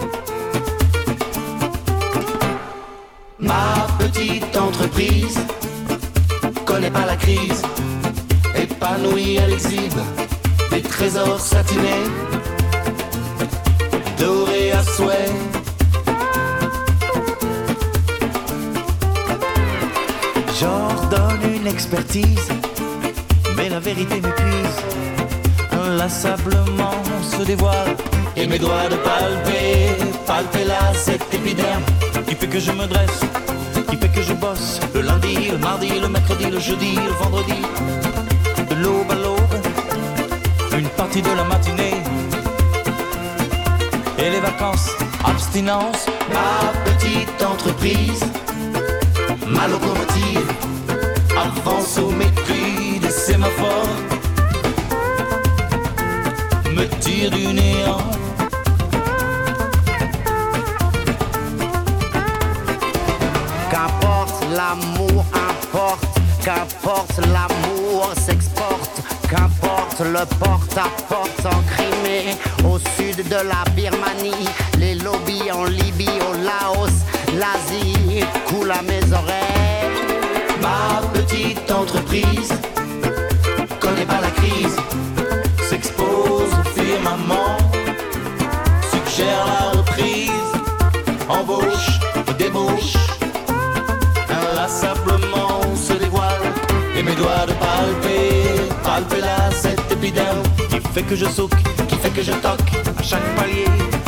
[3.39, 5.39] Ma petite entreprise
[6.65, 7.63] connaît pas la crise,
[8.57, 9.99] épanouie, elle exhibe
[10.71, 12.05] des trésors satinés
[14.19, 15.33] doré à souhait.
[20.59, 22.49] J'ordonne une expertise,
[23.57, 24.79] mais la vérité m'épuise.
[25.71, 27.97] Inlassablement se dévoile
[28.37, 29.91] et mes doigts de palper,
[30.27, 31.83] palper là cette épiderme
[32.27, 33.21] qui fait que je me dresse,
[33.89, 37.61] qui fait que je bosse le lundi, le mardi, le mercredi, le jeudi, le vendredi,
[38.71, 39.57] de l'aube à l'aube,
[40.77, 41.95] une partie de la matinée
[44.19, 44.91] et les vacances,
[45.25, 48.25] abstinence, ma petite entreprise,
[49.47, 50.51] ma locomotive,
[51.37, 53.97] avance au mépris des sémaphores,
[56.75, 57.99] me tire du néant.
[63.71, 66.07] Qu'importe l'amour, importe,
[66.45, 74.49] qu'importe l'amour s'exporte, qu'importe le porte-à-porte en Crimée, au sud de la Birmanie,
[74.79, 77.05] les lobbies en Libye, au Laos,
[77.37, 79.49] l'Asie coule à mes oreilles.
[80.63, 82.53] Ma petite entreprise
[83.81, 84.77] connaît pas la crise,
[85.69, 87.57] s'expose au firmament,
[88.91, 90.31] suggère la reprise,
[91.29, 92.01] embauche,
[92.39, 92.97] débauche,
[94.31, 96.53] inlassablement se dévoile,
[96.97, 98.28] et mes doigts de palper,
[99.53, 101.55] cette épiderme qui fait que je souque,
[101.89, 102.61] qui fait que je toque,
[102.99, 103.67] à chaque palier,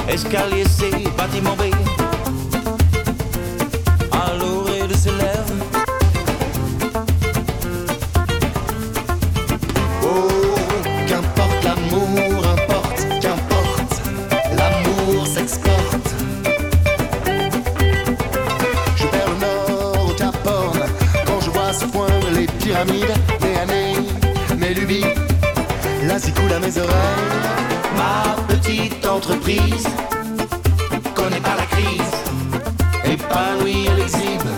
[0.09, 1.63] escalier C, bâtiment B,
[4.13, 5.55] à l'orée de ses lèvres.
[10.03, 10.57] Oh,
[11.07, 14.03] qu'importe l'amour, importe, qu'importe,
[14.57, 16.15] l'amour s'exporte.
[18.97, 20.15] Je perds le nord au
[21.27, 23.20] quand je vois se poindre les pyramides,
[26.21, 27.31] l'Asie coule à mes oreilles.
[27.97, 29.87] Ma petite entreprise
[31.15, 32.15] connaît pas la crise,
[33.05, 34.51] épanouie, elle exhibe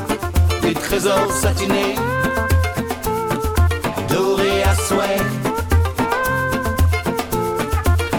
[0.62, 1.94] des trésors satinés,
[4.08, 5.22] dorés à souhait.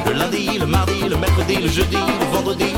[0.08, 2.74] Le lundi, le mardi, le mercredi, le jeudi, le vendredi.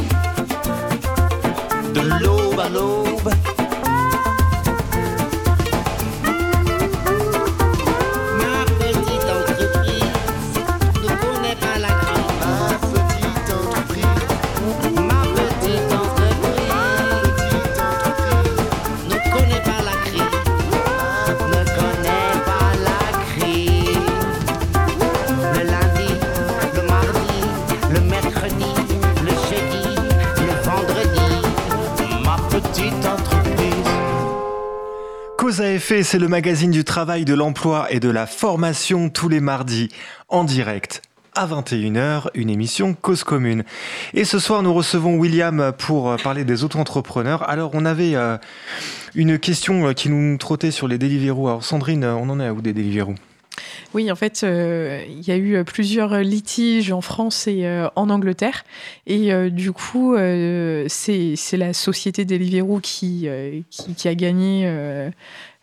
[1.93, 3.44] De l'aube à l'aube.
[36.03, 39.89] C'est le magazine du travail, de l'emploi et de la formation tous les mardis
[40.27, 41.01] en direct
[41.33, 43.63] à 21h, une émission Cause commune.
[44.13, 47.49] Et ce soir, nous recevons William pour euh, parler des auto-entrepreneurs.
[47.49, 48.37] Alors, on avait euh,
[49.15, 51.47] une question euh, qui nous trottait sur les Deliveroo.
[51.47, 53.15] Alors, Sandrine, on en est à où des Deliveroo?
[53.93, 57.65] Oui, en fait, il y a eu plusieurs litiges en France et
[57.95, 58.65] en Angleterre.
[59.07, 63.29] Et du coup, c'est la société Deliveroo qui,
[63.69, 64.67] qui a gagné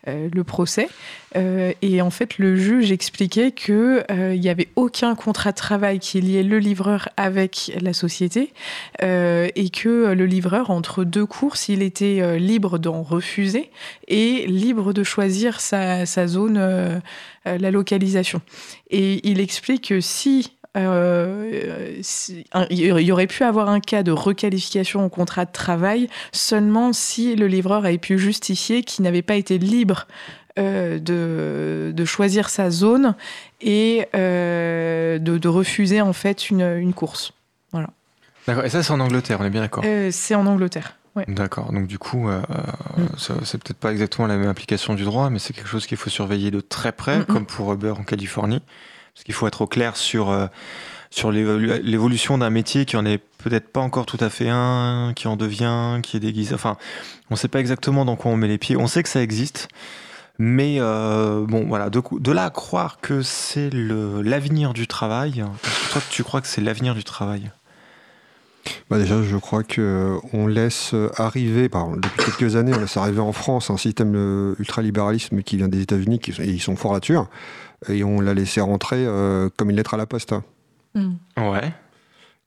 [0.07, 0.89] euh, euh, le procès.
[1.35, 4.05] Euh, et en fait, le juge expliquait qu'il
[4.39, 8.53] n'y avait aucun contrat de travail qui liait le livreur avec la société
[9.01, 13.71] euh, et que le livreur, entre deux courses, il était euh, libre d'en refuser
[14.07, 16.99] et libre de choisir sa, sa zone, euh,
[17.47, 18.41] euh, la localisation.
[18.89, 24.01] Et il explique que si euh, si- un- il y aurait pu avoir un cas
[24.03, 29.21] de requalification au contrat de travail seulement si le livreur avait pu justifier qu'il n'avait
[29.21, 30.07] pas été libre
[30.59, 33.15] euh, de, de, choisir sa zone
[33.61, 37.33] et euh, de, de, refuser en fait une, une course.
[37.71, 37.89] Voilà.
[38.45, 38.63] D'accord.
[38.63, 39.83] Et ça, c'est en Angleterre, on est bien d'accord?
[40.11, 40.97] C'est en Angleterre.
[41.15, 41.25] Ouais.
[41.27, 41.71] D'accord.
[41.71, 42.41] Donc du coup, euh,
[42.97, 43.43] mm.
[43.43, 46.09] c'est peut-être pas exactement la même application du droit, mais c'est quelque chose qu'il faut
[46.09, 47.25] surveiller de très près, mm -hmm.
[47.25, 48.61] comme pour Uber en Californie,
[49.13, 50.47] parce qu'il faut être au clair sur euh,
[51.09, 55.27] sur l'évolution d'un métier qui en est peut-être pas encore tout à fait un, qui
[55.27, 56.55] en devient, qui est déguisé.
[56.55, 56.75] Enfin,
[57.29, 58.75] on sait pas exactement dans quoi on met les pieds.
[58.77, 59.67] On sait que ça existe.
[60.39, 65.45] Mais euh, bon, voilà, de, de, là à croire que c'est l'avenir du travail,
[65.91, 67.51] toi, tu crois que c'est l'avenir du travail?
[68.89, 73.33] Bah déjà, je crois qu'on laisse arriver, pardon, depuis quelques années, on laisse arriver en
[73.33, 77.17] France un système ultralibéralisme qui vient des États-Unis, et ils sont forts là-dessus,
[77.89, 80.33] et on l'a laissé rentrer euh, comme une lettre à la poste.
[80.95, 81.11] Mmh.
[81.37, 81.73] Ouais.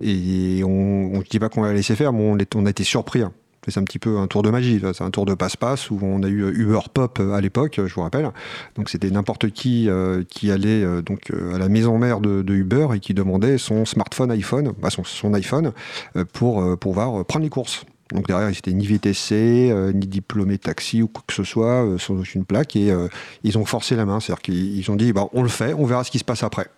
[0.00, 3.22] Et on ne dit pas qu'on l'a laissé faire, mais on, on a été surpris.
[3.68, 6.22] C'est un petit peu un tour de magie, c'est un tour de passe-passe où on
[6.22, 8.30] a eu Uber Pop à l'époque, je vous rappelle.
[8.76, 12.54] Donc c'était n'importe qui euh, qui allait euh, donc à la maison mère de, de,
[12.54, 15.72] Uber et qui demandait son smartphone iPhone, bah son, son, iPhone,
[16.16, 17.84] euh, pour, pouvoir prendre les courses.
[18.12, 21.84] Donc derrière, ils n'étaient ni VTC, euh, ni diplômé taxi ou quoi que ce soit,
[21.84, 22.76] euh, sans aucune plaque.
[22.76, 23.08] Et euh,
[23.42, 24.20] ils ont forcé la main.
[24.20, 26.68] C'est-à-dire qu'ils ont dit, bah, on le fait, on verra ce qui se passe après.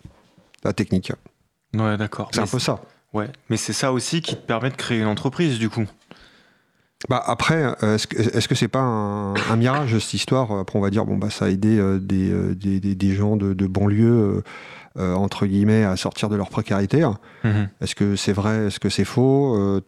[0.63, 1.11] La technique.
[1.73, 2.29] Ouais, d'accord.
[2.33, 2.81] C'est un peu ça.
[3.13, 5.85] Ouais, mais c'est ça aussi qui te permet de créer une entreprise, du coup.
[7.07, 10.51] Bah après, est-ce que est-ce que c'est pas un, un, mirage cette histoire?
[10.51, 13.37] Après, on va dire bon bah ça a aidé euh, des, des, des, des, gens
[13.37, 14.43] de, de banlieue
[14.97, 17.07] euh, entre guillemets à sortir de leur précarité.
[17.43, 17.49] Mmh.
[17.79, 18.67] Est-ce que c'est vrai?
[18.67, 19.55] Est-ce que c'est faux?
[19.55, 19.81] Euh,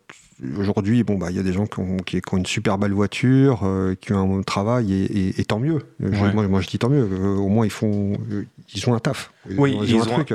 [0.57, 2.79] Aujourd'hui, bon, bah, il y a des gens qui ont, qui, qui ont une super
[2.79, 5.81] belle voiture, euh, qui ont un travail, et, et, et tant mieux.
[5.99, 6.09] Ouais.
[6.11, 7.07] Je, moi, moi, je dis tant mieux.
[7.11, 9.31] Euh, au moins, ils font, euh, ils ont un taf.
[9.57, 10.33] Oui, ils, ils ont un truc.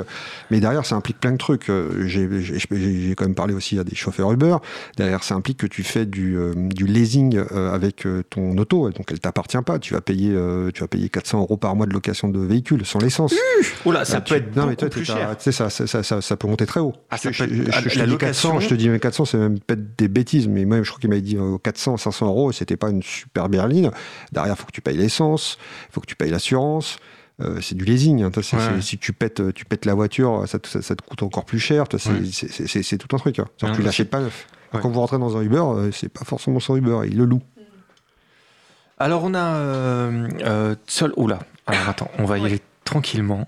[0.49, 1.69] Mais derrière, ça implique plein de trucs.
[2.05, 4.57] J'ai quand même parlé aussi à des chauffeurs Uber.
[4.95, 9.19] Derrière, ça implique que tu fais du, euh, du leasing avec ton auto, donc elle
[9.19, 9.77] t'appartient pas.
[9.79, 10.33] Tu vas payer,
[10.73, 13.33] tu vas payer 400 euros par mois de location de véhicule sans l'essence.
[13.85, 16.65] Oula, ça peut tu, être non, mais toi, tu sais, ça, ça, ça, peut monter
[16.65, 16.93] très haut.
[17.09, 18.49] Ah, ça je, peut être, je, je, la te dis location...
[18.51, 20.99] 400, je te dis mais 400, c'est même peut-être des bêtises, mais moi, je crois
[20.99, 23.91] qu'il m'avait dit 400, 500 euros, c'était pas une super berline.
[24.31, 25.57] Derrière, il faut que tu payes l'essence,
[25.89, 26.97] il faut que tu payes l'assurance.
[27.39, 28.23] Euh, c'est du leasing.
[28.23, 28.31] Hein.
[28.35, 28.81] Ouais.
[28.81, 31.59] Si tu pètes, tu pètes la voiture, ça, te- ça- ça te coûte encore plus
[31.59, 31.83] cher.
[31.91, 32.97] C'est Ouais.
[32.97, 33.37] tout un truc.
[33.39, 33.45] Hein.
[33.61, 34.47] Ouais, tu l'achètes pas neuf.
[34.73, 34.79] Ouais.
[34.81, 37.41] Quand vous rentrez dans un Uber, euh, c'est pas forcément son Uber, il le loue.
[38.99, 41.13] Alors on a euh, euh, Tsiol...
[41.15, 41.37] Oula,
[41.67, 42.47] alors attends, on va y Ouais.
[42.47, 43.45] aller tranquillement.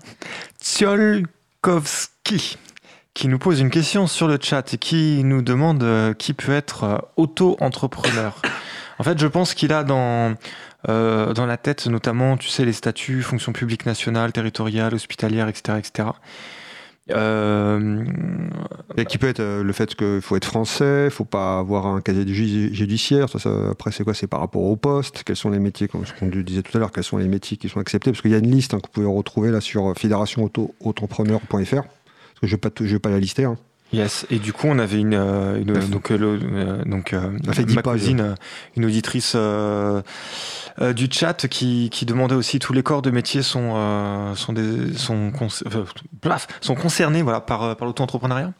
[0.62, 2.56] Tsiolkovski
[3.14, 6.52] qui nous pose une question sur le chat et qui nous demande euh, qui peut
[6.52, 8.40] être euh, auto-entrepreneur.
[8.98, 10.34] En fait, je pense qu'il a dans,
[10.88, 15.78] euh, dans la tête notamment, tu sais, les statuts, fonction publique nationale, territoriale, hospitalière, etc.
[15.78, 16.08] etc.
[18.96, 22.00] Et qui peut être le fait qu'il faut être français, il faut pas avoir un
[22.00, 23.26] casier ju- judiciaire.
[23.70, 24.14] Après, c'est quoi?
[24.14, 25.24] C'est par rapport au poste?
[25.24, 27.56] Quels sont les métiers, comme ce qu'on disait tout à l'heure, quels sont les métiers
[27.56, 28.12] qui sont acceptés?
[28.12, 31.48] Parce qu'il y a une liste hein, que vous pouvez retrouver là sur fédérationauto-entrepreneur.fr.
[31.48, 31.99] Parce
[32.40, 33.44] que je ne vais, pas vais la lister.
[33.44, 33.56] hein.
[33.92, 36.38] Yes, et du coup on avait une, euh, une donc le-
[36.86, 37.12] donc
[37.74, 38.36] ma cousine,
[38.76, 40.00] une auditrice euh,
[40.80, 44.52] euh, du chat qui, qui demandait aussi tous les corps de métier sont euh, sont
[44.52, 45.48] des sont cons-
[46.20, 48.52] plaf, sont concernés voilà par par l'auto-entrepreneuriat.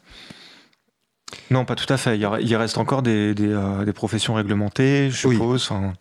[1.49, 2.17] Non, pas tout à fait.
[2.17, 2.25] Il,
[2.57, 3.53] reste encore des, des,
[3.85, 5.35] des professions réglementées, je Oui.
[5.35, 5.67] suppose.
[5.71, 5.93] Enfin,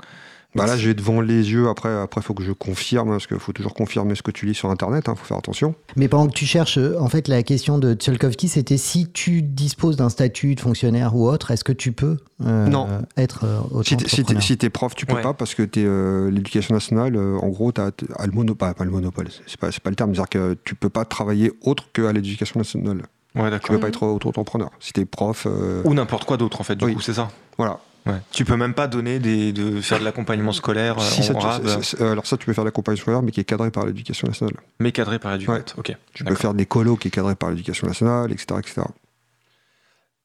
[0.57, 1.68] Bah là, j'ai devant les yeux.
[1.68, 4.55] Après, après, faut que je confirme parce qu'il faut toujours confirmer ce que tu lis
[4.55, 5.05] sur Internet.
[5.09, 5.76] Il faut faire attention.
[5.94, 9.42] Mais pendant que tu cherches, euh, en fait, la question de Tsiolkovski, c'était si tu
[9.42, 12.88] disposes d'un statut de fonctionnaire ou autre, est-ce que tu peux euh, Non.
[13.16, 15.22] être euh, Si t'es si prof, tu peux Ouais.
[15.22, 17.14] pas parce que t'es euh, l'éducation nationale.
[17.14, 18.74] euh, en gros, t'as as le monopole.
[18.74, 19.28] Pas le monopole.
[19.46, 20.14] C'est pas, le terme.
[20.14, 23.03] C'est-à-dire que tu peux pas travailler autre qu'à l'éducation nationale.
[23.36, 24.70] ouais, Tu peux pas être auto-entrepreneur.
[24.80, 26.74] Si t'es prof, euh, Ou n'importe quoi d'autre en fait.
[26.74, 26.94] Du Oui.
[26.94, 27.28] coup, c'est ça.
[27.57, 27.78] voilà.
[28.11, 28.20] Ouais.
[28.32, 31.61] Tu peux même pas donner des de faire de l'accompagnement scolaire euh, Si en ça,
[32.00, 34.28] euh, alors ça, tu peux faire de l'accompagnement scolaire, mais qui est cadré par l'éducation
[34.28, 34.54] nationale.
[34.78, 35.74] mais cadré par l'éducate.
[35.78, 35.94] Ok.
[36.14, 38.82] Tu peux faire des colos qui est cadré par l'éducation nationale, etc., etc.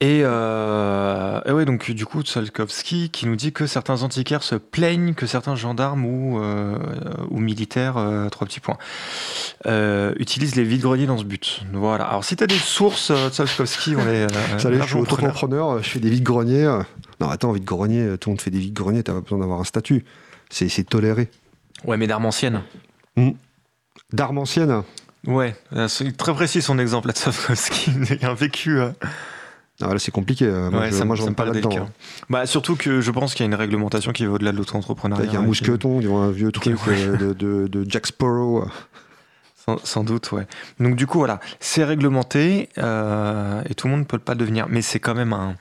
[0.01, 4.55] Et, euh, et ouais, donc du coup, Tsolkovski qui nous dit que certains antiquaires se
[4.55, 6.77] plaignent que certains gendarmes ou, euh,
[7.29, 8.77] ou militaires, euh, trois petits points,
[9.67, 11.61] euh, utilisent les vides-greniers dans ce but.
[11.71, 12.03] Voilà.
[12.03, 14.27] Alors si tu as des sources, Tsolkovski, on est.
[14.57, 15.29] Salut, je suis largement preneur.
[15.29, 16.79] auto-entrepreneur, je fais des vides-greniers.
[17.21, 20.03] Non, attends, vide-grenier, tout le monde fait des vides-greniers, t'as pas besoin d'avoir un statut.
[20.49, 21.29] C'est toléré.
[21.85, 22.63] Ouais, mais d'armes anciennes.
[24.11, 24.84] D'armes anciennes
[25.26, 25.55] Ouais,
[25.88, 27.91] c'est très précis son exemple là, Tsolkovski.
[28.22, 28.77] Il a vécu.
[29.81, 30.45] Ah, Là, c'est compliqué.
[30.45, 31.69] euh, Moi, ouais, je, me- moi, me pas là-dedans.
[31.81, 31.89] hein.
[32.30, 35.23] Bah, surtout que je pense qu'il y a une réglementation qui va au-delà de l'auto-entrepreneuriat.
[35.26, 36.93] Avec un ouais, mousqueton, ils ont un vieux truc ouais.
[36.97, 38.65] euh, de, de- de Jack Sparrow.
[39.68, 40.45] Sans, sans doute, ouais.
[40.80, 44.68] Donc du coup, voilà, c'est réglementé euh, et tout le monde peut pas le devenir,
[44.69, 45.56] mais c'est quand même un,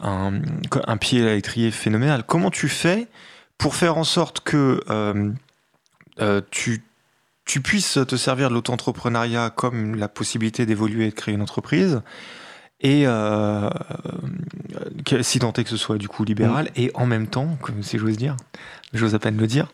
[0.00, 0.34] un,
[0.86, 2.22] un pied à l'étrier phénoménal.
[2.24, 3.08] Comment tu fais
[3.58, 5.32] pour faire en sorte que euh,
[6.20, 6.84] euh, tu,
[7.44, 12.02] tu puisses te servir de l'auto-entrepreneuriat comme la possibilité d'évoluer et de créer une entreprise,
[12.80, 13.68] et euh,
[15.04, 16.80] que- si tant est que ce soit du coup libéral, Mm.
[16.80, 18.36] et en même temps, comme si j'ose dire,
[18.94, 19.68] j'ose à peine le dire,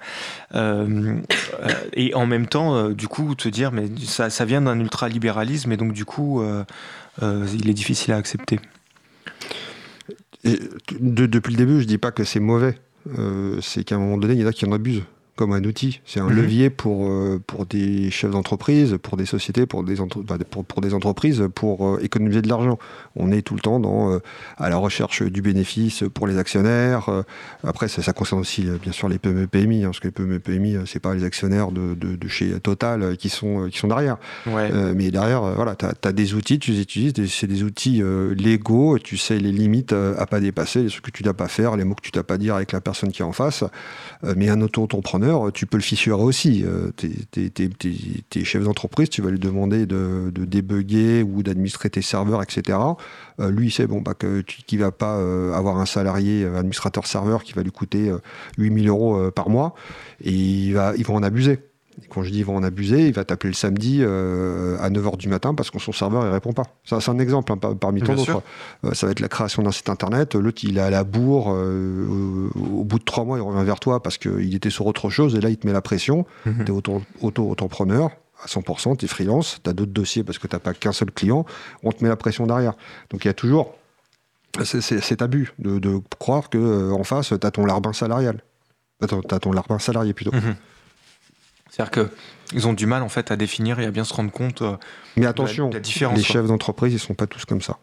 [0.55, 1.17] euh,
[1.63, 5.73] euh, et en même temps, du coup, te dire, mais ça, ça vient d'un ultralibéralisme,
[5.73, 6.43] et donc du coup,
[7.23, 8.61] il est difficile à accepter.
[10.45, 10.59] Et
[11.01, 12.79] de- depuis le début, je dis pas que c'est mauvais.
[13.63, 15.03] C'est qu'à un moment donné, il y en a qui en abusent
[15.37, 16.01] comme un outil.
[16.07, 16.37] C'est un Mhm.
[16.37, 20.65] levier pour, euh, pour des chefs d'entreprise, pour des sociétés, pour des, entre- bah, pour,
[20.65, 22.79] pour des entreprises, pour euh, économiser de l'argent.
[23.15, 24.19] On est tout le temps dans, euh,
[24.57, 27.09] à la recherche du bénéfice pour les actionnaires.
[27.11, 27.23] Euh,
[27.63, 30.13] après, ça, ça concerne aussi, euh, bien sûr, les PME PMI, hein, parce que les
[30.13, 33.89] PME PMI, c'est pas les actionnaires de, de- de chez Total qui sont, qui sont
[33.89, 34.17] derrière.
[34.47, 34.71] Ouais.
[34.95, 38.03] Mais derrière, voilà, tu as, des outils, tu les utilises, c'est des outils
[38.35, 41.77] légaux, tu sais les limites à pas dépasser, les trucs que tu dois pas faire,
[41.77, 43.65] les mots que tu dois pas dire avec la personne qui est en face.
[44.25, 46.65] Euh, mais un auto-entrepreneur, tu peux le fissurer aussi.
[46.65, 52.43] Euh, t'es, chef d'entreprise, tu vas lui demander de, de débugger ou d'administrer tes serveurs,
[52.43, 52.79] etc.
[53.41, 55.17] Euh, lui, il sait bon, bah, qu'il va pas
[55.55, 58.19] avoir un salarié euh, administrateur serveur qui va lui coûter euh,
[58.59, 59.75] 8000 euros par mois,
[60.23, 61.59] et il va, il va en abuser.
[62.11, 65.17] Quand je dis il va en abuser, il va t'appeler le samedi euh, à 9h
[65.17, 66.65] du matin parce que son serveur il répond pas.
[66.85, 68.43] C'est un exemple hein, par- parmi tant d'autres.
[68.85, 70.35] Euh, ça va être la création d'un site internet.
[70.35, 71.53] L'autre il est à la bourre.
[71.55, 75.09] euh, au, bout de trois mois, il revient vers toi parce qu'il était sur autre
[75.11, 76.27] chose et là il te met la pression.
[76.45, 76.65] Mhm.
[76.67, 76.75] Tu es
[77.23, 78.11] auto-entrepreneur
[78.43, 80.93] à 100%, tu es freelance, tu as d'autres dossiers parce que tu n'as pas qu'un
[80.93, 81.47] seul client.
[81.83, 82.75] On te met la pression derrière.
[83.11, 83.75] Donc il y a toujours
[84.65, 88.43] cet abus de, de croire que en face, tu as ton larbin salarial.
[89.03, 90.33] Attends, tu as ton larbin salarié plutôt.
[90.33, 90.55] Mhm.
[91.77, 92.09] C'est-à-dire
[92.51, 94.77] qu'ils ont du mal en fait à définir et à bien se rendre compte euh,
[95.17, 96.17] Mais de la- attention, de la différence.
[96.17, 96.33] les quoi.
[96.33, 97.79] chefs d'entreprise, ils sont pas tous comme ça.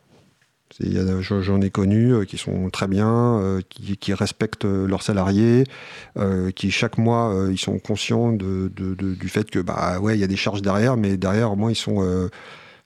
[1.19, 3.07] J'en ai connu euh, qui sont très bien,
[3.39, 5.65] euh, qui, qui respectent leurs salariés,
[6.17, 10.17] euh, qui chaque mois ils sont conscients de, de- de- du fait que bah ouais
[10.17, 12.29] il y a des charges derrière, mais derrière au moins ils sont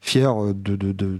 [0.01, 1.19] fiers de,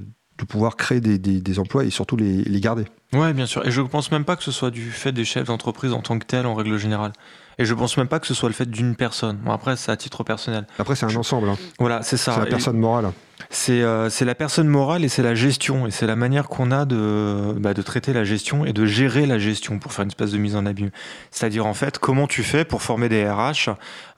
[0.50, 2.84] pouvoir créer des, des- des emplois et surtout les, les garder.
[3.14, 3.66] Ouais, bien sûr.
[3.66, 6.20] Et je pense même pas que ce soit du fait des chefs d'entreprise en tant
[6.20, 7.14] que tel, en règle générale.
[7.60, 9.38] Et je pense même pas que ce soit le fait d'une personne.
[9.38, 10.68] Bon, après, c'est à titre personnel.
[10.78, 11.58] Après c'est un ensemble, hein.
[11.80, 12.34] Voilà, c'est ça.
[12.34, 13.12] c'est la personne morale.
[13.50, 15.88] C'est euh, c'est la personne morale et c'est la gestion.
[15.88, 19.26] Et c'est la manière qu'on a de, bah, de traiter la gestion et de gérer
[19.26, 20.92] la gestion pour faire une espèce de mise en abîme.
[21.32, 23.70] C'est-à-dire, en fait, comment tu fais pour former des RH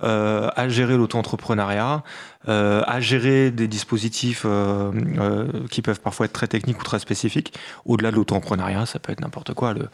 [0.04, 2.04] euh, à gérer l'auto-entrepreneuriat,
[2.48, 7.00] euh, à gérer des dispositifs euh, euh, qui peuvent parfois être très techniques ou très
[7.00, 7.54] spécifiques.
[7.86, 9.74] Au-delà de l'auto-entrepreneuriat, ça peut être n'importe quoi.
[9.74, 9.90] Le,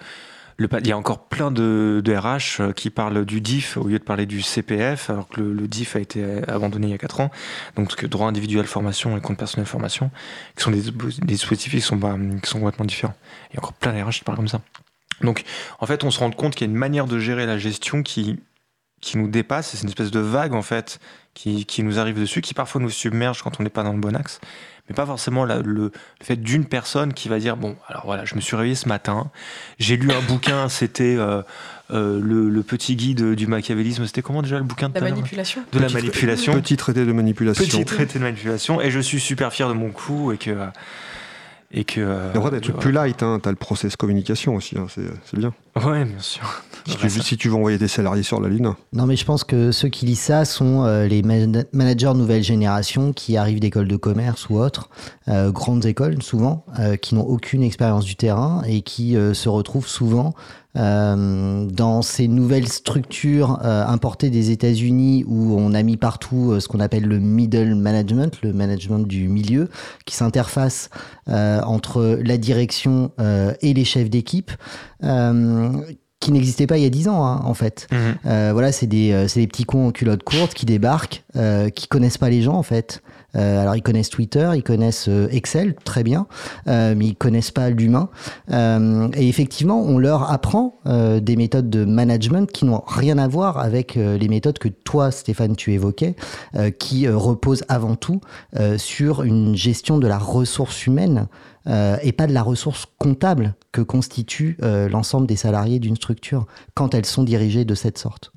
[0.60, 3.99] il y a encore plein de, de RH euh, qui parlent du DIF au lieu
[3.99, 7.19] de parler du CPF, alors que le, DIF a été abandonné il y a 4
[7.19, 7.32] ans.
[7.76, 10.11] Donc, ce que droit individuel formation et compte personnel formation,
[10.56, 11.99] qui sont des, des dispositifs qui sont,
[12.41, 13.15] qui sont complètement différents.
[13.52, 14.61] Il y a encore plein d'RH qui parlent comme ça.
[15.22, 15.44] Donc,
[15.80, 18.03] en fait, on se rend compte qu'il y a une manière de gérer la gestion
[18.03, 18.40] qui,
[19.02, 19.69] qui nous dépasse.
[19.69, 20.99] C'est une espèce de vague, en fait,
[21.34, 23.99] qui, qui nous arrive dessus, qui parfois nous submerge quand on n'est pas dans le
[23.99, 24.40] bon axe.
[24.90, 25.91] Mais pas forcément la- le, le
[26.22, 29.32] fait d'une personne qui va dire Bon, alors voilà, je me suis réveillé ce matin,
[29.80, 31.41] j'ai lu un bouquin, c'était euh,
[31.91, 34.06] euh, le, le petit guide du machiavélisme.
[34.06, 35.64] C'était comment déjà le bouquin de La manipulation.
[35.72, 36.53] De la Petit- manipulation.
[36.62, 37.64] Petit traité de manipulation.
[37.66, 38.80] Petit traité de manipulation.
[38.82, 40.52] Et je suis super fier de mon coup et que.
[41.74, 42.00] Euh, Et que.
[42.02, 42.82] euh, Il y aura des trucs ouais.
[42.82, 43.40] plus light, hein.
[43.42, 44.88] tu as le process communication aussi, hein.
[44.94, 45.54] c'est c'est bien.
[45.86, 46.64] Ouais, bien sûr.
[46.88, 49.44] Si tu, si tu veux envoyer des salariés sur la Lune, Non, mais je pense
[49.44, 53.88] que ceux qui lisent ça sont euh, les man- managers nouvelle génération qui arrivent d'écoles
[53.88, 54.90] de commerce ou autres,
[55.28, 59.50] euh, grandes écoles souvent, euh, qui n'ont aucune expérience du terrain et qui euh, se
[59.50, 60.32] retrouvent souvent euh,
[60.76, 66.68] dans ces nouvelles structures euh, importées des États-Unis où on a mis partout euh, ce
[66.68, 69.69] qu'on appelle le middle management, le management du milieu,
[70.06, 70.89] qui s'interface
[71.30, 74.52] euh, entre la direction euh, et les chefs d'équipe.
[76.26, 77.88] Qui n'existait pas il y a 10 ans, hein, en fait.
[77.91, 77.99] Mhm.
[78.26, 81.88] Euh, voilà, c'est des, euh, des petits cons en culotte courte qui débarquent, euh, qui
[81.88, 83.03] connaissent pas les gens en fait.
[83.35, 86.26] Euh, alors ils connaissent Twitter, ils connaissent Excel très bien,
[86.65, 88.10] mais ils connaissent pas l'humain.
[88.49, 93.95] Et effectivement, on leur apprend des méthodes de management qui n'ont rien à voir avec
[93.95, 96.15] les méthodes que toi, Stéphane, tu évoquais,
[96.80, 98.22] qui reposent avant tout
[98.77, 101.27] sur une gestion de la ressource humaine
[101.68, 106.46] euh, et pas de la ressource comptable que constitue euh, l'ensemble des salariés d'une structure
[106.74, 108.32] quand elles sont dirigées de cette sorte.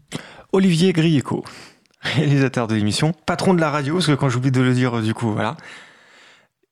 [0.53, 1.45] Olivier Grieco,
[2.01, 5.03] réalisateur de l'émission, patron de la radio, parce que quand j'oublie de le dire, euh,
[5.03, 5.57] du coup, voilà.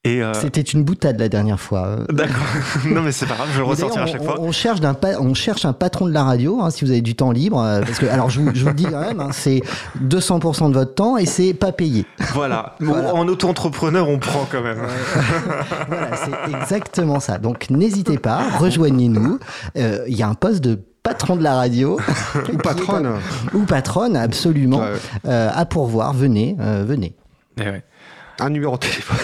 [0.07, 1.97] Euh, C'était une boutade la dernière fois.
[2.11, 2.37] D'accord.
[2.87, 4.37] non, mais c'est pas grave, je le ressortirai à chaque on, fois.
[4.41, 7.01] on cherche d'un pa- on cherche un patron de la radio, hein, si vous avez
[7.03, 9.20] du temps libre, euh, parce que alors je vous, je vous le dis quand même,
[9.20, 9.62] hein, c'est
[10.03, 12.05] 200% de votre temps et c'est pas payé.
[12.35, 12.77] Voilà.
[13.16, 14.78] En auto-entrepreneur, on prend quand même.
[15.89, 17.39] voilà, c'est exactement ça.
[17.39, 19.39] Donc n'hésitez pas, rejoignez-nous.
[19.77, 21.99] Euh, Il y a un poste de patron de la radio.
[22.53, 23.09] Ou patronne.
[23.55, 24.78] Ou patronne, absolument.
[24.81, 24.93] Ouais.
[25.27, 27.15] Euh, à pourvoir, venez, euh, venez.
[27.59, 27.85] Eh ouais.
[28.41, 29.16] Un numéro de téléphone.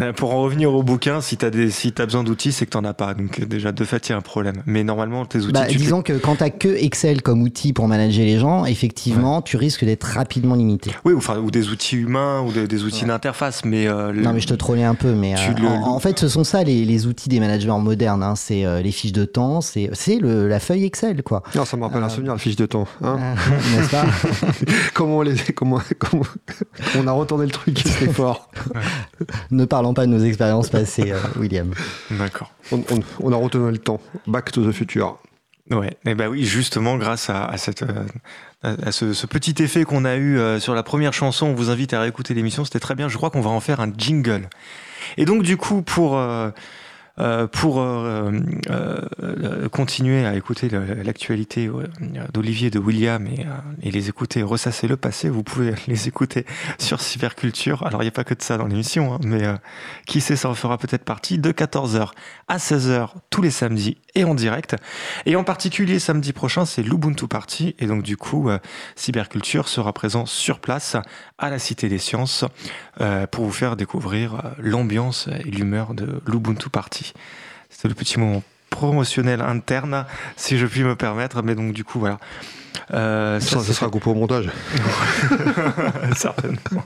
[0.00, 2.70] Euh, Pour en revenir au bouquin, si t'as des, si t'as besoin d'outils, c'est que
[2.70, 3.14] t'en as pas.
[3.14, 4.62] Donc euh, déjà de fait, il y a un problème.
[4.66, 7.88] Mais normalement, tes outils, Bah, tu disons que quand t'as que Excel comme outil pour
[7.88, 10.92] manager les gens, effectivement, tu risques d'être rapidement limité.
[11.04, 13.64] oui, ou, enfin, ou des outils humains ou des, des outils d'interface.
[13.64, 15.94] Mais euh, le- Non, mais je te trollais un peu, mais Tu euh, le- en,
[15.94, 18.22] en fait, ce sont ça les, les outils des managers modernes.
[18.22, 18.34] hein.
[18.36, 21.42] C'est euh, les fiches de temps, c'est c'est le- la feuille Excel, quoi.
[21.54, 22.86] Non, ça me rappelle un souvenir, la fiche de temps.
[23.02, 23.18] hein.
[23.18, 24.04] Euh, N'est-ce pas
[24.94, 26.22] comment, on les, comment, comment,
[26.92, 28.50] comment on a retourné le truc, c'était fort.
[29.50, 31.72] Ne parlons pas de nos expériences passées, euh, William.
[32.10, 32.52] D'accord.
[32.72, 34.00] On, on- on a retourné le temps.
[34.26, 35.18] Back to the future.
[35.70, 35.96] Ouais.
[36.06, 38.04] Et bah oui, justement, grâce à, à cette, euh,
[38.82, 41.68] à, ce, ce petit effet qu'on a eu euh, sur la première chanson, on vous
[41.70, 42.64] invite à réécouter l'émission.
[42.64, 43.08] C'était très bien.
[43.08, 44.48] Je crois qu'on va en faire un jingle.
[45.18, 46.50] Et donc, du coup, pour euh,
[47.52, 48.30] pour euh,
[48.70, 51.86] euh, euh, continuer à écouter l'actualité euh,
[52.32, 53.50] d'Olivier, de William et, euh,
[53.82, 56.46] et les écouter ressasser le passé, vous pouvez les écouter
[56.78, 57.84] sur Cyberculture.
[57.86, 59.54] Alors, il n'y a pas que de ça dans l'émission, hein, mais euh,
[60.06, 62.10] qui sait, ça en fera peut-être partie de 14h
[62.48, 64.76] à 16h tous les samedis et en direct.
[65.26, 67.74] Et en particulier, samedi prochain, c'est l'Ubuntu Party.
[67.78, 68.58] Et donc, du coup, euh,
[68.96, 70.96] Cyberculture sera présent sur place
[71.38, 72.44] à la Cité des Sciences
[73.00, 77.12] euh, pour vous faire découvrir euh, l'ambiance et l'humeur de l'Ubuntu Party.
[77.70, 80.04] C'était le petit moment promotionnel interne,
[80.36, 81.42] si je puis me permettre.
[81.42, 82.18] Mais donc, du coup, voilà.
[82.92, 84.50] Euh, Ça, ça sera coupé au montage.
[86.16, 86.84] Certainement.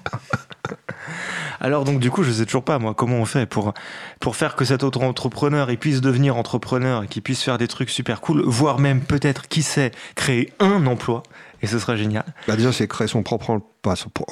[1.65, 3.73] Alors donc du coup, je sais toujours pas moi comment on fait pour
[4.19, 7.89] pour faire que cet auto-entrepreneur il puisse devenir entrepreneur et qu'il puisse faire des trucs
[7.89, 11.23] super cool, voire même peut-être qui sait créer un emploi
[11.63, 12.25] et ce serait génial.
[12.49, 13.51] Bah déjà, c'est créer son propre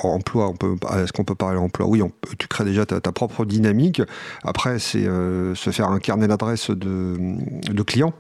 [0.03, 0.49] emploi.
[0.49, 1.87] On peut, est-ce qu'on peut parler d'emploi?
[1.87, 4.03] Oui, on tu crées déjà ta, ta propre dynamique.
[4.43, 7.17] Après, c'est euh, se faire un carnet d'adresses de,
[7.71, 8.13] de clients.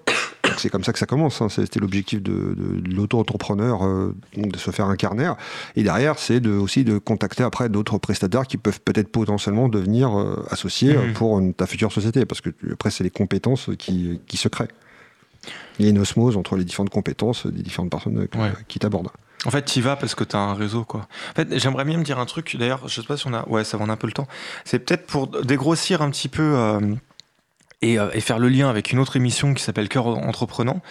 [0.56, 1.40] C'est comme ça que ça commence.
[1.42, 1.48] hein.
[1.48, 5.26] C'était l'objectif de, de- de l'auto-entrepreneur, euh, de se faire un carnet.
[5.76, 10.18] Et derrière, c'est de, aussi de contacter après d'autres prestataires qui peuvent peut-être potentiellement devenir
[10.18, 12.24] euh, associés euh, pour une- ta future société.
[12.26, 14.68] Parce que après, c'est les compétences qui, qui se créent.
[15.78, 18.52] Il y a une osmose entre les différentes compétences des différentes personnes euh, Ouais.
[18.68, 19.08] qui t'abordent.
[19.46, 21.08] En fait, tu vas parce que tu as un réseau quoi.
[21.30, 23.48] En fait, j'aimerais bien me dire un truc d'ailleurs, je sais pas si on a
[23.48, 24.28] ouais, ça va en a un peu le temps.
[24.66, 26.78] C'est peut-être pour dégrossir un petit peu euh,
[27.82, 30.82] et, euh, et faire le lien avec une autre émission qui s'appelle Cœur entreprenant.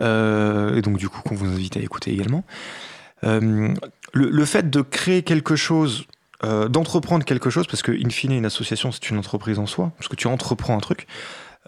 [0.00, 2.44] Euh, et donc du coup qu'on vous invite à écouter également.
[3.24, 3.72] Euh,
[4.12, 6.06] le, fait de créer quelque chose,
[6.42, 10.08] d'entreprendre quelque chose, parce que in fine une association c'est une entreprise en soi, parce
[10.08, 11.06] que tu entreprends un truc.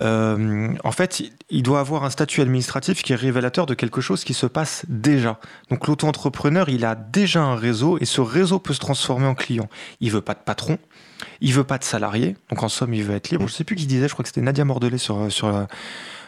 [0.01, 4.25] en fait, il- il doit avoir un statut administratif qui est révélateur de quelque chose
[4.25, 5.39] qui se passe déjà.
[5.71, 9.69] Donc l'auto-entrepreneur, il a déjà un réseau et ce réseau peut se transformer en client.
[10.01, 10.79] Il veut pas de patron,
[11.41, 13.47] il veut pas de salarié, donc en somme, il veut être libre.
[13.49, 15.67] Je sais plus qui disait, je crois que c'était Nadia Mordelet sur, sur,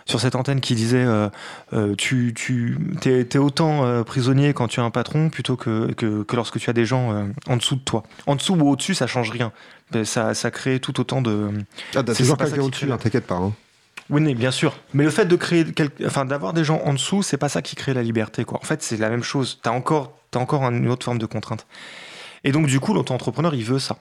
[0.07, 1.29] sur cette antenne qui disait euh,
[1.73, 5.93] euh, tu, tu t'es, t'es autant euh, prisonnier quand tu as un patron plutôt que,
[5.93, 8.05] que, que lorsque tu as des gens en dessous de toi.
[8.27, 9.53] En dessous ou au-dessus, ça change rien.
[9.95, 11.51] Mais Ça, ça crée tout autant de.
[11.95, 13.37] Ah, t'as C'est- toujours c'est pas ça quelqu'un au-dessus, hein, t'inquiète pas.
[13.37, 13.53] hein.
[14.09, 14.77] Oui, mais bien sûr.
[14.95, 17.61] Mais le fait de créer, quel- enfin, d'avoir des gens en dessous, c'est pas ça
[17.61, 18.59] qui crée la liberté, quoi.
[18.63, 19.59] En fait, c'est la même chose.
[19.63, 21.67] T'as encore, t'as encore une autre forme de contrainte.
[22.45, 23.99] Et donc, du coup, l'auto-entrepreneur, il veut ça.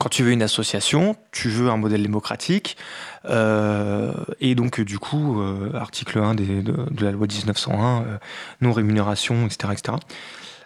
[0.00, 2.78] Quand tu veux une association, tu veux un modèle démocratique,
[3.26, 8.16] euh, et donc, du coup, euh, article 1 des- de, la loi 1901, euh,
[8.62, 9.98] non-rémunération, etc., etc.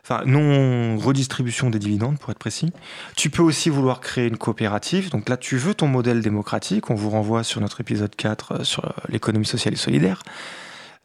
[0.05, 2.71] Enfin, non-redistribution des dividendes, pour être précis.
[3.17, 5.11] Tu peux aussi vouloir créer une coopérative.
[5.11, 6.91] Donc là, tu veux ton modèle démocratique.
[6.91, 10.23] On vous renvoie sur notre épisode 4 euh, sur l'économie sociale et solidaire.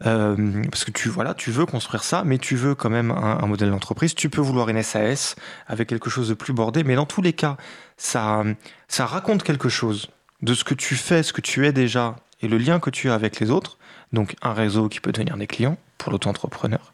[0.05, 3.45] Euh, parce que tu, voilà, tu veux construire ça, mais tu veux quand même un,
[3.47, 4.15] modèle d'entreprise.
[4.15, 5.35] Tu peux vouloir une SAS
[5.67, 7.57] avec quelque chose de plus bordé, mais dans tous les cas,
[7.97, 8.43] ça,
[8.87, 10.09] ça raconte quelque chose
[10.41, 13.09] de ce que tu fais, ce que tu es déjà et le lien que tu
[13.09, 13.77] as avec les autres.
[14.13, 16.93] Donc un réseau qui peut devenir des clients pour l'auto-entrepreneur.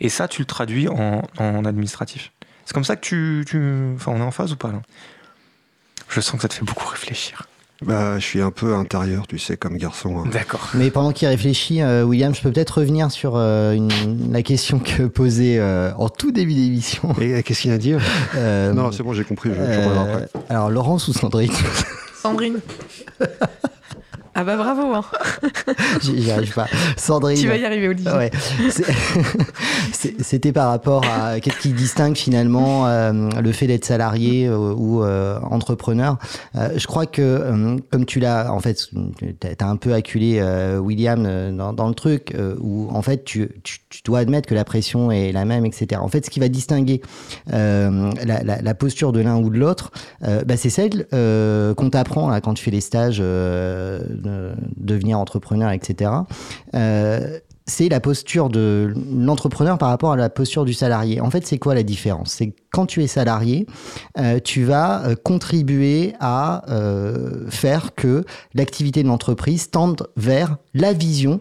[0.00, 2.32] Et ça, tu le traduis en, en administratif.
[2.64, 3.94] C'est comme ça que tu, tu...
[3.94, 4.82] Enfin, on est en phase ou pas là?
[6.08, 7.46] Je sens que ça te fait beaucoup réfléchir.
[7.84, 10.18] Bah, je suis un peu intérieur, tu sais, comme garçon.
[10.24, 10.28] hein.
[10.32, 10.70] D'accord.
[10.74, 14.78] Mais pendant qu'il réfléchit, euh, William, je peux peut-être revenir sur euh, une- la question
[14.78, 17.14] que posait euh, en tout début d'émission.
[17.20, 18.00] Et qu'est-ce qu'il a à dire
[18.34, 20.28] Euh, Non, c'est bon, j'ai compris, je, je euh, reviendrai après.
[20.48, 21.52] alors, Laurence ou Sandrine?
[22.22, 22.60] Sandrine.
[24.38, 25.02] ah bah bravo, hein.
[26.02, 26.66] J'y arrive pas.
[26.98, 27.38] Sandrine.
[27.38, 28.12] tu vas y arriver, Olivier.
[28.12, 28.30] Ouais.
[29.92, 35.02] C'était par rapport à qu'est-ce qui distingue finalement euh, le fait d'être salarié euh, ou
[35.02, 36.18] euh, entrepreneur.
[36.54, 40.42] Je crois que, comme tu l'as, en fait, tu as un peu acculé
[40.80, 44.64] William dans, dans le truc, où en fait tu, tu, tu dois admettre que la
[44.64, 46.00] pression est la même, etc.
[46.02, 47.00] En fait, ce qui va distinguer
[47.46, 52.54] la, la, la posture de l'un ou de l'autre, bah, c'est celle qu'on t'apprend quand
[52.54, 53.22] tu fais les stages,
[54.26, 56.10] de devenir entrepreneur, etc.
[56.74, 61.20] Euh, c'est la posture de l'entrepreneur par rapport à la posture du salarié.
[61.20, 62.32] En fait, c'est quoi la différence?
[62.32, 63.66] C'est quand tu es salarié,
[64.18, 68.24] euh, tu vas euh, contribuer à euh, faire que
[68.54, 71.40] l'activité de l'entreprise tende vers la vision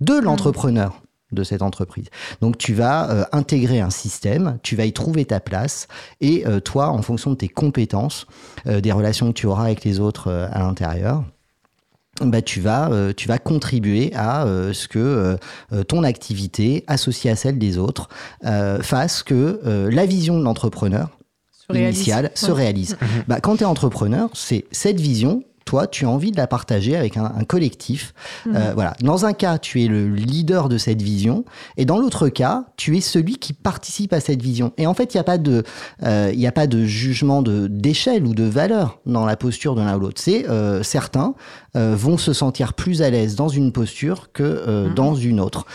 [0.00, 2.06] de l'entrepreneur de cette entreprise.
[2.40, 5.86] Donc tu vas intégrer un système, tu vas y trouver ta place
[6.20, 8.26] et toi, en fonction de tes compétences,
[8.64, 11.22] des relations que tu auras avec les autres à l'intérieur,
[12.20, 15.38] bah, tu, vas, euh, tu vas contribuer à euh, ce que
[15.72, 18.08] euh, ton activité, associée à celle des autres,
[18.82, 19.60] fasse que
[19.90, 21.18] la vision de l'entrepreneur
[21.74, 22.96] initiale se réalise.
[23.00, 23.08] Mhm.
[23.28, 26.96] Bah, quand tu es entrepreneur, c'est cette vision toi, tu as envie de la partager
[26.96, 28.12] avec un, collectif.
[28.44, 28.56] Mhm.
[28.56, 28.94] Euh, voilà.
[29.02, 31.44] Dans un cas, tu es le leader de cette vision,
[31.76, 34.72] et dans l'autre cas, tu es celui qui participe à cette vision.
[34.78, 35.62] Et en fait, il n'y a pas de,
[36.02, 39.82] euh, il a pas de jugement de d'échelle ou de valeur dans la posture de
[39.82, 40.20] l'un ou l'autre.
[40.20, 41.34] C'est euh, certains
[41.74, 44.94] vont se sentir plus à l'aise dans une posture que mhm.
[44.94, 45.66] dans une autre.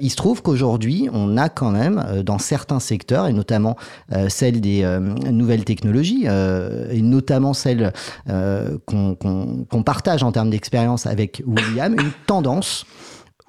[0.00, 3.76] il se trouve qu'aujourd'hui, on a quand même dans certains secteurs, et notamment
[4.28, 4.86] celle des
[5.30, 7.92] nouvelles technologies, et notamment celle
[8.86, 12.86] qu'on partage en termes d'expérience avec William, une tendance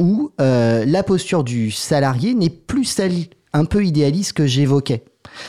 [0.01, 3.13] où euh, la posture du salarié n'est plus celle
[3.53, 5.03] un peu idéaliste que j'évoquais.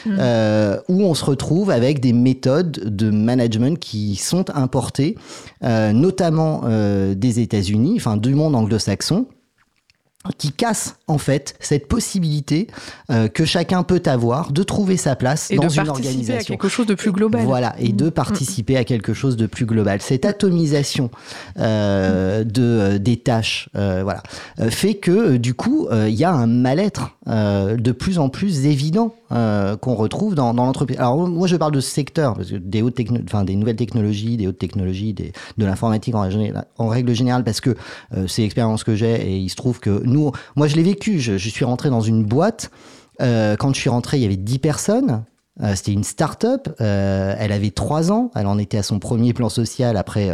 [0.06, 0.16] Hmm.
[0.18, 5.16] Euh, où on se retrouve avec des méthodes de management qui sont importées,
[5.64, 6.62] euh, notamment
[7.14, 9.26] des États-Unis, enfin du monde anglo-saxon,
[10.38, 12.68] qui casse en fait cette possibilité
[13.10, 16.54] euh, que chacun peut avoir de trouver sa place et dans de une organisation.
[16.54, 17.44] À quelque chose de plus global.
[17.44, 18.12] Voilà, et de mm.
[18.12, 20.00] participer à quelque chose de plus global.
[20.00, 21.10] Cette atomisation
[21.58, 24.22] euh, de euh, des tâches, voilà,
[24.70, 29.94] fait que du coup, il y a un mal-être de plus en plus évident qu'on
[29.94, 30.98] retrouve dans, l'entreprise.
[30.98, 35.64] Alors moi, je parle de secteur parce que des nouvelles technologies, des hautes technologies, de
[35.64, 37.76] l'informatique en, règle générale, parce que
[38.26, 41.36] c'est l'expérience que j'ai et il se trouve que nous, moi je l'ai vécu, je,
[41.36, 42.70] suis rentré dans une boîte.
[43.20, 45.24] Euh, quand je suis rentré, il y avait 10 personnes.
[45.62, 46.68] Euh, c'était une start-up.
[46.80, 48.30] Euh, elle avait 3 ans.
[48.34, 50.30] Elle en était à son premier plan social après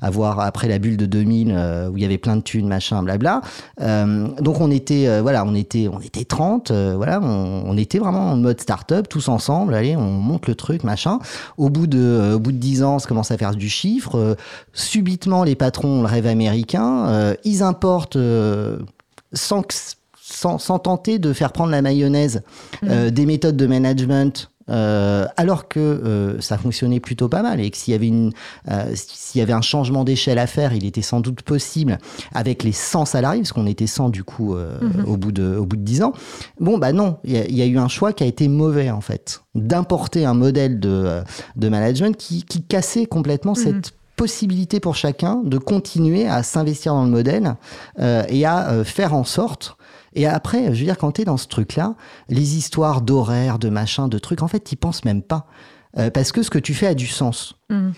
[0.00, 3.42] avoir après la bulle de 2000 où il y avait plein de thunes, machin, blabla.
[3.78, 6.72] donc on était voilà, on était on était 30.
[6.72, 9.74] voilà, on, était vraiment en mode start-up tous ensemble.
[9.74, 11.18] Allez, on monte le truc, machin.
[11.58, 14.36] Au bout de au bout de 10 ans, ça commence à faire du chiffre.
[14.72, 17.34] subitement, les patrons ont le rêve américain.
[17.44, 18.18] ils importent
[19.32, 19.64] sans,
[20.58, 22.42] sans, tenter de faire prendre la mayonnaise
[22.84, 23.10] euh, mm.
[23.10, 27.76] des méthodes de management euh, alors que euh, ça fonctionnait plutôt pas mal et que
[27.76, 28.32] s'il y avait une
[28.94, 31.98] s'il y avait un changement d'échelle à faire, il était sans doute possible
[32.34, 35.04] avec les 100 salariés parce qu'on était 100 du coup mm-hmm.
[35.06, 36.12] au bout de au bout de 10 ans.
[36.60, 39.42] Bon bah non, il y, a eu un choix qui a été mauvais en fait,
[39.54, 41.22] d'importer un modèle de,
[41.56, 43.82] de management qui, qui cassait complètement mm-hmm.
[43.82, 47.56] cette possibilité pour chacun de continuer à s'investir dans le modèle
[47.98, 49.76] euh, et à euh, faire en sorte.
[50.14, 51.94] Et après, je veux dire, quand tu es dans ce truc-là,
[52.28, 55.46] les histoires d'horaires, de machin, de trucs, en fait, tu penses même pas.
[55.98, 57.54] Euh, parce que ce que tu fais a du sens.
[57.70, 57.90] Mm.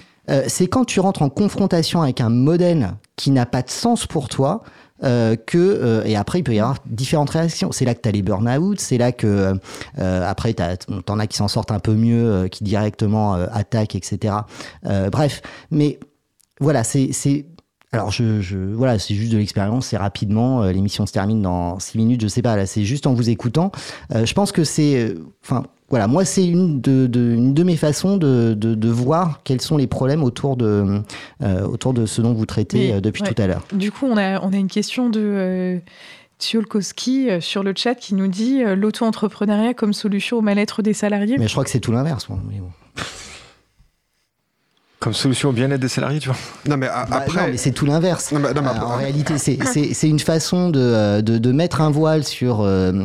[0.48, 4.28] c'est quand tu rentres en confrontation avec un modèle qui n'a pas de sens pour
[4.28, 4.62] toi,
[5.02, 7.72] que et après il peut y avoir différentes réactions.
[7.72, 9.52] C'est là que tu as les burn-out, c'est là que
[9.98, 14.34] après t'en as qui s'en sortent un peu mieux, qui directement attaquent, etc.
[15.12, 15.98] bref, mais
[16.60, 17.46] voilà, c'est.
[17.94, 20.64] Alors, je, je, voilà, c'est juste de l'expérience, c'est rapidement.
[20.64, 22.56] Euh, l'émission se termine dans six minutes, je sais pas.
[22.56, 23.70] Là, c'est juste en vous écoutant.
[24.12, 24.96] Euh, je pense que c'est.
[24.96, 25.14] Euh,
[25.44, 29.76] enfin, voilà, moi, c'est une de, de, une de mes façons de, voir quels sont
[29.76, 31.02] les problèmes autour de,
[31.64, 33.64] autour de ce dont vous traitez depuis tout à l'heure.
[33.72, 35.80] Du coup, on a, on a une question de.
[36.40, 41.38] Tsiolkowski sur le chat qui nous dit l'auto-entrepreneuriat comme solution au mal-être des salariés.
[41.38, 42.26] Mais je crois que c'est tout l'inverse.
[42.28, 42.40] Bon.
[45.04, 47.50] Comme solution au bien-être des salariés, tu vois Non, mais bah, après.
[47.50, 48.32] mais c'est tout l'inverse.
[48.32, 53.04] Euh, en réalité, c'est une façon de, euh, de, de, mettre un voile sur, euh,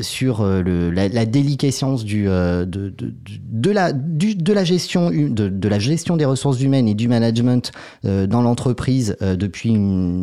[0.00, 5.50] sur le, la, la, déliquescence du, de, de, de, la, du, de, la gestion, de,
[5.50, 7.72] de, la gestion des ressources humaines et du management
[8.04, 9.74] dans l'entreprise depuis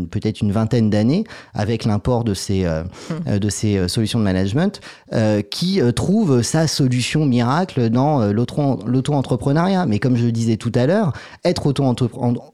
[0.10, 1.24] peut-être une vingtaine d'années,
[1.54, 3.38] avec l'import de ces, mmh.
[3.38, 4.82] de ces solutions de management,
[5.52, 9.86] qui trouve sa solution miracle dans l'auto-entrepreneuriat.
[9.86, 10.95] Mais comme je le disais tout à l'heure,
[11.44, 11.68] être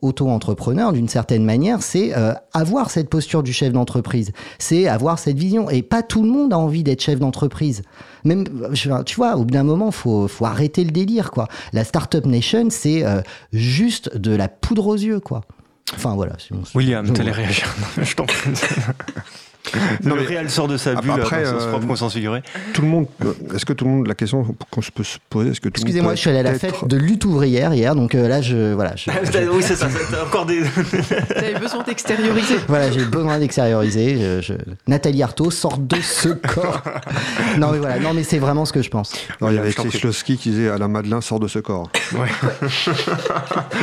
[0.02, 5.38] auto-entrepreneur, d'une certaine manière, c'est euh, avoir cette posture du chef d'entreprise, c'est avoir cette
[5.38, 5.70] vision.
[5.70, 7.84] Et pas tout le monde a envie d'être chef d'entreprise.
[8.24, 11.48] Même, tu vois, au bout d'un moment, faut, faut arrêter le délire, quoi.
[11.74, 15.42] La Startup Nation, c'est euh, juste de la poudre aux yeux, quoi.
[15.96, 16.34] Enfin, voilà.
[16.76, 17.74] William, tu allais réagir.
[18.02, 18.52] Je t'en prie.
[20.04, 22.42] le réel sort de sa bulle Après, dans son euh, propre conscience figuré.
[22.74, 25.18] Tout le monde, euh, est-ce que tout le monde, la question qu'on se peut se
[25.30, 26.98] poser, est-ce que tout le monde Excusez-moi, je suis allé à la être- fête de
[26.98, 29.10] lutte ouvrière hier, donc euh, là, je, voilà, je-
[29.52, 29.88] oui, c'est ça.
[30.12, 30.62] T'as encore des.
[31.34, 32.56] T'avais besoin d'extérioriser.
[32.68, 34.18] voilà, j'ai besoin d'extérioriser.
[34.42, 34.54] Je, je-
[34.88, 36.82] Nathalie Arthaud sort de ce corps.
[37.58, 39.14] non, mais voilà, non, mais c'est vraiment ce que je pense.
[39.42, 39.72] Non, il y avait.
[39.74, 41.90] Kleslovski qui disait Alain Madelin sort de ce corps.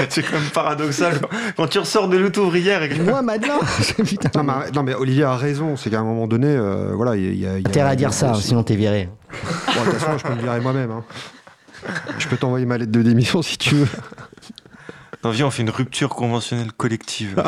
[0.08, 1.20] c'est quand même paradoxal.
[1.56, 3.02] Quand- tu ressors de lutte ouvrière et que.
[3.02, 3.58] Moi, Madelin
[4.04, 4.30] Putain.
[4.34, 7.34] Non mais, non, mais Olivier a raison, c'est qu'à un moment donné, euh, voilà, il
[7.38, 7.58] y a.
[7.58, 9.08] y y Intérêt à dire ça, sinon t'es viré.
[9.30, 10.90] Bon, de toute façon, je peux me virer moi-même.
[10.90, 11.04] hein.
[12.18, 13.88] Je peux t'envoyer ma lettre de démission si tu veux.
[15.24, 17.42] Non, viens, on fait une rupture conventionnelle collective.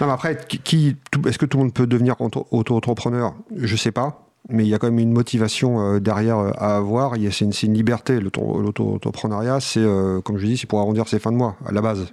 [0.00, 0.96] Non, mais après, qui,
[1.26, 3.34] est-ce que tout le monde peut devenir auto- auto-entrepreneur?
[3.56, 4.29] Je sais pas.
[4.48, 7.16] Mais il y a quand même une motivation euh, derrière euh, à avoir.
[7.16, 8.18] Il y a- C'est une, une liberté.
[8.20, 11.72] L'auto- L'auto-entrepreneuriat, c'est, euh, comme je dis, c'est pour arrondir ses fins de mois, à
[11.72, 12.06] la base.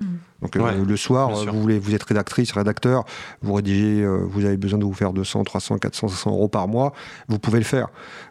[0.44, 3.06] Donc euh, Ouais, le soir, vous, voulez, vous êtes rédactrice, rédacteur,
[3.42, 6.68] vous rédigez, euh, vous avez besoin de vous faire 200, 300, 400, 500 euros par
[6.68, 6.94] mois,
[7.28, 7.88] vous pouvez le faire.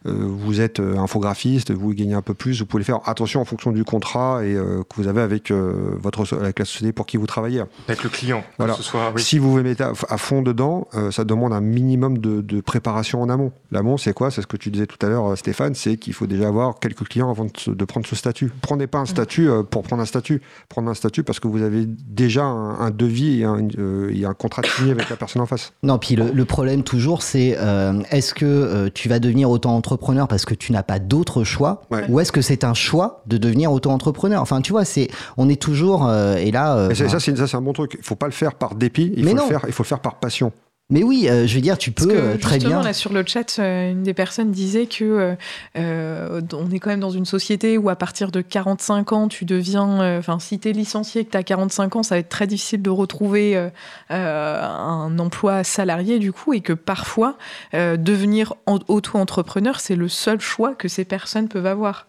[0.07, 3.01] Euh, vous êtes euh, infographiste, vous gagnez un peu plus, vous pouvez le faire.
[3.07, 6.65] Attention en fonction du contrat et, euh, que vous avez avec, euh, votre, avec la
[6.65, 7.63] société pour qui vous travaillez.
[7.89, 8.43] Avec le client.
[8.43, 8.75] que Voilà.
[8.75, 9.21] ce soit, oui.
[9.21, 12.61] Si vous vous mettez à, à fond dedans, euh, ça demande un minimum de, de
[12.61, 13.51] préparation en amont.
[13.97, 14.31] C'est quoi?
[14.31, 16.79] C'est ce que tu disais tout à l'heure, euh, Stéphane, c'est qu'il faut déjà avoir
[16.81, 18.51] quelques clients avant de, prendre ce statut.
[18.63, 20.43] Prenez pas un statut euh, pour prendre un statut.
[20.69, 24.25] Prenez un statut parce que vous avez déjà un, un devis et un, euh, et
[24.25, 25.73] un contrat signé avec la personne en face.
[25.83, 30.27] Non, puis le, le problème toujours, c'est euh, est-ce que euh, tu vas devenir auto-entrepreneur
[30.29, 31.83] parce que tu n'as pas d'autre choix?
[31.91, 32.05] Ouais.
[32.09, 34.41] Ou est-ce que c'est un choix de devenir auto-entrepreneur?
[34.43, 36.09] Enfin, tu vois, c'est, on est toujours.
[36.09, 36.77] euh, et là.
[36.77, 37.97] euh, Et c'est- enfin, ça, c'est ça, c'est un bon truc.
[37.99, 39.13] Il faut pas le faire par dépit.
[39.17, 39.43] Il Mais faut non.
[39.45, 39.61] le faire.
[39.67, 40.53] Il faut le faire par passion.
[40.89, 42.83] Mais oui, euh, je veux dire, tu Parce peux que euh, très justement, bien.
[42.85, 45.35] là, sur le chat, euh, une des personnes disait que euh,
[45.77, 49.45] euh, on est quand même dans une société où à partir de 45 ans, tu
[49.45, 50.19] deviens.
[50.19, 52.47] Enfin, si tu es licencié et que tu as 45 ans, ça va être très
[52.47, 53.71] difficile de retrouver
[54.11, 57.37] un emploi salarié, du coup, et que parfois,
[57.73, 62.07] devenir en- auto-entrepreneur, c'est le seul choix que ces personnes peuvent avoir.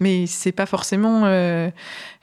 [0.00, 1.22] Mais c'est pas forcément.
[1.24, 1.70] euh,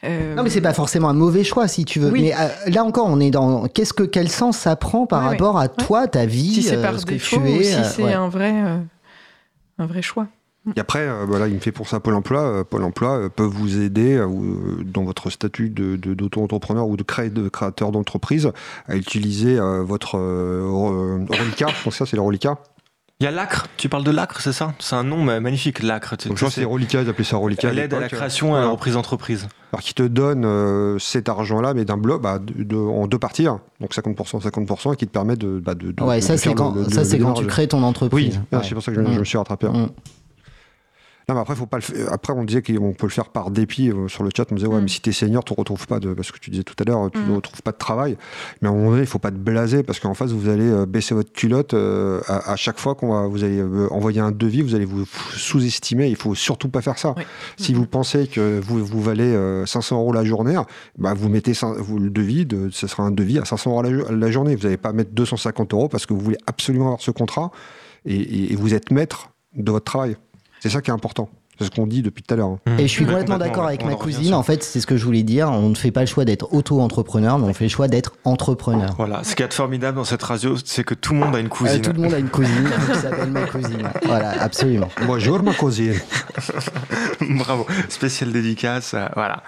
[0.04, 2.12] euh, Non, mais c'est pas forcément un mauvais choix si tu veux.
[2.12, 2.22] Oui.
[2.22, 5.26] Mais euh, là encore, on est dans qu'est-ce que quel sens ça prend par Ouais,
[5.26, 5.32] ouais.
[5.32, 7.38] rapport à toi, ta vie, si c'est euh, par ce que tu es.
[7.60, 8.14] ou si euh, c'est ouais.
[8.14, 8.78] un vrai, euh,
[9.80, 10.28] un vrai choix.
[10.78, 12.40] Et après, euh, voilà, il me fait pour ça Pôle emploi.
[12.42, 14.24] Euh, Pôle emploi euh, peut vous aider
[14.86, 18.50] dans votre statut de- de- d'auto-entrepreneur ou de, cré- de créateur d'entreprise
[18.88, 21.68] à utiliser euh, votre euh, re- reliquat.
[21.84, 22.58] Donc ça, c'est le reliquat.
[23.20, 24.74] Il y a l'ACRE, tu parles de l'ACRE, c'est ça?
[24.80, 26.16] C'est un nom ma- magnifique, l'ACRE.
[26.26, 27.72] Je que sais, c'est reliquat, ils appelaient ça reliquat.
[27.72, 29.48] L'aide à la création et à la reprise d'entreprise.
[29.72, 33.20] Alors qui te donne euh, cet argent-là, mais d'un bloc, bah, de- de- en deux
[33.20, 33.62] parties, hein.
[33.80, 36.54] donc 50%, 50%, et qui te permet de, bah, de, de- Ouais, de ça c'est
[36.54, 38.42] quand, le- ça le c'est quand tu crées ton Oui, entreprise.
[38.52, 38.64] ah, Ouais.
[38.68, 39.68] c'est pour ça que je, je me suis rattrapé.
[39.68, 39.88] Mm.
[41.30, 42.12] Non, mais après, faut pas le.
[42.12, 44.46] Après, on disait qu'on peut le faire par dépit euh, sur le chat.
[44.52, 44.84] On disait, ouais, Mm.
[44.84, 46.14] mais si t'es senior, tu retrouves pas de.
[46.14, 47.30] Parce que tu disais tout à l'heure, tu Mm.
[47.30, 48.18] ne retrouves pas de travail.
[48.62, 50.70] Mais à un moment donné, il faut pas te blaser parce qu'en face, vous allez
[50.70, 53.28] euh, baisser votre culotte euh, à, à chaque fois qu'on va.
[53.28, 55.06] Vous allez envoyer un devis, vous allez vous
[55.36, 56.08] sous-estimer.
[56.10, 57.14] Il faut surtout pas faire ça.
[57.18, 57.24] Oui.
[57.58, 60.60] Si vous pensez que vous, vous valez euh, 500 euros la journée,
[60.98, 63.92] bah, vous mettez vous, le devis, de, ce sera un devis à 500 euros la,
[63.92, 64.56] jo- la journée.
[64.56, 67.52] Vous n'allez pas mettre 250 euros parce que vous voulez absolument avoir ce contrat
[68.06, 70.18] et, et- et vous êtes maître de votre travail.
[70.64, 71.28] C'est ça qui est important.
[71.60, 72.48] C'est ce qu'on dit depuis tout à l'heure.
[72.48, 72.60] hein.
[72.78, 74.34] Et je suis complètement d'accord avec ma cousine.
[74.34, 75.50] En fait, c'est ce que je voulais dire.
[75.52, 78.90] On ne fait pas le choix d'être auto-entrepreneur, mais on fait le choix d'être entrepreneur.
[78.96, 81.48] Voilà, ce qui est formidable dans cette radio, c'est que tout le monde a une
[81.48, 81.82] Euh, cousine.
[81.82, 83.90] tout le monde a une cousine qui s'appelle ma cousine.
[84.06, 84.88] Voilà, absolument.
[85.06, 85.96] Bonjour ma cousine.
[87.22, 89.44] Bravo, spécial dédicace, euh, voilà.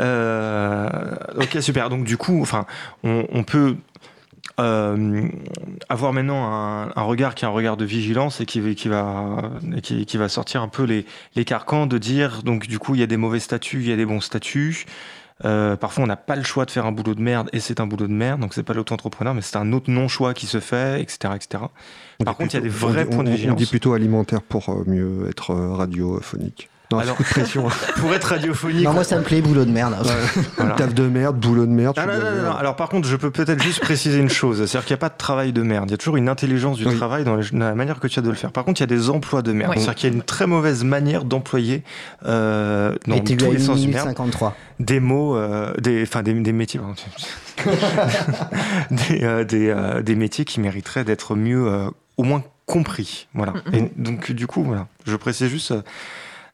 [0.00, 0.88] Euh,
[1.36, 1.90] ok, super.
[1.90, 2.64] Donc du coup, enfin,
[3.02, 3.74] on, on peut
[4.60, 5.28] euh,
[5.88, 9.50] avoir maintenant un, un regard qui est un regard de vigilance et qui, qui va
[9.82, 13.00] qui, qui va sortir un peu les, les carcans de dire donc du coup il
[13.00, 14.86] y a des mauvais statuts, il y a des bons statuts.
[15.44, 17.80] Euh, parfois, on n'a pas le choix de faire un boulot de merde et c'est
[17.80, 20.60] un boulot de merde, donc c'est pas l'auto-entrepreneur, mais c'est un autre non-choix qui se
[20.60, 21.64] fait, etc., etc.
[22.20, 23.56] On Par contre, il y a des vrais on points de on- On vigilance.
[23.58, 26.70] dit plutôt alimentaire pour euh, mieux être euh, radiophonique.
[26.92, 27.66] Non, Alors- coup de pression.
[27.96, 29.96] Pour être radiophonique, Non, moi, ça me plaît, boulot de merde.
[30.58, 30.74] Voilà.
[30.74, 31.94] Taf de merde, boulot de merde.
[31.98, 32.42] Ah non, non, non, dire.
[32.44, 32.52] non.
[32.56, 35.08] Alors par contre, je peux peut-être juste préciser une chose, c'est-à-dire qu'il n'y a pas
[35.08, 35.86] de travail de merde.
[35.88, 36.94] Il y a toujours une intelligence du Oui.
[36.96, 38.52] travail dans, les- dans la manière que tu as de le faire.
[38.52, 39.72] Par contre, il y a des emplois de merde.
[39.74, 39.80] Oui.
[39.80, 41.82] C'est-à-dire qu'il y a une très mauvaise manière d'employer
[42.26, 44.54] euh, dans tous les sens du merde 53.
[44.78, 46.80] des mots, euh, des, enfin des, des métiers,
[48.90, 53.28] des, euh, des, euh, des métiers qui mériteraient d'être mieux, euh, au moins compris.
[53.34, 53.54] Voilà.
[53.72, 55.72] Et donc du coup, voilà, je précise juste.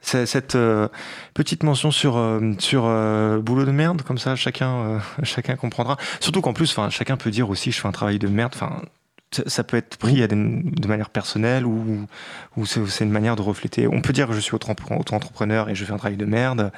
[0.01, 0.89] Cette euh,
[1.35, 5.97] petite mention sur euh, sur euh, boulot de merde comme ça chacun chacun comprendra.
[6.21, 8.83] Surtout qu'en plus chacun peut dire aussi je fais un travail de merde enfin
[9.47, 12.07] ça, peut être pris de manière personnelle ou
[12.57, 13.87] ou c'est une manière de refléter.
[13.87, 16.73] On peut dire que je suis auto- auto-entrepreneur et je fais un travail de merde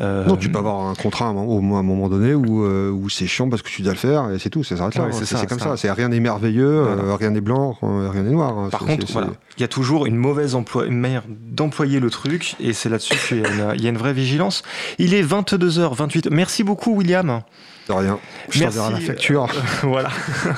[0.00, 2.08] Euh, Non, tu peux avoir un contrat à un moment- au moins à un moment
[2.08, 4.64] donné où, euh, où c'est chiant parce que tu dois le faire et c'est tout,
[4.64, 5.04] ça s'arrête là.
[5.04, 5.20] Ouais, hein.
[5.24, 5.76] c'est comme ça.
[5.76, 7.02] C'est rien n'est merveilleux, Voilà.
[7.02, 8.58] euh, rien n'est blanc, euh, rien n'est noir.
[8.58, 8.68] hein.
[8.70, 12.56] Par contre, voilà, il y a toujours une mauvaise emploi, une manière d'employer le truc,
[12.58, 14.64] et c'est là-dessus qu'il y, a une- il y a une vraie vigilance.
[14.98, 16.28] Il est 22h28.
[16.28, 17.42] Merci beaucoup, William.
[17.86, 18.18] de rien.
[18.48, 18.78] Je Merci.
[18.78, 19.46] la facture.
[19.82, 20.08] voilà.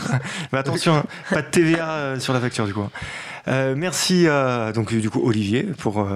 [0.52, 2.86] Mais attention, hein, pas de TVA sur la facture du coup.
[3.48, 6.06] Euh, merci euh, donc du coup Olivier pour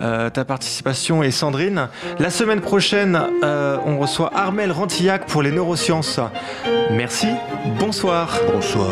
[0.00, 1.88] euh, ta participation et Sandrine.
[2.18, 6.20] La semaine prochaine, euh, on reçoit Armel Rantillac pour les neurosciences.
[6.90, 7.28] Merci.
[7.78, 8.38] Bonsoir.
[8.52, 8.90] Bonsoir.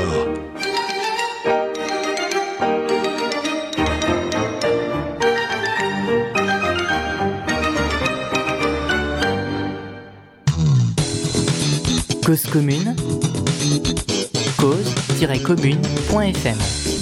[12.25, 12.97] Cause commune,
[14.59, 16.96] cause-commune.fm